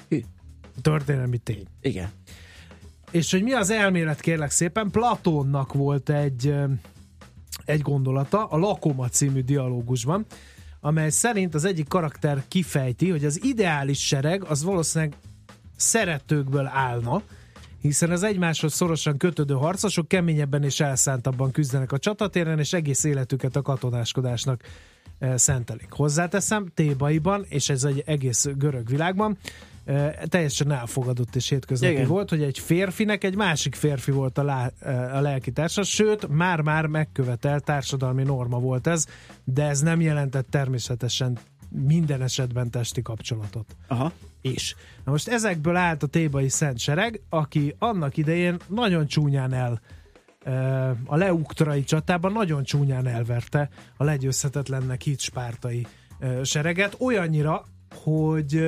Hű. 0.08 0.22
Történelmi 0.82 1.38
tény. 1.38 1.66
Igen. 1.80 2.10
És 3.10 3.30
hogy 3.30 3.42
mi 3.42 3.52
az 3.52 3.70
elmélet, 3.70 4.20
kérlek 4.20 4.50
szépen, 4.50 4.90
Platónnak 4.90 5.72
volt 5.72 6.10
egy, 6.10 6.54
egy 7.64 7.80
gondolata 7.80 8.46
a 8.46 8.56
Lakoma 8.56 9.08
című 9.08 9.40
dialógusban, 9.40 10.26
amely 10.80 11.10
szerint 11.10 11.54
az 11.54 11.64
egyik 11.64 11.88
karakter 11.88 12.42
kifejti, 12.48 13.10
hogy 13.10 13.24
az 13.24 13.44
ideális 13.44 14.06
sereg 14.06 14.44
az 14.44 14.62
valószínűleg 14.62 15.14
szeretőkből 15.76 16.66
állna, 16.66 17.22
hiszen 17.81 18.11
az 18.11 18.22
egymáshoz 18.22 18.72
szorosan 18.72 19.16
kötődő 19.16 19.55
harcosok 19.55 20.09
keményebben 20.09 20.62
és 20.62 20.81
elszántabban 20.81 21.51
küzdenek 21.51 21.93
a 21.93 21.99
csatatéren, 21.99 22.59
és 22.59 22.72
egész 22.72 23.05
életüket 23.05 23.57
a 23.57 23.62
katonáskodásnak 23.62 24.62
eh, 25.18 25.37
szentelik. 25.37 25.91
Hozzáteszem, 25.91 26.66
Tébaiban, 26.74 27.45
és 27.49 27.68
ez 27.68 27.85
egy 27.85 28.03
egész 28.07 28.47
görög 28.57 28.89
világban, 28.89 29.39
eh, 29.85 30.12
teljesen 30.27 30.72
elfogadott 30.72 31.37
és 31.37 31.49
hétköznapi 31.49 31.93
Igen. 31.93 32.07
volt, 32.07 32.31
hogy 32.31 32.43
egy 32.43 32.59
férfinek 32.59 33.24
egy 33.24 33.37
másik 33.37 33.74
férfi 33.74 34.11
volt 34.11 34.39
a, 34.39 34.43
lá, 34.43 34.70
eh, 34.81 35.16
a 35.16 35.20
lelkitársa, 35.20 35.83
sőt, 35.83 36.29
már-már 36.29 36.87
megkövetelt 36.87 37.64
társadalmi 37.64 38.22
norma 38.22 38.59
volt 38.59 38.87
ez, 38.87 39.07
de 39.45 39.64
ez 39.64 39.81
nem 39.81 40.01
jelentett 40.01 40.51
természetesen 40.51 41.39
minden 41.85 42.22
esetben 42.22 42.70
testi 42.70 43.03
kapcsolatot 43.03 43.77
Aha. 43.87 44.12
is. 44.41 44.77
Na 45.05 45.11
most 45.11 45.29
ezekből 45.29 45.77
állt 45.77 46.03
a 46.03 46.07
Tébai 46.07 46.49
Szent 46.49 46.79
Sereg, 46.79 47.20
aki 47.29 47.74
annak 47.79 48.16
idején 48.16 48.57
nagyon 48.66 49.07
csúnyán 49.07 49.53
el 49.53 49.81
a 51.05 51.16
leuktrai 51.16 51.85
csatában 51.85 52.33
nagyon 52.33 52.64
csúnyán 52.64 53.07
elverte 53.07 53.68
a 53.97 54.05
legyőzhetetlennek 54.05 55.03
hit 55.03 55.20
spártai 55.20 55.87
sereget, 56.43 56.97
olyannyira, 57.01 57.64
hogy 57.95 58.61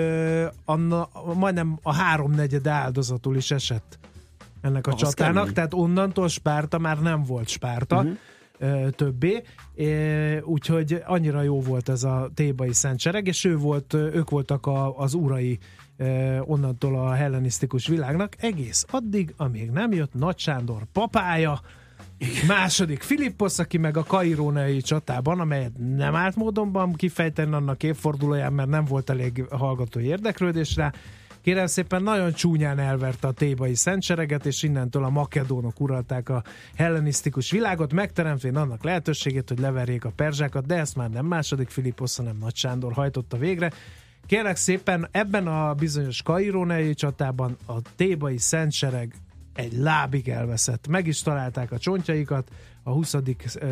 anna, 0.64 1.08
majdnem 1.34 1.78
a 1.82 1.94
háromnegyed 1.94 2.66
áldozatul 2.66 3.36
is 3.36 3.50
esett 3.50 3.98
ennek 4.60 4.86
a 4.86 4.92
Az 4.92 4.98
csatának, 4.98 5.34
kemény. 5.34 5.54
tehát 5.54 5.74
onnantól 5.74 6.28
Spárta 6.28 6.78
már 6.78 7.00
nem 7.00 7.22
volt 7.22 7.48
Spárta, 7.48 7.96
uh-huh. 7.96 8.16
Többé, 8.90 9.42
úgyhogy 10.42 11.02
annyira 11.06 11.42
jó 11.42 11.60
volt 11.60 11.88
ez 11.88 12.02
a 12.02 12.30
Tébai 12.34 12.72
Szentsereg, 12.72 13.26
és 13.26 13.44
ő 13.44 13.56
volt, 13.56 13.94
ők 13.94 14.30
voltak 14.30 14.66
a, 14.66 14.98
az 14.98 15.14
urai 15.14 15.58
onnantól 16.40 16.98
a 16.98 17.12
hellenisztikus 17.12 17.86
világnak, 17.86 18.34
egész 18.38 18.84
addig, 18.90 19.34
amíg 19.36 19.70
nem 19.70 19.92
jött 19.92 20.14
Nagy 20.14 20.38
Sándor 20.38 20.82
papája, 20.92 21.60
második 22.46 23.02
Filippos, 23.02 23.58
aki 23.58 23.78
meg 23.78 23.96
a 23.96 24.04
kairónai 24.04 24.80
csatában, 24.80 25.40
amelyet 25.40 25.72
nem 25.96 26.14
állt 26.14 26.36
módonban 26.36 26.92
kifejteni 26.92 27.54
annak 27.54 27.82
évfordulóján, 27.82 28.52
mert 28.52 28.68
nem 28.68 28.84
volt 28.84 29.10
elég 29.10 29.44
hallgatói 29.50 30.04
érdeklődés 30.04 30.76
rá, 30.76 30.92
Kérem 31.48 31.66
szépen, 31.66 32.02
nagyon 32.02 32.32
csúnyán 32.32 32.78
elverte 32.78 33.26
a 33.26 33.32
tébai 33.32 33.74
szentsereget, 33.74 34.46
és 34.46 34.62
innentől 34.62 35.04
a 35.04 35.08
makedónok 35.08 35.80
uralták 35.80 36.28
a 36.28 36.42
hellenisztikus 36.76 37.50
világot, 37.50 37.92
megteremtvén 37.92 38.56
annak 38.56 38.84
lehetőségét, 38.84 39.48
hogy 39.48 39.58
leverjék 39.58 40.04
a 40.04 40.10
perzsákat, 40.16 40.66
de 40.66 40.74
ezt 40.74 40.96
már 40.96 41.10
nem 41.10 41.26
második 41.26 41.68
Filippos, 41.68 42.16
hanem 42.16 42.36
Nagy 42.36 42.56
Sándor 42.56 42.92
hajtotta 42.92 43.36
végre. 43.36 43.72
Kérlek 44.26 44.56
szépen, 44.56 45.08
ebben 45.10 45.46
a 45.46 45.74
bizonyos 45.74 46.22
kairónei 46.22 46.94
csatában 46.94 47.56
a 47.66 47.80
tébai 47.96 48.38
szentsereg 48.38 49.14
egy 49.54 49.72
lábig 49.72 50.28
elveszett. 50.28 50.88
Meg 50.88 51.06
is 51.06 51.22
találták 51.22 51.72
a 51.72 51.78
csontjaikat 51.78 52.50
a 52.82 52.90
20. 52.90 53.14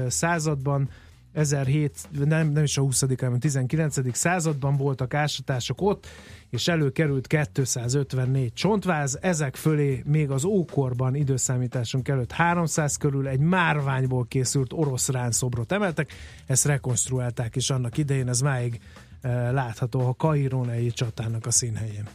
században, 0.08 0.88
1007, 1.32 2.08
nem, 2.24 2.48
nem 2.48 2.62
is 2.62 2.78
a 2.78 2.80
20. 2.80 3.00
hanem 3.00 3.32
a 3.32 3.38
19. 3.38 4.16
században 4.16 4.76
voltak 4.76 5.14
ásatások 5.14 5.80
ott, 5.80 6.06
és 6.50 6.68
előkerült 6.68 7.26
254 7.26 8.52
csontváz, 8.52 9.18
ezek 9.20 9.56
fölé 9.56 10.02
még 10.04 10.30
az 10.30 10.44
ókorban 10.44 11.14
időszámításunk 11.14 12.08
előtt 12.08 12.32
300 12.32 12.96
körül 12.96 13.28
egy 13.28 13.38
márványból 13.38 14.26
készült 14.28 14.72
orosz 14.72 15.08
ránszobrot 15.08 15.72
emeltek, 15.72 16.12
ezt 16.46 16.64
rekonstruálták 16.64 17.56
is 17.56 17.70
annak 17.70 17.98
idején, 17.98 18.28
ez 18.28 18.40
máig 18.40 18.80
e, 19.20 19.50
látható 19.50 20.06
a 20.06 20.14
Kairónei 20.14 20.90
csatának 20.90 21.46
a 21.46 21.50
színhelyén. 21.50 22.08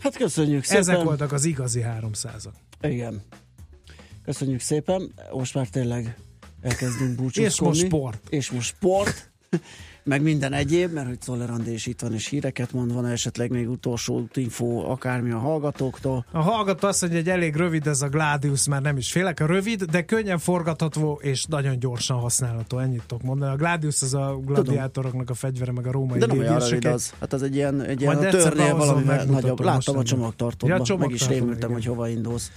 Hát 0.00 0.16
köszönjük 0.16 0.64
szépen. 0.64 0.80
Ezek 0.80 1.02
voltak 1.02 1.32
az 1.32 1.44
igazi 1.44 1.84
300-ak. 1.84 2.52
Igen. 2.80 3.22
Köszönjük 4.24 4.60
szépen. 4.60 5.12
Most 5.32 5.54
már 5.54 5.68
tényleg 5.68 6.16
elkezdünk 6.60 7.16
búcsúzkodni. 7.16 7.76
És 7.78 7.82
most 7.82 7.84
sport. 7.84 8.28
És 8.28 8.50
most 8.50 8.74
sport. 8.74 9.30
Meg 10.08 10.22
minden 10.22 10.52
egyéb, 10.52 10.92
mert 10.92 11.06
hogy 11.06 11.20
Szoller 11.20 11.50
Andi 11.50 11.72
is 11.72 11.86
itt 11.86 12.00
van, 12.00 12.14
és 12.14 12.28
híreket 12.28 12.72
mond, 12.72 12.92
van 12.92 13.06
esetleg 13.06 13.50
még 13.50 13.68
utolsó 13.68 14.28
info, 14.34 14.90
akármi 14.90 15.30
a 15.30 15.38
hallgatóktól. 15.38 16.24
A 16.32 16.40
hallgató 16.40 16.88
azt 16.88 17.00
mondja, 17.00 17.18
hogy 17.18 17.28
elég 17.28 17.56
rövid 17.56 17.86
ez 17.86 18.02
a 18.02 18.08
Gladius, 18.08 18.68
már 18.68 18.82
nem 18.82 18.96
is 18.96 19.12
félek. 19.12 19.40
A 19.40 19.46
rövid, 19.46 19.82
de 19.82 20.04
könnyen 20.04 20.38
forgatható 20.38 21.20
és 21.22 21.44
nagyon 21.44 21.78
gyorsan 21.78 22.18
használható. 22.18 22.78
Ennyit 22.78 23.02
tudok 23.06 23.24
mondani. 23.24 23.52
A 23.52 23.56
Gladius 23.56 24.02
az 24.02 24.14
a 24.14 24.40
gladiátoroknak 24.44 25.30
a 25.30 25.34
fegyvere, 25.34 25.72
meg 25.72 25.86
a 25.86 25.92
római 25.92 26.18
De 26.18 26.26
nem 26.26 26.38
olyan 26.38 26.58
rövid 26.58 26.84
az. 26.84 27.12
Hát 27.20 27.32
az 27.32 27.42
egy 27.42 27.54
ilyen, 27.54 27.80
egy 27.80 28.00
ilyen 28.00 28.16
a 28.16 28.28
törnél 28.28 28.74
megmutatom 28.74 29.30
nagyobb. 29.30 29.60
Láttam 29.60 29.96
a 29.96 30.02
csomagtartóban, 30.02 30.82
Ja, 30.84 30.96
meg 30.96 31.10
is 31.10 31.18
csomagtartó, 31.18 31.34
rémültem, 31.34 31.70
igen. 31.70 31.72
hogy 31.72 31.84
hova 31.84 32.08
indulsz. 32.08 32.50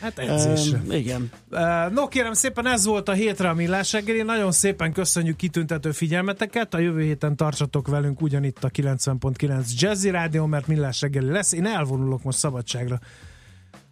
Hát 0.00 0.18
edzésre. 0.18 0.78
Um, 0.84 0.92
igen. 0.92 1.30
Uh, 1.50 1.92
No 1.92 2.08
kérem 2.08 2.32
szépen, 2.32 2.66
ez 2.66 2.84
volt 2.84 3.08
a 3.08 3.12
hétre 3.12 3.48
a 3.48 3.54
Millás 3.54 3.92
reggeli. 3.92 4.22
Nagyon 4.22 4.52
szépen 4.52 4.92
köszönjük 4.92 5.36
kitüntető 5.36 5.90
figyelmeteket. 5.90 6.74
A 6.74 6.78
jövő 6.78 7.02
héten 7.02 7.36
tartsatok 7.36 7.88
velünk 7.88 8.20
ugyanitt 8.20 8.64
a 8.64 8.70
90.9 8.70 9.70
Jazzy 9.78 10.10
Rádió, 10.10 10.46
mert 10.46 10.66
Millás 10.66 11.00
reggeli 11.00 11.30
lesz. 11.30 11.52
Én 11.52 11.66
elvonulok 11.66 12.22
most 12.22 12.38
szabadságra. 12.38 13.00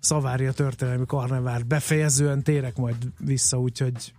Szavária 0.01 0.53
történelmi 0.53 1.07
karnevált 1.07 1.67
befejezően 1.67 2.43
térek 2.43 2.77
majd 2.77 2.97
vissza, 3.19 3.59
úgyhogy 3.59 4.13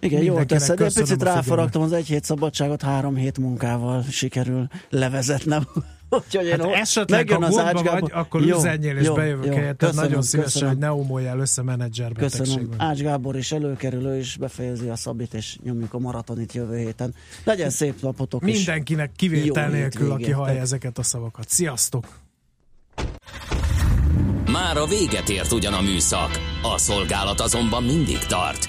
Igen, 0.00 0.22
jól 0.22 0.46
teszed. 0.46 0.76
Köszönöm 0.76 1.08
picit 1.08 1.22
ráfaragtam 1.22 1.82
az 1.82 1.92
egy 1.92 2.06
hét 2.06 2.24
szabadságot, 2.24 2.82
három 2.82 3.16
hét 3.16 3.38
munkával 3.38 4.02
sikerül 4.02 4.66
levezetnem. 4.90 5.66
Úgyhogy 6.14 6.46
én 6.46 6.60
Hát 6.60 6.72
esetleg, 6.72 7.28
ha 7.30 7.34
az 7.34 7.40
gondba 7.54 7.62
Ács 7.68 7.82
Gábor- 7.82 8.00
vagy, 8.00 8.10
akkor 8.14 8.42
Jó, 8.42 8.56
üzenjél 8.56 8.96
és 8.96 9.06
jó, 9.06 9.14
bejövök 9.14 9.44
jó. 9.44 9.52
helyett. 9.52 9.76
Köszönöm, 9.76 10.04
Nagyon 10.04 10.22
szívesen, 10.22 10.52
köszönöm. 10.52 10.68
hogy 10.68 10.78
ne 10.78 10.92
ómoljál 10.92 11.38
össze 11.38 11.62
menedzser 11.62 12.12
Köszönöm. 12.12 12.68
Ács 12.76 12.98
Gábor 13.00 13.36
is 13.36 13.52
előkerül, 13.52 14.06
ő 14.06 14.18
is 14.18 14.36
befejezi 14.36 14.88
a 14.88 14.96
szabit, 14.96 15.34
és 15.34 15.56
nyomjuk 15.64 15.94
a 15.94 15.98
maratonit 15.98 16.52
jövő 16.52 16.76
héten. 16.78 17.14
Legyen 17.44 17.70
szép 17.70 18.00
napotok. 18.00 18.48
és 18.48 18.56
Mindenkinek 18.56 19.10
kivétel 19.16 19.68
nélkül, 19.68 20.10
aki 20.12 20.30
hallja 20.30 20.60
ezeket 20.60 20.98
a 20.98 21.02
szavakat. 21.02 21.48
Sziasztok! 21.48 22.06
Már 24.52 24.76
a 24.76 24.86
véget 24.86 25.28
ért 25.28 25.52
ugyan 25.52 25.72
a 25.72 25.80
műszak, 25.80 26.30
a 26.74 26.78
szolgálat 26.78 27.40
azonban 27.40 27.82
mindig 27.82 28.18
tart, 28.18 28.68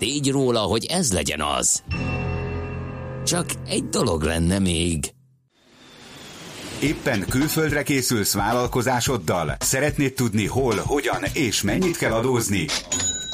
tégy 0.00 0.30
róla, 0.30 0.60
hogy 0.60 0.84
ez 0.84 1.12
legyen 1.12 1.40
az. 1.40 1.82
Csak 3.24 3.46
egy 3.66 3.88
dolog 3.88 4.22
lenne 4.22 4.58
még. 4.58 5.12
Éppen 6.82 7.24
külföldre 7.28 7.82
készülsz 7.82 8.34
vállalkozásoddal? 8.34 9.56
Szeretnéd 9.58 10.12
tudni 10.12 10.46
hol, 10.46 10.74
hogyan 10.76 11.22
és 11.32 11.62
mennyit 11.62 11.96
kell 11.96 12.12
adózni? 12.12 12.66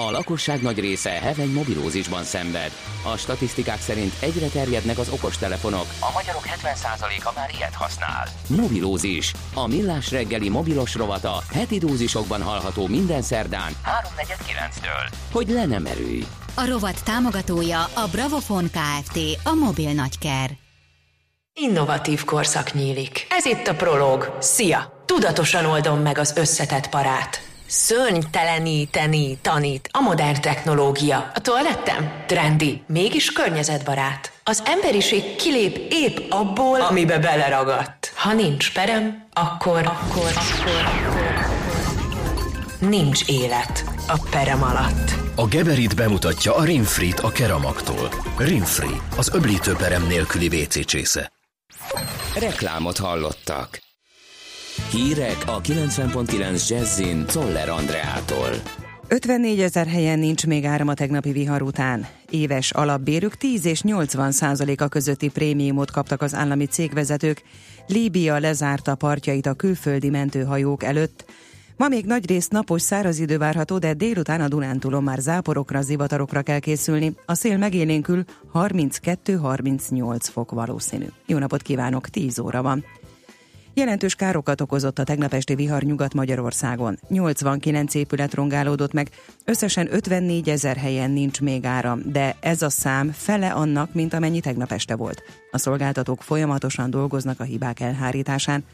a 0.00 0.10
lakosság 0.10 0.62
nagy 0.62 0.78
része 0.78 1.10
heveny 1.10 1.52
mobilózisban 1.52 2.24
szenved. 2.24 2.72
A 3.12 3.16
statisztikák 3.16 3.80
szerint 3.80 4.12
egyre 4.20 4.46
terjednek 4.46 4.98
az 4.98 5.08
okostelefonok. 5.08 5.86
A 6.00 6.10
magyarok 6.14 6.42
70%-a 6.44 7.32
már 7.34 7.50
ilyet 7.56 7.74
használ. 7.74 8.28
Mobilózis. 8.48 9.32
A 9.54 9.66
millás 9.66 10.10
reggeli 10.10 10.48
mobilos 10.48 10.94
rovata 10.94 11.42
heti 11.52 11.78
dózisokban 11.78 12.42
hallható 12.42 12.86
minden 12.86 13.22
szerdán 13.22 13.72
3.49-től. 13.84 15.14
Hogy 15.32 15.48
le 15.48 15.66
nem 15.66 15.86
erőj. 15.86 16.24
A 16.54 16.66
rovat 16.66 17.04
támogatója 17.04 17.84
a 17.84 18.08
Bravofon 18.12 18.70
Kft. 18.70 19.18
A 19.44 19.54
mobil 19.54 19.92
nagyker. 19.92 20.50
Innovatív 21.60 22.24
korszak 22.24 22.72
nyílik. 22.74 23.26
Ez 23.30 23.44
itt 23.44 23.66
a 23.66 23.74
Prolog. 23.74 24.36
Szia! 24.40 25.02
Tudatosan 25.06 25.64
oldom 25.64 26.00
meg 26.00 26.18
az 26.18 26.32
összetett 26.36 26.88
parát. 26.88 27.47
Szörnyteleníteni 27.70 29.38
tanít 29.42 29.88
a 29.92 30.00
modern 30.00 30.40
technológia. 30.40 31.30
A 31.34 31.40
toalettem 31.40 32.24
trendi, 32.26 32.82
mégis 32.86 33.32
környezetbarát. 33.32 34.32
Az 34.44 34.62
emberiség 34.66 35.36
kilép 35.36 35.92
épp 35.92 36.16
abból, 36.30 36.80
amibe 36.80 37.18
beleragadt. 37.18 38.12
Ha 38.14 38.32
nincs 38.32 38.72
perem, 38.72 39.26
akkor, 39.32 39.78
akkor, 39.78 40.32
akkor, 40.34 40.82
akkor 40.86 41.48
nincs 42.80 43.28
élet 43.28 43.84
a 44.06 44.26
perem 44.30 44.62
alatt. 44.62 45.14
A 45.36 45.46
Geberit 45.46 45.96
bemutatja 45.96 46.54
a 46.56 46.64
Rinfrit 46.64 47.20
a 47.20 47.30
Keramaktól. 47.30 48.08
Rinfri, 48.38 49.00
az 49.16 49.34
öblítő 49.34 49.74
perem 49.74 50.06
nélküli 50.06 50.46
WC 50.46 50.84
csésze. 50.84 51.32
Reklámot 52.34 52.98
hallottak. 52.98 53.87
Hírek 54.90 55.42
a 55.46 55.60
90.9 55.60 56.68
Jazzin 56.68 57.26
Toller 57.26 57.68
Andreától. 57.68 58.48
54 59.08 59.60
ezer 59.60 59.86
helyen 59.86 60.18
nincs 60.18 60.46
még 60.46 60.64
áram 60.64 60.88
a 60.88 60.94
tegnapi 60.94 61.32
vihar 61.32 61.62
után. 61.62 62.06
Éves 62.30 62.70
alapbérük 62.70 63.34
10 63.34 63.64
és 63.64 63.82
80 63.82 64.32
százaléka 64.32 64.88
közötti 64.88 65.28
prémiumot 65.28 65.90
kaptak 65.90 66.22
az 66.22 66.34
állami 66.34 66.66
cégvezetők. 66.66 67.42
Líbia 67.86 68.38
lezárta 68.38 68.94
partjait 68.94 69.46
a 69.46 69.54
külföldi 69.54 70.10
mentőhajók 70.10 70.82
előtt. 70.82 71.24
Ma 71.76 71.88
még 71.88 72.04
nagy 72.04 72.28
rész 72.28 72.48
napos 72.48 72.82
száraz 72.82 73.18
idő 73.18 73.38
várható, 73.38 73.78
de 73.78 73.94
délután 73.94 74.40
a 74.40 74.48
Dunántúlon 74.48 75.02
már 75.02 75.18
záporokra, 75.18 75.82
zivatarokra 75.82 76.42
kell 76.42 76.58
készülni. 76.58 77.14
A 77.26 77.34
szél 77.34 77.56
megélénkül 77.56 78.24
32-38 78.54 80.18
fok 80.20 80.50
valószínű. 80.50 81.06
Jó 81.26 81.38
napot 81.38 81.62
kívánok, 81.62 82.08
10 82.08 82.38
óra 82.38 82.62
van. 82.62 82.84
Jelentős 83.78 84.14
károkat 84.14 84.60
okozott 84.60 84.98
a 84.98 85.04
tegnap 85.04 85.32
esti 85.32 85.54
vihar 85.54 85.82
Nyugat-Magyarországon. 85.82 86.98
89 87.08 87.94
épület 87.94 88.34
rongálódott 88.34 88.92
meg, 88.92 89.08
összesen 89.44 89.88
54 89.94 90.48
ezer 90.48 90.76
helyen 90.76 91.10
nincs 91.10 91.40
még 91.40 91.64
áram, 91.64 92.02
de 92.04 92.36
ez 92.40 92.62
a 92.62 92.68
szám 92.68 93.10
fele 93.10 93.50
annak, 93.50 93.94
mint 93.94 94.14
amennyi 94.14 94.40
tegnap 94.40 94.72
este 94.72 94.96
volt. 94.96 95.22
A 95.50 95.58
szolgáltatók 95.58 96.22
folyamatosan 96.22 96.90
dolgoznak 96.90 97.40
a 97.40 97.44
hibák 97.44 97.80
elhárításán, 97.80 98.64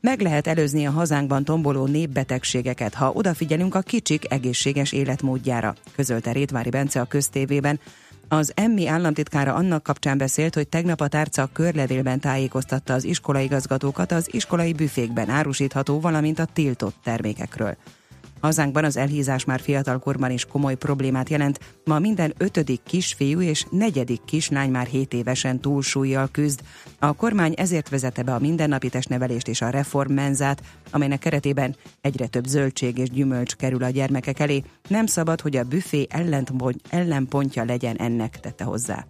meg 0.00 0.20
lehet 0.20 0.46
előzni 0.46 0.86
a 0.86 0.90
hazánkban 0.90 1.44
tomboló 1.44 1.86
népbetegségeket, 1.86 2.94
ha 2.94 3.12
odafigyelünk 3.12 3.74
a 3.74 3.80
kicsik 3.80 4.32
egészséges 4.32 4.92
életmódjára, 4.92 5.74
közölte 5.94 6.32
Rétvári 6.32 6.70
Bence 6.70 7.00
a 7.00 7.04
köztévében, 7.04 7.80
az 8.28 8.52
Emmi 8.54 8.86
államtitkára 8.86 9.54
annak 9.54 9.82
kapcsán 9.82 10.18
beszélt, 10.18 10.54
hogy 10.54 10.68
tegnap 10.68 11.00
a 11.00 11.08
tárca 11.08 11.48
körlevélben 11.52 12.20
tájékoztatta 12.20 12.94
az 12.94 13.04
iskolaigazgatókat 13.04 14.12
az 14.12 14.34
iskolai 14.34 14.72
büfékben 14.72 15.28
árusítható, 15.28 16.00
valamint 16.00 16.38
a 16.38 16.44
tiltott 16.44 16.96
termékekről. 17.04 17.76
Hazánkban 18.46 18.84
az 18.84 18.96
elhízás 18.96 19.44
már 19.44 19.60
fiatalkorban 19.60 20.30
is 20.30 20.44
komoly 20.44 20.74
problémát 20.74 21.28
jelent. 21.28 21.60
Ma 21.84 21.98
minden 21.98 22.34
ötödik 22.38 22.80
kisfiú 22.82 23.40
és 23.40 23.64
negyedik 23.70 24.24
kislány 24.24 24.70
már 24.70 24.86
7 24.86 25.12
évesen 25.12 25.60
túlsúlyjal 25.60 26.28
küzd. 26.32 26.60
A 26.98 27.12
kormány 27.12 27.54
ezért 27.56 27.88
vezette 27.88 28.22
be 28.22 28.34
a 28.34 28.38
mindennapi 28.38 28.88
testnevelést 28.88 29.48
és 29.48 29.60
a 29.60 29.70
reformmenzát, 29.70 30.62
amelynek 30.90 31.18
keretében 31.18 31.76
egyre 32.00 32.26
több 32.26 32.44
zöldség 32.44 32.98
és 32.98 33.10
gyümölcs 33.10 33.54
kerül 33.56 33.82
a 33.82 33.90
gyermekek 33.90 34.40
elé. 34.40 34.62
Nem 34.88 35.06
szabad, 35.06 35.40
hogy 35.40 35.56
a 35.56 35.64
büfé 35.64 36.06
ellenpontja 36.90 37.64
legyen 37.64 37.96
ennek, 37.96 38.40
tette 38.40 38.64
hozzá. 38.64 39.06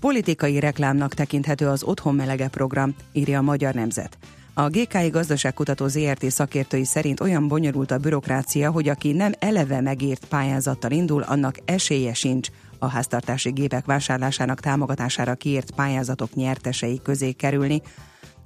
Politikai 0.00 0.58
reklámnak 0.58 1.14
tekinthető 1.14 1.68
az 1.68 1.82
Otthon 1.82 2.14
Melege 2.14 2.48
program, 2.48 2.94
írja 3.12 3.38
a 3.38 3.42
Magyar 3.42 3.74
Nemzet. 3.74 4.18
A 4.56 4.68
GKI 4.68 5.08
gazdaságkutató 5.08 5.86
ZRT 5.86 6.30
szakértői 6.30 6.84
szerint 6.84 7.20
olyan 7.20 7.48
bonyolult 7.48 7.90
a 7.90 7.98
bürokrácia, 7.98 8.70
hogy 8.70 8.88
aki 8.88 9.12
nem 9.12 9.32
eleve 9.38 9.80
megírt 9.80 10.24
pályázattal 10.24 10.90
indul, 10.90 11.22
annak 11.22 11.56
esélye 11.64 12.14
sincs 12.14 12.48
a 12.78 12.86
háztartási 12.86 13.50
gépek 13.50 13.84
vásárlásának 13.84 14.60
támogatására 14.60 15.34
kiírt 15.34 15.70
pályázatok 15.70 16.34
nyertesei 16.34 17.00
közé 17.02 17.32
kerülni. 17.32 17.82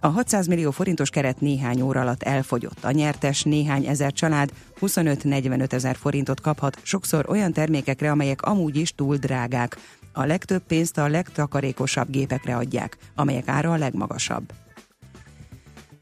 A 0.01 0.07
600 0.07 0.47
millió 0.47 0.71
forintos 0.71 1.11
keret 1.11 1.41
néhány 1.41 1.81
óra 1.81 2.01
alatt 2.01 2.23
elfogyott. 2.23 2.85
A 2.85 2.91
nyertes 2.91 3.43
néhány 3.43 3.87
ezer 3.87 4.13
család 4.13 4.51
25-45 4.81 5.73
ezer 5.73 5.97
forintot 5.97 6.41
kaphat, 6.41 6.81
sokszor 6.83 7.29
olyan 7.29 7.53
termékekre, 7.53 8.11
amelyek 8.11 8.43
amúgy 8.43 8.77
is 8.77 8.95
túl 8.95 9.17
drágák. 9.17 9.77
A 10.13 10.25
legtöbb 10.25 10.63
pénzt 10.63 10.99
a 10.99 11.09
legtakarékosabb 11.09 12.11
gépekre 12.11 12.57
adják, 12.57 12.97
amelyek 13.15 13.49
ára 13.49 13.73
a 13.73 13.77
legmagasabb. 13.77 14.53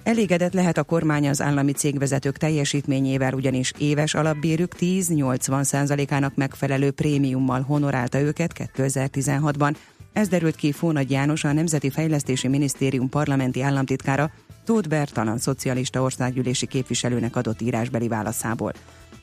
Elégedett 0.07 0.53
lehet 0.53 0.79
a 0.79 0.83
kormány 0.83 1.29
az 1.29 1.43
állami 1.43 1.73
cégvezetők 1.73 2.37
teljesítményével, 2.37 3.35
ugyanis 3.35 3.73
éves 3.79 4.15
alapbérük 4.15 4.75
10-80 4.81 6.07
ának 6.11 6.35
megfelelő 6.35 6.91
prémiummal 6.91 7.61
honorálta 7.61 8.21
őket 8.21 8.71
2016-ban. 8.77 9.77
Ez 10.13 10.29
derült 10.29 10.57
ki 10.57 10.73
Fónagy 10.73 11.11
János, 11.11 11.45
a 11.45 11.53
Nemzeti 11.53 11.91
Fejlesztési 11.91 12.49
Minisztérium 12.49 13.09
parlamenti 13.09 13.63
államtitkára, 13.63 14.31
Tóth 14.65 14.89
Bertalan 14.89 15.39
szocialista 15.39 16.03
országgyűlési 16.03 16.67
képviselőnek 16.67 17.37
adott 17.37 17.61
írásbeli 17.61 18.09
válaszából. 18.09 18.73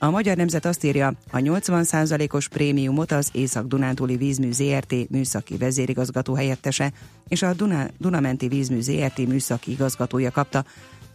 A 0.04 0.10
Magyar 0.10 0.38
Nemzet 0.38 0.66
azt 0.66 0.84
írja, 0.84 1.14
a 1.32 1.38
80%-os 1.38 2.48
prémiumot 2.48 3.12
az 3.12 3.30
Észak-Dunántúli 3.32 4.16
Vízmű 4.16 4.52
ZRT 4.52 5.10
műszaki 5.10 5.58
vezérigazgató 5.58 6.34
helyettese 6.34 6.92
és 7.28 7.42
a 7.42 7.54
Duna, 7.54 7.86
Dunamenti 7.98 8.48
Vízmű 8.48 8.82
ZRT 8.82 9.18
műszaki 9.28 9.72
igazgatója 9.72 10.32
kapta, 10.32 10.66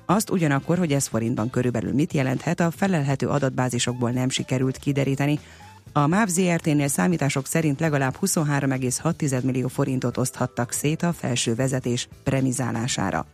azt 0.07 0.31
ugyanakkor, 0.31 0.79
hogy 0.79 0.93
ez 0.93 1.07
forintban 1.07 1.51
körülbelül 1.51 1.93
mit 1.93 2.13
jelenthet, 2.13 2.61
a 2.61 2.71
felelhető 2.71 3.29
adatbázisokból 3.29 4.11
nem 4.11 4.29
sikerült 4.29 4.77
kideríteni. 4.77 5.39
A 5.93 6.07
MÁV 6.07 6.29
ZRT-nél 6.29 6.89
számítások 6.89 7.47
szerint 7.47 7.81
legalább 7.81 8.17
23,6 8.21 9.43
millió 9.43 9.69
forintot 9.69 10.17
oszthattak 10.17 10.73
szét 10.73 11.03
a 11.03 11.13
felső 11.13 11.55
vezetés 11.55 12.09
premizálására. 12.25 13.27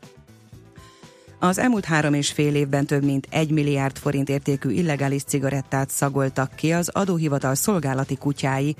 Az 1.44 1.58
elmúlt 1.58 1.84
három 1.84 2.14
és 2.14 2.32
fél 2.32 2.54
évben 2.54 2.86
több 2.86 3.04
mint 3.04 3.26
egy 3.30 3.50
milliárd 3.50 3.98
forint 3.98 4.28
értékű 4.28 4.70
illegális 4.70 5.22
cigarettát 5.22 5.90
szagoltak 5.90 6.54
ki 6.54 6.72
az 6.72 6.88
adóhivatal 6.88 7.54
szolgálati 7.54 8.16
kutyái. 8.16 8.76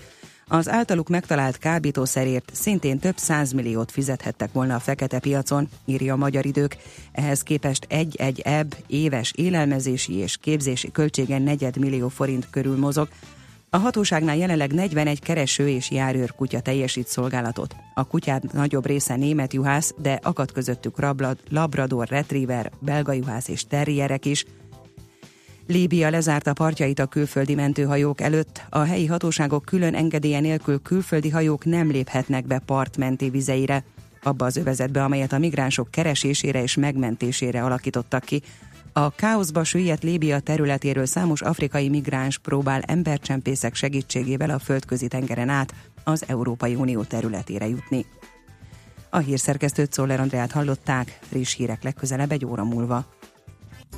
Az 0.46 0.68
általuk 0.68 1.08
megtalált 1.08 1.58
kábítószerért 1.58 2.50
szintén 2.54 2.98
több 2.98 3.16
százmilliót 3.16 3.90
fizethettek 3.90 4.52
volna 4.52 4.74
a 4.74 4.78
fekete 4.78 5.18
piacon, 5.18 5.68
írja 5.84 6.12
a 6.12 6.16
Magyar 6.16 6.46
Idők. 6.46 6.76
Ehhez 7.12 7.42
képest 7.42 7.86
egy-egy 7.88 8.40
ebb 8.40 8.76
éves 8.86 9.32
élelmezési 9.36 10.14
és 10.14 10.36
képzési 10.36 10.90
költsége 10.90 11.38
negyed 11.38 11.76
millió 11.76 12.08
forint 12.08 12.46
körül 12.50 12.76
mozog. 12.76 13.08
A 13.74 13.78
hatóságnál 13.78 14.36
jelenleg 14.36 14.72
41 14.72 15.20
kereső 15.20 15.68
és 15.68 15.90
járőr 15.90 16.32
kutya 16.32 16.60
teljesít 16.60 17.06
szolgálatot. 17.06 17.76
A 17.94 18.04
kutyák 18.04 18.52
nagyobb 18.52 18.86
része 18.86 19.16
német 19.16 19.52
juhász, 19.52 19.94
de 19.98 20.18
akad 20.22 20.52
közöttük 20.52 20.98
rablad, 20.98 21.38
labrador, 21.50 22.08
retriever, 22.08 22.70
belga 22.78 23.12
juhász 23.12 23.48
és 23.48 23.66
terrierek 23.66 24.24
is. 24.24 24.44
Líbia 25.66 26.10
lezárta 26.10 26.52
partjait 26.52 26.98
a 26.98 27.06
külföldi 27.06 27.54
mentőhajók 27.54 28.20
előtt. 28.20 28.62
A 28.68 28.78
helyi 28.78 29.06
hatóságok 29.06 29.64
külön 29.64 29.94
engedélye 29.94 30.40
nélkül 30.40 30.82
külföldi 30.82 31.30
hajók 31.30 31.64
nem 31.64 31.90
léphetnek 31.90 32.46
be 32.46 32.58
partmenti 32.58 33.30
vizeire, 33.30 33.84
abba 34.22 34.44
az 34.44 34.56
övezetbe, 34.56 35.04
amelyet 35.04 35.32
a 35.32 35.38
migránsok 35.38 35.90
keresésére 35.90 36.62
és 36.62 36.74
megmentésére 36.74 37.64
alakítottak 37.64 38.24
ki. 38.24 38.42
A 38.96 39.10
káoszba 39.10 39.64
süllyedt 39.64 40.02
Líbia 40.02 40.40
területéről 40.40 41.06
számos 41.06 41.42
afrikai 41.42 41.88
migráns 41.88 42.38
próbál 42.38 42.80
embercsempészek 42.80 43.74
segítségével 43.74 44.50
a 44.50 44.58
földközi 44.58 45.08
tengeren 45.08 45.48
át 45.48 45.74
az 46.04 46.24
Európai 46.26 46.74
Unió 46.74 47.02
területére 47.02 47.68
jutni. 47.68 48.06
A 49.10 49.18
hírszerkesztőt 49.18 49.92
Szoller 49.92 50.20
Andreát 50.20 50.52
hallották, 50.52 51.18
friss 51.22 51.54
hírek 51.54 51.82
legközelebb 51.82 52.32
egy 52.32 52.44
óra 52.44 52.64
múlva. 52.64 53.06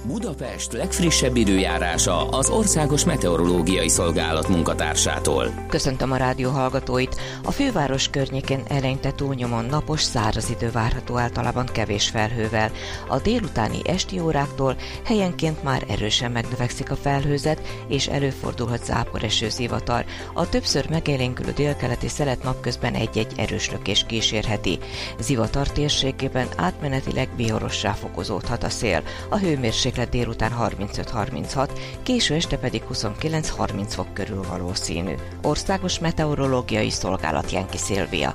Budapest 0.05 0.72
legfrissebb 0.72 1.36
időjárása 1.36 2.28
az 2.28 2.51
Országos 2.51 3.05
Meteorológiai 3.05 3.88
Szolgálat 3.88 4.49
munkatársától. 4.49 5.64
Köszöntöm 5.68 6.12
a 6.12 6.16
rádió 6.16 6.51
hallgatóit. 6.51 7.16
A 7.44 7.51
főváros 7.51 8.11
környékén 8.11 8.62
eleinte 8.68 9.12
túlnyomon 9.12 9.64
napos, 9.64 10.03
száraz 10.03 10.51
idő 10.51 10.70
várható 10.70 11.18
általában 11.18 11.66
kevés 11.66 12.09
felhővel. 12.09 12.70
A 13.09 13.18
délutáni 13.18 13.78
esti 13.84 14.20
óráktól 14.20 14.76
helyenként 15.05 15.62
már 15.62 15.84
erősen 15.88 16.32
megnövekszik 16.32 16.90
a 16.90 16.97
felhőzet, 16.97 17.61
és 17.88 18.07
előfordulhat 18.07 18.84
záporeső 18.84 19.49
zivatar. 19.49 20.05
A 20.34 20.49
többször 20.49 20.90
megélénkülő 20.90 21.53
délkeleti 21.53 22.09
szelet 22.09 22.42
napközben 22.42 22.94
egy-egy 22.94 23.32
erős 23.36 23.70
lökés 23.70 24.05
kísérheti. 24.07 24.78
Zivatar 25.18 25.68
térségében 25.68 26.49
átmenetileg 26.57 27.28
vihorossá 27.36 27.92
fokozódhat 27.92 28.62
a 28.62 28.70
szél. 28.70 29.03
A 29.28 29.38
hőmérséklet 29.38 29.86
hőmérséklet 29.87 30.09
délután 30.09 30.53
35-36, 30.61 31.68
késő 32.03 32.34
este 32.34 32.59
pedig 32.59 32.82
29-30 32.93 33.84
fok 33.89 34.14
körül 34.14 34.43
valószínű. 34.49 35.14
Országos 35.43 35.99
Meteorológiai 35.99 36.91
Szolgálat 36.91 37.51
Jenki 37.51 37.76
Szilvia. 37.76 38.34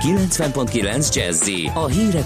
90.9 0.00 1.14
Jazzy 1.14 1.70
a 1.74 1.86
hírek 1.86 2.14